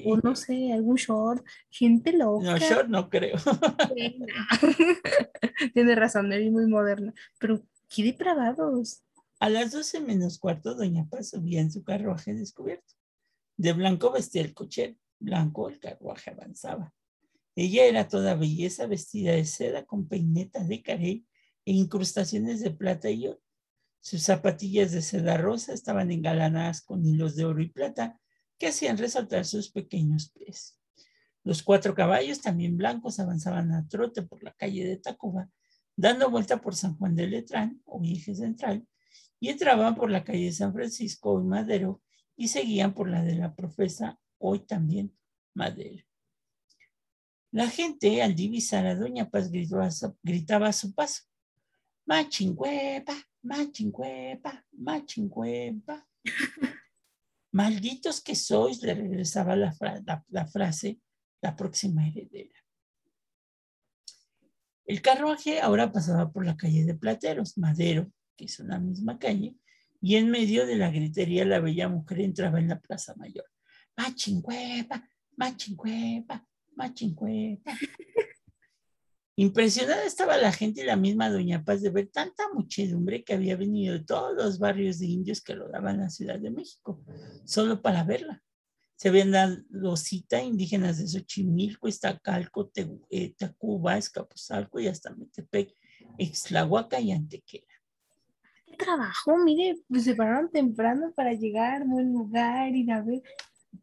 o 0.07 0.16
no 0.16 0.35
sé, 0.49 0.72
algún 0.72 0.97
short. 0.97 1.45
Gente 1.68 2.14
loca. 2.14 2.53
No, 2.53 2.57
short 2.57 2.89
no 2.89 3.11
creo. 3.11 3.37
Tiene 5.75 5.95
razón, 5.95 6.33
es 6.33 6.51
muy 6.51 6.66
moderna. 6.66 7.12
Pero 7.39 7.62
¡Qué 7.89 8.03
depravados! 8.03 9.03
A 9.41 9.51
las 9.51 9.72
doce 9.72 10.01
menos 10.01 10.39
cuarto, 10.39 10.74
Doña 10.74 11.07
Paz 11.09 11.30
subía 11.30 11.61
en 11.61 11.70
su 11.70 11.85
carruaje 11.85 12.35
descubierto. 12.35 12.95
De 13.57 13.72
blanco 13.72 14.11
vestía 14.11 14.43
el 14.43 14.55
cochero, 14.55 14.97
blanco 15.18 15.68
el 15.68 15.78
carruaje 15.78 16.30
avanzaba. 16.30 16.93
Ella 17.57 17.85
era 17.85 18.09
toda 18.09 18.35
belleza, 18.35 18.87
vestida 18.87 19.32
de 19.32 19.45
seda, 19.45 19.85
con 19.85 20.09
peinetas 20.09 20.68
de 20.68 20.82
carey 20.82 21.26
e 21.64 21.72
incrustaciones 21.72 22.61
de 22.61 22.70
plata 22.70 23.11
y 23.11 23.28
oro. 23.28 23.41
Sus 24.01 24.22
zapatillas 24.22 24.93
de 24.93 25.03
seda 25.03 25.37
rosa 25.37 25.72
estaban 25.72 26.11
engalanadas 26.11 26.82
con 26.82 27.07
hilos 27.07 27.37
de 27.37 27.45
oro 27.45 27.62
y 27.62 27.68
plata 27.68 28.20
que 28.59 28.68
hacían 28.68 28.99
resaltar 28.99 29.45
sus 29.45 29.70
pequeños 29.70 30.30
pies. 30.30 30.78
Los 31.43 31.62
cuatro 31.62 31.95
caballos, 31.95 32.41
también 32.41 32.76
blancos, 32.76 33.20
avanzaban 33.20 33.72
a 33.72 33.87
trote 33.89 34.22
por 34.22 34.43
la 34.43 34.53
calle 34.53 34.85
de 34.85 34.97
Tacuba, 34.97 35.51
dando 35.97 36.30
vuelta 36.30 36.61
por 36.61 36.74
San 36.74 36.97
Juan 36.97 37.14
de 37.14 37.26
Letrán 37.26 37.80
o 37.84 38.03
eje 38.05 38.34
central 38.34 38.86
y 39.40 39.49
entraban 39.49 39.95
por 39.95 40.11
la 40.11 40.24
calle 40.24 40.53
San 40.53 40.72
Francisco 40.72 41.40
y 41.40 41.45
Madero 41.45 42.03
y 42.36 42.49
seguían 42.49 42.95
por 42.95 43.09
la 43.09 43.22
de 43.22 43.36
la 43.36 43.55
profesa 43.55 44.18
hoy 44.38 44.61
también 44.61 45.16
Madero. 45.55 46.05
La 47.53 47.68
gente 47.68 48.22
al 48.22 48.34
divisar 48.34 48.86
a 48.86 48.97
Doña 48.97 49.30
Paz 49.30 49.51
gritaba 49.51 50.66
a 50.66 50.72
su 50.72 50.92
paso, 50.92 51.22
Machingüepa, 52.07 53.14
machingüepa, 53.42 54.66
machingüepa. 54.72 56.07
Malditos 57.53 58.20
que 58.20 58.34
sois, 58.34 58.82
le 58.82 58.95
regresaba 58.95 59.55
la, 59.55 59.72
la 60.28 60.47
frase 60.47 61.01
la 61.40 61.55
próxima 61.55 62.09
heredera. 62.09 62.63
El 64.87 65.01
carruaje 65.01 65.61
ahora 65.61 65.93
pasaba 65.93 66.30
por 66.30 66.45
la 66.45 66.57
calle 66.57 66.85
de 66.85 66.95
Plateros, 66.95 67.57
Madero, 67.57 68.11
que 68.37 68.45
es 68.45 68.61
una 68.61 68.78
misma 68.78 69.18
calle, 69.18 69.57
y 70.01 70.16
en 70.16 70.30
medio 70.30 70.66
de 70.66 70.76
la 70.76 70.91
gritería 70.91 71.47
la 71.47 71.61
bella 71.61 71.89
mujer 71.89 72.20
entraba 72.20 72.59
en 72.59 72.68
la 72.68 72.80
Plaza 72.80 73.14
Mayor. 73.16 73.47
Machincuepa, 73.97 75.09
machincuepa, 75.37 76.47
machincuepa. 76.76 77.72
Impresionada 79.37 80.05
estaba 80.05 80.37
la 80.37 80.53
gente 80.53 80.82
y 80.82 80.85
la 80.85 80.97
misma 80.97 81.30
Doña 81.30 81.64
Paz 81.64 81.80
de 81.80 81.91
ver 81.91 82.09
tanta 82.09 82.45
muchedumbre 82.53 83.24
que 83.24 83.35
había 83.35 83.57
venido 83.57 83.95
de 83.95 84.05
todos 84.05 84.37
los 84.37 84.59
barrios 84.59 84.99
de 84.99 85.07
indios 85.07 85.41
que 85.41 85.55
rodaban 85.55 85.99
la 85.99 86.11
Ciudad 86.11 86.39
de 86.39 86.51
México, 86.51 87.03
solo 87.45 87.80
para 87.80 88.05
verla 88.05 88.45
se 88.97 89.09
habían 89.09 89.32
dado 89.32 89.97
cita 89.97 90.42
indígenas 90.42 90.99
de 90.99 91.09
Xochimilco, 91.09 91.88
Iztacalco, 91.88 92.70
eh, 93.11 93.34
Tacuba, 93.36 93.99
Escapuzalco 93.99 94.80
y 94.80 94.86
hasta 94.86 95.14
Metepec, 95.14 95.74
Exlahuaca 96.18 97.01
y 97.01 97.12
Antequera. 97.12 97.66
¿Qué 98.66 98.76
trabajo? 98.76 99.36
Mire, 99.38 99.78
pues 99.88 100.05
se 100.05 100.14
pararon 100.14 100.51
temprano 100.51 101.12
para 101.14 101.32
llegar 101.32 101.82
a 101.82 101.84
buen 101.84 102.12
lugar, 102.12 102.74
y 102.74 102.90
a 102.90 103.03
ver. 103.03 103.22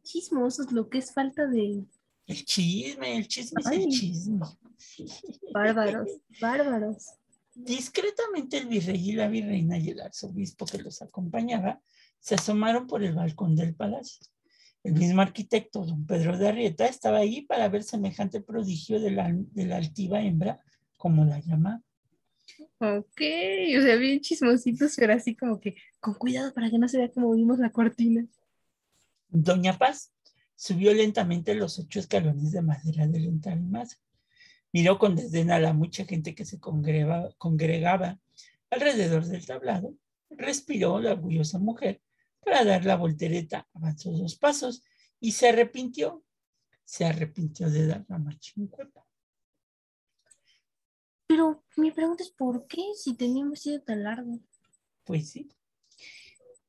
Chismosos, 0.03 0.71
lo 0.71 0.89
que 0.89 0.99
es 0.99 1.13
falta 1.13 1.45
de... 1.47 1.83
El 2.25 2.45
chisme, 2.45 3.17
el 3.17 3.27
chisme 3.27 3.61
es 3.61 3.71
el 3.71 3.87
chisme. 3.89 4.45
Bárbaros, 5.53 6.09
bárbaros. 6.41 7.07
Discretamente 7.53 8.57
el 8.57 8.67
virrey 8.67 9.09
y 9.09 9.13
la 9.13 9.27
virreina 9.27 9.77
y 9.77 9.89
el 9.89 9.99
arzobispo 9.99 10.65
que 10.65 10.77
los 10.77 11.01
acompañaba 11.01 11.81
se 12.19 12.35
asomaron 12.35 12.87
por 12.87 13.03
el 13.03 13.13
balcón 13.13 13.55
del 13.55 13.75
palacio. 13.75 14.25
El 14.83 14.93
mismo 14.93 15.21
arquitecto, 15.21 15.85
don 15.85 16.05
Pedro 16.07 16.37
de 16.37 16.47
Arrieta, 16.47 16.87
estaba 16.87 17.19
ahí 17.19 17.41
para 17.41 17.69
ver 17.69 17.83
semejante 17.83 18.41
prodigio 18.41 18.99
de 18.99 19.11
la, 19.11 19.31
de 19.31 19.65
la 19.65 19.77
altiva 19.77 20.21
hembra, 20.21 20.59
como 20.97 21.23
la 21.23 21.39
llama. 21.39 21.83
Ok, 22.79 23.21
o 23.77 23.81
sea, 23.81 23.95
bien 23.97 24.21
chismositos, 24.21 24.95
pero 24.95 25.13
así 25.13 25.35
como 25.35 25.59
que 25.59 25.75
con 25.99 26.15
cuidado 26.15 26.51
para 26.51 26.71
que 26.71 26.79
no 26.79 26.87
se 26.87 26.97
vea 26.97 27.11
como 27.11 27.31
vimos 27.33 27.59
la 27.59 27.69
cortina. 27.69 28.25
Doña 29.29 29.77
Paz 29.77 30.11
subió 30.55 30.93
lentamente 30.93 31.53
los 31.53 31.77
ocho 31.77 31.99
escalones 31.99 32.51
de 32.51 32.63
madera 32.63 33.07
del 33.07 33.25
entarimado. 33.25 33.91
Miró 34.73 34.97
con 34.97 35.15
desdén 35.15 35.51
a 35.51 35.59
la 35.59 35.73
mucha 35.73 36.05
gente 36.05 36.33
que 36.33 36.45
se 36.45 36.59
congregaba 36.59 38.19
alrededor 38.69 39.25
del 39.25 39.45
tablado. 39.45 39.93
Respiró 40.29 40.99
la 40.99 41.11
orgullosa 41.13 41.59
mujer 41.59 42.01
para 42.43 42.65
dar 42.65 42.85
la 42.85 42.97
voltereta, 42.97 43.67
avanzó 43.73 44.11
dos 44.11 44.35
pasos 44.35 44.83
y 45.19 45.31
se 45.31 45.49
arrepintió. 45.49 46.23
Se 46.83 47.05
arrepintió 47.05 47.69
de 47.69 47.87
dar 47.87 48.05
la 48.09 48.17
marcha 48.17 48.51
en 48.57 48.67
cuerpo. 48.67 49.07
Pero 51.27 51.63
mi 51.77 51.91
pregunta 51.91 52.23
es, 52.23 52.31
¿por 52.31 52.67
qué 52.67 52.81
si 52.95 53.13
teníamos 53.13 53.61
sido 53.61 53.81
tan 53.81 54.03
largo? 54.03 54.39
Pues 55.05 55.29
sí. 55.29 55.49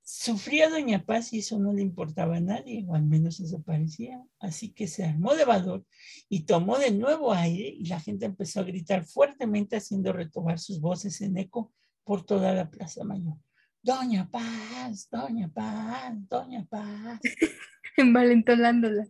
Sufría 0.04 0.68
Doña 0.68 1.04
Paz 1.04 1.32
y 1.32 1.38
eso 1.38 1.58
no 1.58 1.72
le 1.72 1.80
importaba 1.82 2.36
a 2.36 2.40
nadie, 2.40 2.84
o 2.86 2.94
al 2.94 3.02
menos 3.02 3.40
eso 3.40 3.62
parecía. 3.62 4.22
Así 4.38 4.72
que 4.72 4.86
se 4.86 5.04
armó 5.04 5.34
de 5.34 5.44
valor 5.44 5.84
y 6.28 6.44
tomó 6.44 6.78
de 6.78 6.92
nuevo 6.92 7.32
aire 7.32 7.68
y 7.68 7.86
la 7.86 7.98
gente 7.98 8.26
empezó 8.26 8.60
a 8.60 8.64
gritar 8.64 9.04
fuertemente 9.04 9.74
haciendo 9.74 10.12
retomar 10.12 10.58
sus 10.58 10.80
voces 10.80 11.20
en 11.22 11.38
eco 11.38 11.72
por 12.04 12.24
toda 12.24 12.52
la 12.52 12.70
Plaza 12.70 13.04
Mayor. 13.04 13.38
Doña 13.82 14.30
Paz, 14.30 15.08
Doña 15.10 15.48
Paz, 15.48 16.14
Doña 16.28 16.64
Paz. 16.66 17.20
Envalentolándola. 17.96 19.08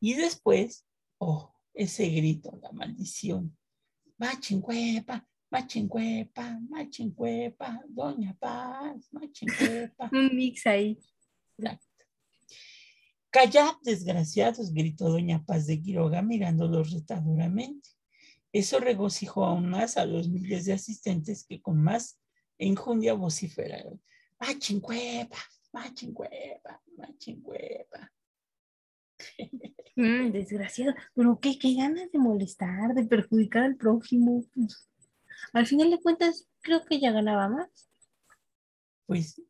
Y 0.00 0.14
después, 0.14 0.86
oh, 1.18 1.54
ese 1.74 2.08
grito, 2.08 2.58
la 2.62 2.72
maldición. 2.72 3.54
Machincuepa, 4.16 5.28
machincuepa, 5.50 6.60
machincuepa, 6.70 7.82
Doña 7.88 8.34
Paz, 8.38 9.08
machincuepa. 9.12 10.08
Un 10.12 10.34
mix 10.34 10.66
ahí. 10.66 10.98
Callad, 13.30 13.74
desgraciados, 13.82 14.72
gritó 14.72 15.10
Doña 15.10 15.44
Paz 15.44 15.66
de 15.66 15.80
Quiroga 15.80 16.22
mirándolos 16.22 16.90
retadoramente. 16.90 17.90
Eso 18.50 18.80
regocijó 18.80 19.44
aún 19.44 19.68
más 19.68 19.96
a 19.96 20.06
los 20.06 20.28
miles 20.28 20.64
de 20.64 20.72
asistentes 20.72 21.44
que 21.44 21.60
con 21.60 21.82
más 21.82 22.19
enjundia 22.60 23.14
vociferaron. 23.14 24.00
Machincuepa, 24.38 25.38
machincuepa, 25.72 26.82
machincuepa. 26.96 28.12
Mm, 29.96 30.30
desgraciado, 30.30 30.94
pero 31.14 31.38
qué, 31.40 31.58
qué 31.58 31.74
ganas 31.74 32.10
de 32.10 32.18
molestar, 32.18 32.94
de 32.94 33.04
perjudicar 33.04 33.64
al 33.64 33.76
prójimo. 33.76 34.44
Al 35.52 35.66
final 35.66 35.90
de 35.90 36.00
cuentas, 36.00 36.48
creo 36.62 36.84
que 36.86 36.94
ella 36.94 37.10
ganaba 37.10 37.48
más. 37.48 37.90
Pues, 39.04 39.42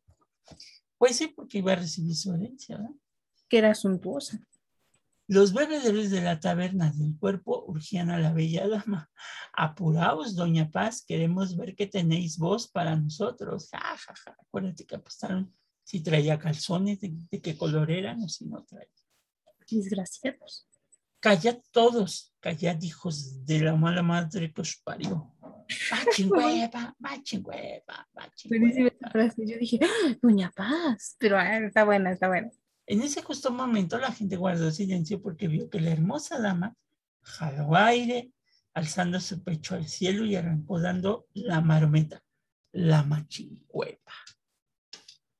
pues 0.97 1.15
sí, 1.15 1.27
porque 1.27 1.59
iba 1.59 1.71
a 1.71 1.75
recibir 1.75 2.15
su 2.15 2.33
herencia, 2.33 2.75
¿verdad? 2.75 2.91
que 3.51 3.57
era 3.57 3.75
suntuosa. 3.75 4.39
Los 5.31 5.53
bebedores 5.53 6.11
de 6.11 6.19
la 6.19 6.41
taberna 6.41 6.91
del 6.91 7.17
cuerpo 7.17 7.63
urgían 7.65 8.09
a 8.09 8.19
la 8.19 8.33
bella 8.33 8.67
dama. 8.67 9.09
Apuraos, 9.53 10.35
doña 10.35 10.69
Paz, 10.69 11.05
queremos 11.07 11.55
ver 11.55 11.73
que 11.73 11.87
tenéis 11.87 12.37
voz 12.37 12.67
para 12.67 12.97
nosotros. 12.97 13.69
Ja, 13.71 13.79
ja, 13.79 14.13
ja. 14.25 14.35
Acuérdate 14.37 14.85
que 14.85 14.95
apostaron 14.95 15.55
si 15.85 16.03
traía 16.03 16.37
calzones, 16.37 16.99
de, 16.99 17.39
qué 17.41 17.55
color 17.55 17.89
eran 17.91 18.21
o 18.21 18.27
si 18.27 18.43
no 18.45 18.65
traía. 18.65 18.89
Desgraciados. 19.69 20.67
Callad 21.21 21.59
todos, 21.71 22.33
callad 22.41 22.81
hijos 22.81 23.45
de 23.45 23.61
la 23.61 23.77
mala 23.77 24.03
madre 24.03 24.51
que 24.51 24.59
os 24.59 24.81
parió. 24.83 25.33
Machingüeva, 25.91 26.93
machingüeva, 26.99 28.09
machingüeva. 28.13 29.33
Yo 29.37 29.57
dije, 29.57 29.79
¡Ah, 29.81 30.13
Doña 30.21 30.51
Paz, 30.51 31.15
pero 31.17 31.37
ah, 31.37 31.57
está 31.59 31.85
buena, 31.85 32.11
está 32.11 32.27
buena. 32.27 32.49
En 32.85 33.01
ese 33.01 33.21
justo 33.21 33.51
momento 33.51 33.97
la 33.97 34.11
gente 34.11 34.35
guardó 34.35 34.71
silencio 34.71 35.21
porque 35.21 35.47
vio 35.47 35.69
que 35.69 35.79
la 35.79 35.91
hermosa 35.91 36.39
dama 36.39 36.75
jaló 37.21 37.75
aire, 37.75 38.31
alzando 38.73 39.19
su 39.19 39.43
pecho 39.43 39.75
al 39.75 39.87
cielo 39.87 40.25
y 40.25 40.35
arrancó 40.35 40.79
dando 40.79 41.27
la 41.33 41.61
marometa, 41.61 42.23
la 42.71 43.03
machingüeva. 43.03 43.99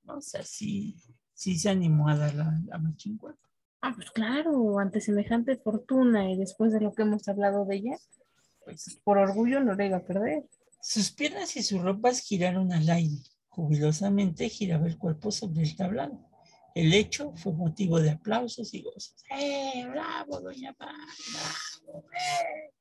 O 0.06 0.22
sea, 0.22 0.44
sí, 0.44 0.96
sí 1.34 1.58
se 1.58 1.70
animó 1.70 2.10
a 2.10 2.18
dar 2.18 2.34
la, 2.36 2.60
la 2.68 2.78
machingüeva. 2.78 3.38
Ah, 3.82 3.94
pues 3.96 4.12
claro, 4.12 4.78
ante 4.78 5.02
semejante 5.02 5.58
fortuna 5.58 6.30
y 6.30 6.38
después 6.38 6.72
de 6.72 6.82
lo 6.82 6.94
que 6.94 7.02
hemos 7.02 7.28
hablado 7.28 7.66
de 7.66 7.78
ella, 7.78 7.98
pues 8.64 9.00
por 9.04 9.18
orgullo 9.18 9.60
no 9.62 9.74
le 9.74 9.88
iba 9.88 9.98
a 9.98 10.06
perder. 10.06 10.48
Sus 10.82 11.12
piernas 11.12 11.56
y 11.58 11.64
sus 11.64 11.82
ropas 11.82 12.22
giraron 12.22 12.72
al 12.72 12.90
aire. 12.90 13.24
Jubilosamente 13.50 14.50
giraba 14.50 14.88
el 14.88 14.98
cuerpo 14.98 15.32
sobre 15.32 15.64
el 15.64 15.76
tablado. 15.76 16.31
El 16.74 16.94
hecho 16.94 17.34
fue 17.36 17.54
motivo 17.54 18.00
de 18.00 18.12
aplausos 18.12 18.74
y 18.74 18.82
gozos. 18.82 19.16
¡Eh, 19.30 19.86
bravo, 19.90 20.40
doña 20.40 20.74
Paz! 20.74 21.82
¡Bravo! 21.84 22.06
Eh! 22.12 22.74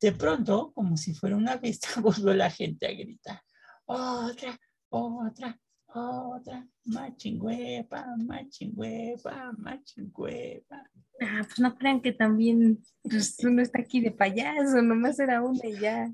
De 0.00 0.12
pronto, 0.12 0.72
como 0.74 0.96
si 0.96 1.14
fuera 1.14 1.36
una 1.36 1.58
fiesta, 1.58 1.88
volvió 2.02 2.34
la 2.34 2.50
gente 2.50 2.86
a 2.86 2.92
gritar. 2.92 3.40
Otra, 3.86 4.58
otra, 4.90 5.58
otra, 5.86 6.68
machingüepa, 6.84 8.04
machingüepa, 8.18 9.52
machingüepa. 9.56 10.90
Ah, 11.20 11.42
pues 11.44 11.58
no 11.58 11.74
crean 11.76 12.02
que 12.02 12.12
también 12.12 12.82
pues, 13.02 13.36
uno 13.44 13.62
está 13.62 13.80
aquí 13.80 14.00
de 14.00 14.10
payaso, 14.10 14.82
nomás 14.82 15.18
era 15.18 15.42
una 15.42 15.66
y 15.66 15.78
ya. 15.78 16.12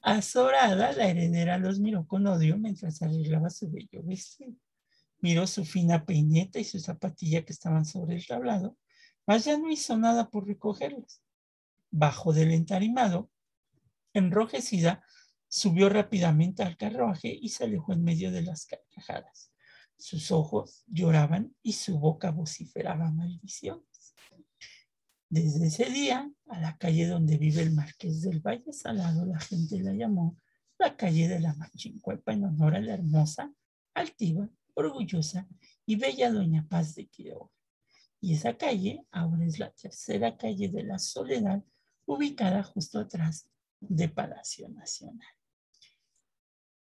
Azorada, 0.00 0.92
la 0.92 1.08
heredera 1.08 1.58
los 1.58 1.80
miró 1.80 2.06
con 2.06 2.26
odio 2.26 2.56
mientras 2.56 3.02
arreglaba 3.02 3.50
su 3.50 3.70
bello 3.70 4.02
vestido. 4.02 4.56
Miró 5.20 5.46
su 5.46 5.64
fina 5.64 6.04
peineta 6.04 6.58
y 6.58 6.64
su 6.64 6.78
zapatilla 6.78 7.44
que 7.44 7.52
estaban 7.52 7.84
sobre 7.84 8.16
el 8.16 8.26
tablado, 8.26 8.76
mas 9.26 9.44
ya 9.44 9.58
no 9.58 9.70
hizo 9.70 9.96
nada 9.96 10.30
por 10.30 10.46
recogerlas. 10.46 11.22
Bajo 11.90 12.32
del 12.32 12.52
entarimado, 12.52 13.30
enrojecida, 14.12 15.02
Subió 15.50 15.88
rápidamente 15.88 16.62
al 16.62 16.76
carruaje 16.76 17.36
y 17.40 17.48
se 17.48 17.64
alejó 17.64 17.94
en 17.94 18.04
medio 18.04 18.30
de 18.30 18.42
las 18.42 18.66
carcajadas. 18.66 19.50
Sus 19.96 20.30
ojos 20.30 20.84
lloraban 20.86 21.56
y 21.62 21.72
su 21.72 21.98
boca 21.98 22.30
vociferaba 22.30 23.10
maldiciones. 23.10 24.14
Desde 25.30 25.66
ese 25.66 25.86
día, 25.86 26.30
a 26.48 26.60
la 26.60 26.76
calle 26.76 27.06
donde 27.06 27.38
vive 27.38 27.62
el 27.62 27.72
marqués 27.72 28.20
del 28.22 28.40
Valle 28.40 28.72
Salado, 28.72 29.24
la 29.24 29.40
gente 29.40 29.80
la 29.80 29.94
llamó 29.94 30.36
la 30.78 30.96
calle 30.96 31.28
de 31.28 31.40
la 31.40 31.54
Machincuepa 31.54 32.34
en 32.34 32.44
honor 32.44 32.76
a 32.76 32.80
la 32.80 32.94
hermosa, 32.94 33.52
altiva, 33.94 34.48
orgullosa 34.78 35.48
y 35.84 35.96
bella 35.96 36.30
doña 36.30 36.66
Paz 36.68 36.94
de 36.94 37.06
Quiroga. 37.06 37.50
Y 38.20 38.34
esa 38.34 38.56
calle 38.56 39.04
ahora 39.10 39.44
es 39.44 39.58
la 39.58 39.70
tercera 39.70 40.36
calle 40.36 40.68
de 40.68 40.82
la 40.82 40.98
Soledad, 40.98 41.62
ubicada 42.06 42.62
justo 42.62 42.98
atrás 42.98 43.48
de 43.80 44.08
Palacio 44.08 44.68
Nacional. 44.68 45.28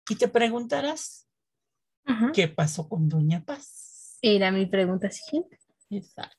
Y 0.09 0.15
te 0.15 0.27
preguntarás, 0.27 1.27
¿qué 2.33 2.47
pasó 2.47 2.89
con 2.89 3.07
Doña 3.07 3.43
Paz? 3.45 4.17
Era 4.21 4.51
mi 4.51 4.65
pregunta 4.65 5.09
siguiente. 5.11 5.59
Exacto. 5.89 6.35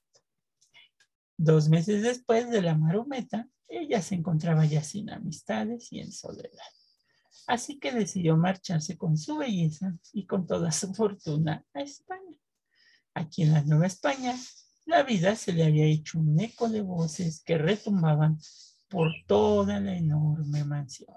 Dos 1.36 1.68
meses 1.68 2.03
después 2.03 2.51
de 2.51 2.62
la 2.62 2.74
marometa, 2.74 3.48
ella 3.68 4.03
se 4.03 4.16
encontraba 4.16 4.64
ya 4.64 4.82
sin 4.82 5.11
amistades 5.11 5.92
y 5.92 6.01
en 6.01 6.12
soledad. 6.12 6.72
Así 7.47 7.78
que 7.78 7.93
decidió 7.93 8.37
marcharse 8.37 8.97
con 8.97 9.16
su 9.16 9.39
belleza 9.39 9.95
y 10.12 10.26
con 10.26 10.47
toda 10.47 10.72
su 10.72 10.95
fortuna 10.95 11.64
a 11.74 11.81
España. 11.81 12.37
Aquí 13.14 13.43
en 13.43 13.53
la 13.53 13.62
Nueva 13.62 13.87
España, 13.87 14.37
la 14.87 15.03
vida 15.03 15.35
se 15.37 15.53
le 15.53 15.64
había 15.64 15.87
hecho 15.87 16.18
un 16.18 16.39
eco 16.41 16.68
de 16.68 16.81
voces 16.81 17.43
que 17.45 17.59
retumbaban 17.59 18.39
por 18.89 19.11
toda 19.26 19.81
la 19.81 19.97
enorme 19.97 20.64
mansión 20.64 21.16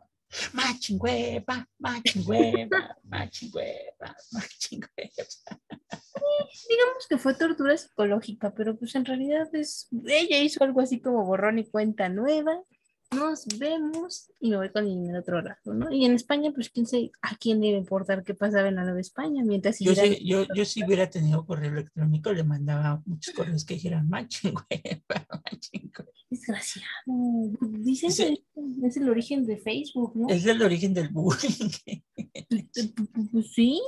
machingüeva, 0.54 1.68
machingüeva, 1.80 2.98
machingüeva, 3.04 4.16
machingüeva. 4.32 5.24
Digamos 6.70 7.08
que 7.10 7.18
fue 7.18 7.36
tortura 7.36 7.78
psicológica, 7.78 8.54
pero 8.54 8.78
pues 8.78 8.96
en 8.96 9.06
realidad 9.06 9.54
es, 9.54 9.88
ella 10.06 10.40
hizo 10.40 10.64
algo 10.64 10.82
así 10.82 11.00
como 11.00 11.26
borrón 11.26 11.60
y 11.60 11.66
cuenta 11.66 12.10
nueva 12.10 12.64
nos 13.14 13.46
vemos 13.58 14.32
y 14.40 14.50
me 14.50 14.58
voy 14.58 14.70
con 14.70 14.86
el 14.86 15.16
otro 15.16 15.42
lado, 15.42 15.74
¿no? 15.74 15.92
Y 15.92 16.06
en 16.06 16.14
España, 16.14 16.52
pues 16.54 16.70
quién 16.70 16.86
sé 16.86 17.12
a 17.22 17.36
quién 17.36 17.62
debe 17.62 17.78
importar 17.78 18.24
qué 18.24 18.34
pasaba 18.34 18.68
en 18.68 18.76
la 18.76 18.84
Nueva 18.84 19.00
España, 19.00 19.44
mientras 19.44 19.80
yo, 19.80 19.94
yo, 20.22 20.46
yo, 20.54 20.66
si 20.66 20.84
hubiera 20.84 21.10
tenido 21.10 21.46
correo 21.46 21.72
electrónico, 21.72 22.32
le 22.34 22.44
mandaba 22.44 23.02
muchos 23.06 23.34
correos 23.34 23.66
que 23.66 23.76
dijeran 23.76 24.10
matching, 24.10 24.54
Desgraciado. 26.30 26.88
Dicen 27.62 28.10
que 28.10 28.88
es 28.88 28.98
el 28.98 29.10
origen 29.10 29.46
de 29.46 29.58
Facebook, 29.58 30.16
¿no? 30.16 30.28
Es 30.30 30.46
el 30.46 30.62
origen 30.62 30.94
del 30.94 31.10
bullying. 31.10 31.70
Pues 33.32 33.54
sí, 33.54 33.80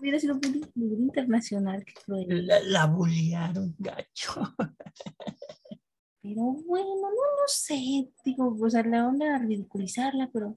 hubiera 0.00 0.18
sido 0.18 0.38
bullying 0.40 0.62
internacional. 0.74 1.84
La, 2.06 2.60
la 2.60 2.86
bullearon, 2.86 3.74
gacho. 3.78 4.54
Pero 6.26 6.42
bueno, 6.66 6.88
no, 6.96 7.08
no 7.08 7.46
sé, 7.46 8.10
digo, 8.24 8.56
o 8.60 8.70
sea, 8.70 8.82
la 8.82 9.06
onda 9.06 9.36
a 9.36 9.38
ridiculizarla, 9.38 10.28
pero 10.32 10.56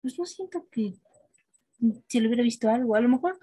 pues 0.00 0.18
no 0.18 0.26
siento 0.26 0.68
que 0.68 0.94
se 2.08 2.20
le 2.20 2.26
hubiera 2.26 2.42
visto 2.42 2.68
algo. 2.68 2.96
A 2.96 3.00
lo 3.00 3.08
mejor 3.08 3.38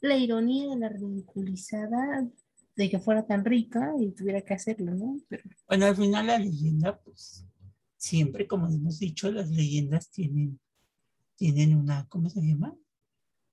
la 0.00 0.16
ironía 0.16 0.68
de 0.68 0.76
la 0.76 0.88
ridiculizada 0.88 2.28
de 2.76 2.90
que 2.90 3.00
fuera 3.00 3.26
tan 3.26 3.44
rica 3.44 3.94
y 3.98 4.12
tuviera 4.12 4.42
que 4.42 4.54
hacerlo, 4.54 4.94
¿no? 4.94 5.18
Pero... 5.28 5.42
Bueno, 5.66 5.86
al 5.86 5.96
final 5.96 6.26
la 6.28 6.38
leyenda, 6.38 7.00
pues, 7.00 7.44
siempre, 7.96 8.46
como 8.46 8.68
hemos 8.68 9.00
dicho, 9.00 9.30
las 9.32 9.50
leyendas 9.50 10.10
tienen, 10.10 10.60
tienen 11.34 11.74
una, 11.74 12.06
¿cómo 12.08 12.30
se 12.30 12.42
llama? 12.42 12.76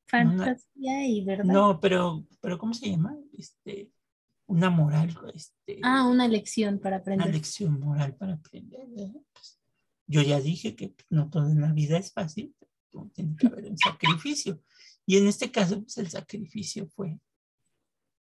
Fantasía 0.06 1.08
y 1.08 1.26
verdad. 1.26 1.46
No, 1.46 1.80
pero, 1.80 2.28
pero 2.42 2.60
¿cómo 2.60 2.76
se 2.76 2.92
llama? 2.92 3.18
Este, 3.36 3.90
una 4.54 4.70
moral. 4.70 5.18
Este, 5.34 5.80
ah, 5.82 6.08
una 6.08 6.28
lección 6.28 6.80
para 6.80 6.98
aprender. 6.98 7.28
Una 7.28 7.36
lección 7.36 7.80
moral 7.80 8.16
para 8.16 8.34
aprender. 8.34 8.88
Pues, 9.34 9.60
yo 10.06 10.22
ya 10.22 10.40
dije 10.40 10.76
que 10.76 10.94
no 11.10 11.30
todo 11.30 11.50
en 11.50 11.62
la 11.62 11.72
vida 11.74 11.98
es 11.98 12.14
fácil, 12.14 12.56
tiene 13.14 13.36
que 13.36 13.48
haber 13.48 13.66
un 13.66 13.78
sacrificio. 13.78 14.62
Y 15.06 15.18
en 15.18 15.28
este 15.28 15.52
caso, 15.52 15.82
pues 15.82 15.98
el 15.98 16.10
sacrificio 16.10 16.88
fue 16.88 17.20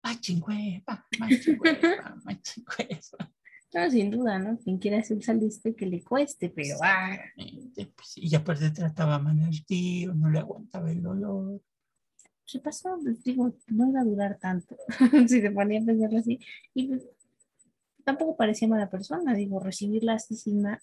machingüeva, 0.04 1.08
machingüeva, 1.20 2.16
machingüeva. 2.24 3.34
No, 3.72 3.88
sin 3.92 4.10
duda, 4.10 4.40
¿no? 4.40 4.58
Quien 4.58 4.80
quiera 4.80 4.98
hacer 4.98 5.24
saliste 5.24 5.76
que 5.76 5.86
le 5.86 6.04
cueste, 6.04 6.50
pero 6.50 6.76
ah. 6.84 7.16
Pues, 7.76 8.14
y 8.16 8.34
aparte 8.34 8.72
trataba 8.72 9.20
mal 9.20 9.40
al 9.44 9.64
tío, 9.64 10.16
no 10.16 10.28
le 10.28 10.40
aguantaba 10.40 10.90
el 10.90 11.04
dolor 11.04 11.62
se 12.50 12.60
pasó, 12.60 12.98
pues, 13.02 13.24
digo, 13.24 13.54
no 13.68 13.90
iba 13.90 14.02
a 14.02 14.04
durar 14.04 14.38
tanto, 14.40 14.76
si 15.28 15.42
se 15.42 15.52
ponía 15.52 15.82
a 15.82 15.86
pensarlo 15.86 16.20
así. 16.20 16.40
Y 16.74 16.88
pues, 16.88 17.08
tampoco 18.04 18.36
parecía 18.36 18.68
mala 18.68 18.90
persona, 18.90 19.34
digo, 19.34 19.60
recibirla 19.60 20.14
así 20.14 20.36
sin 20.36 20.62
más. 20.62 20.82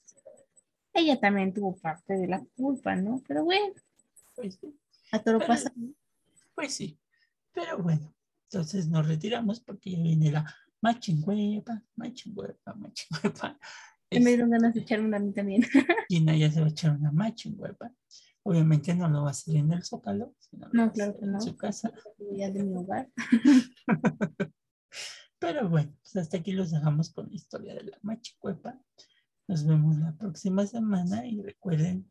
Ella 0.92 1.18
también 1.18 1.52
tuvo 1.52 1.76
parte 1.76 2.14
de 2.14 2.28
la 2.28 2.42
culpa, 2.56 2.96
¿no? 2.96 3.22
Pero 3.26 3.44
bueno, 3.44 3.74
pues 4.34 4.58
a 5.12 5.18
todo 5.18 5.40
pasa. 5.40 5.72
Pues 6.54 6.72
sí, 6.72 6.98
pero 7.52 7.78
bueno, 7.78 8.14
entonces 8.44 8.88
nos 8.88 9.06
retiramos 9.06 9.60
porque 9.60 9.90
ya 9.90 10.02
viene 10.02 10.30
la 10.30 10.54
machingüepa, 10.80 11.82
machingüepa, 11.96 12.74
machingüepa. 12.74 13.58
Me 14.10 14.20
dieron 14.20 14.50
ganas 14.50 14.72
de 14.72 14.80
echar 14.80 15.00
una 15.00 15.16
a 15.16 15.20
mí 15.20 15.32
también. 15.32 15.64
Gina 16.08 16.36
ya 16.36 16.50
se 16.50 16.60
va 16.60 16.66
a 16.66 16.70
echar 16.70 16.96
una 16.96 17.10
machingüepa. 17.10 17.92
Obviamente 18.48 18.94
no 18.94 19.08
lo 19.08 19.22
va 19.22 19.28
a 19.28 19.30
hacer 19.32 19.56
en 19.56 19.72
el 19.72 19.82
Zócalo, 19.82 20.32
sino 20.38 20.68
no, 20.72 20.92
claro 20.92 21.18
que 21.18 21.26
no. 21.26 21.34
en 21.34 21.40
su 21.40 21.56
casa. 21.56 21.92
Ya 22.36 22.48
de 22.50 22.62
mi 22.62 22.76
hogar. 22.76 23.10
Pero 25.40 25.68
bueno, 25.68 25.92
pues 26.00 26.16
hasta 26.16 26.36
aquí 26.36 26.52
los 26.52 26.70
dejamos 26.70 27.12
con 27.12 27.28
la 27.28 27.34
historia 27.34 27.74
de 27.74 27.82
la 27.82 27.98
machicuepa. 28.02 28.80
Nos 29.48 29.66
vemos 29.66 29.98
la 29.98 30.16
próxima 30.16 30.64
semana 30.64 31.26
y 31.26 31.42
recuerden 31.42 32.08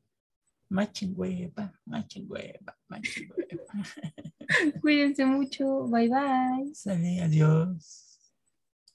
Machingüeva, 0.69 1.71
machingüeva, 1.85 2.75
machingüeva. 2.89 3.63
Cuídense 4.81 5.25
mucho. 5.25 5.87
Bye 5.87 6.09
bye. 6.09 6.73
Sale, 6.73 7.21
adiós. 7.21 8.01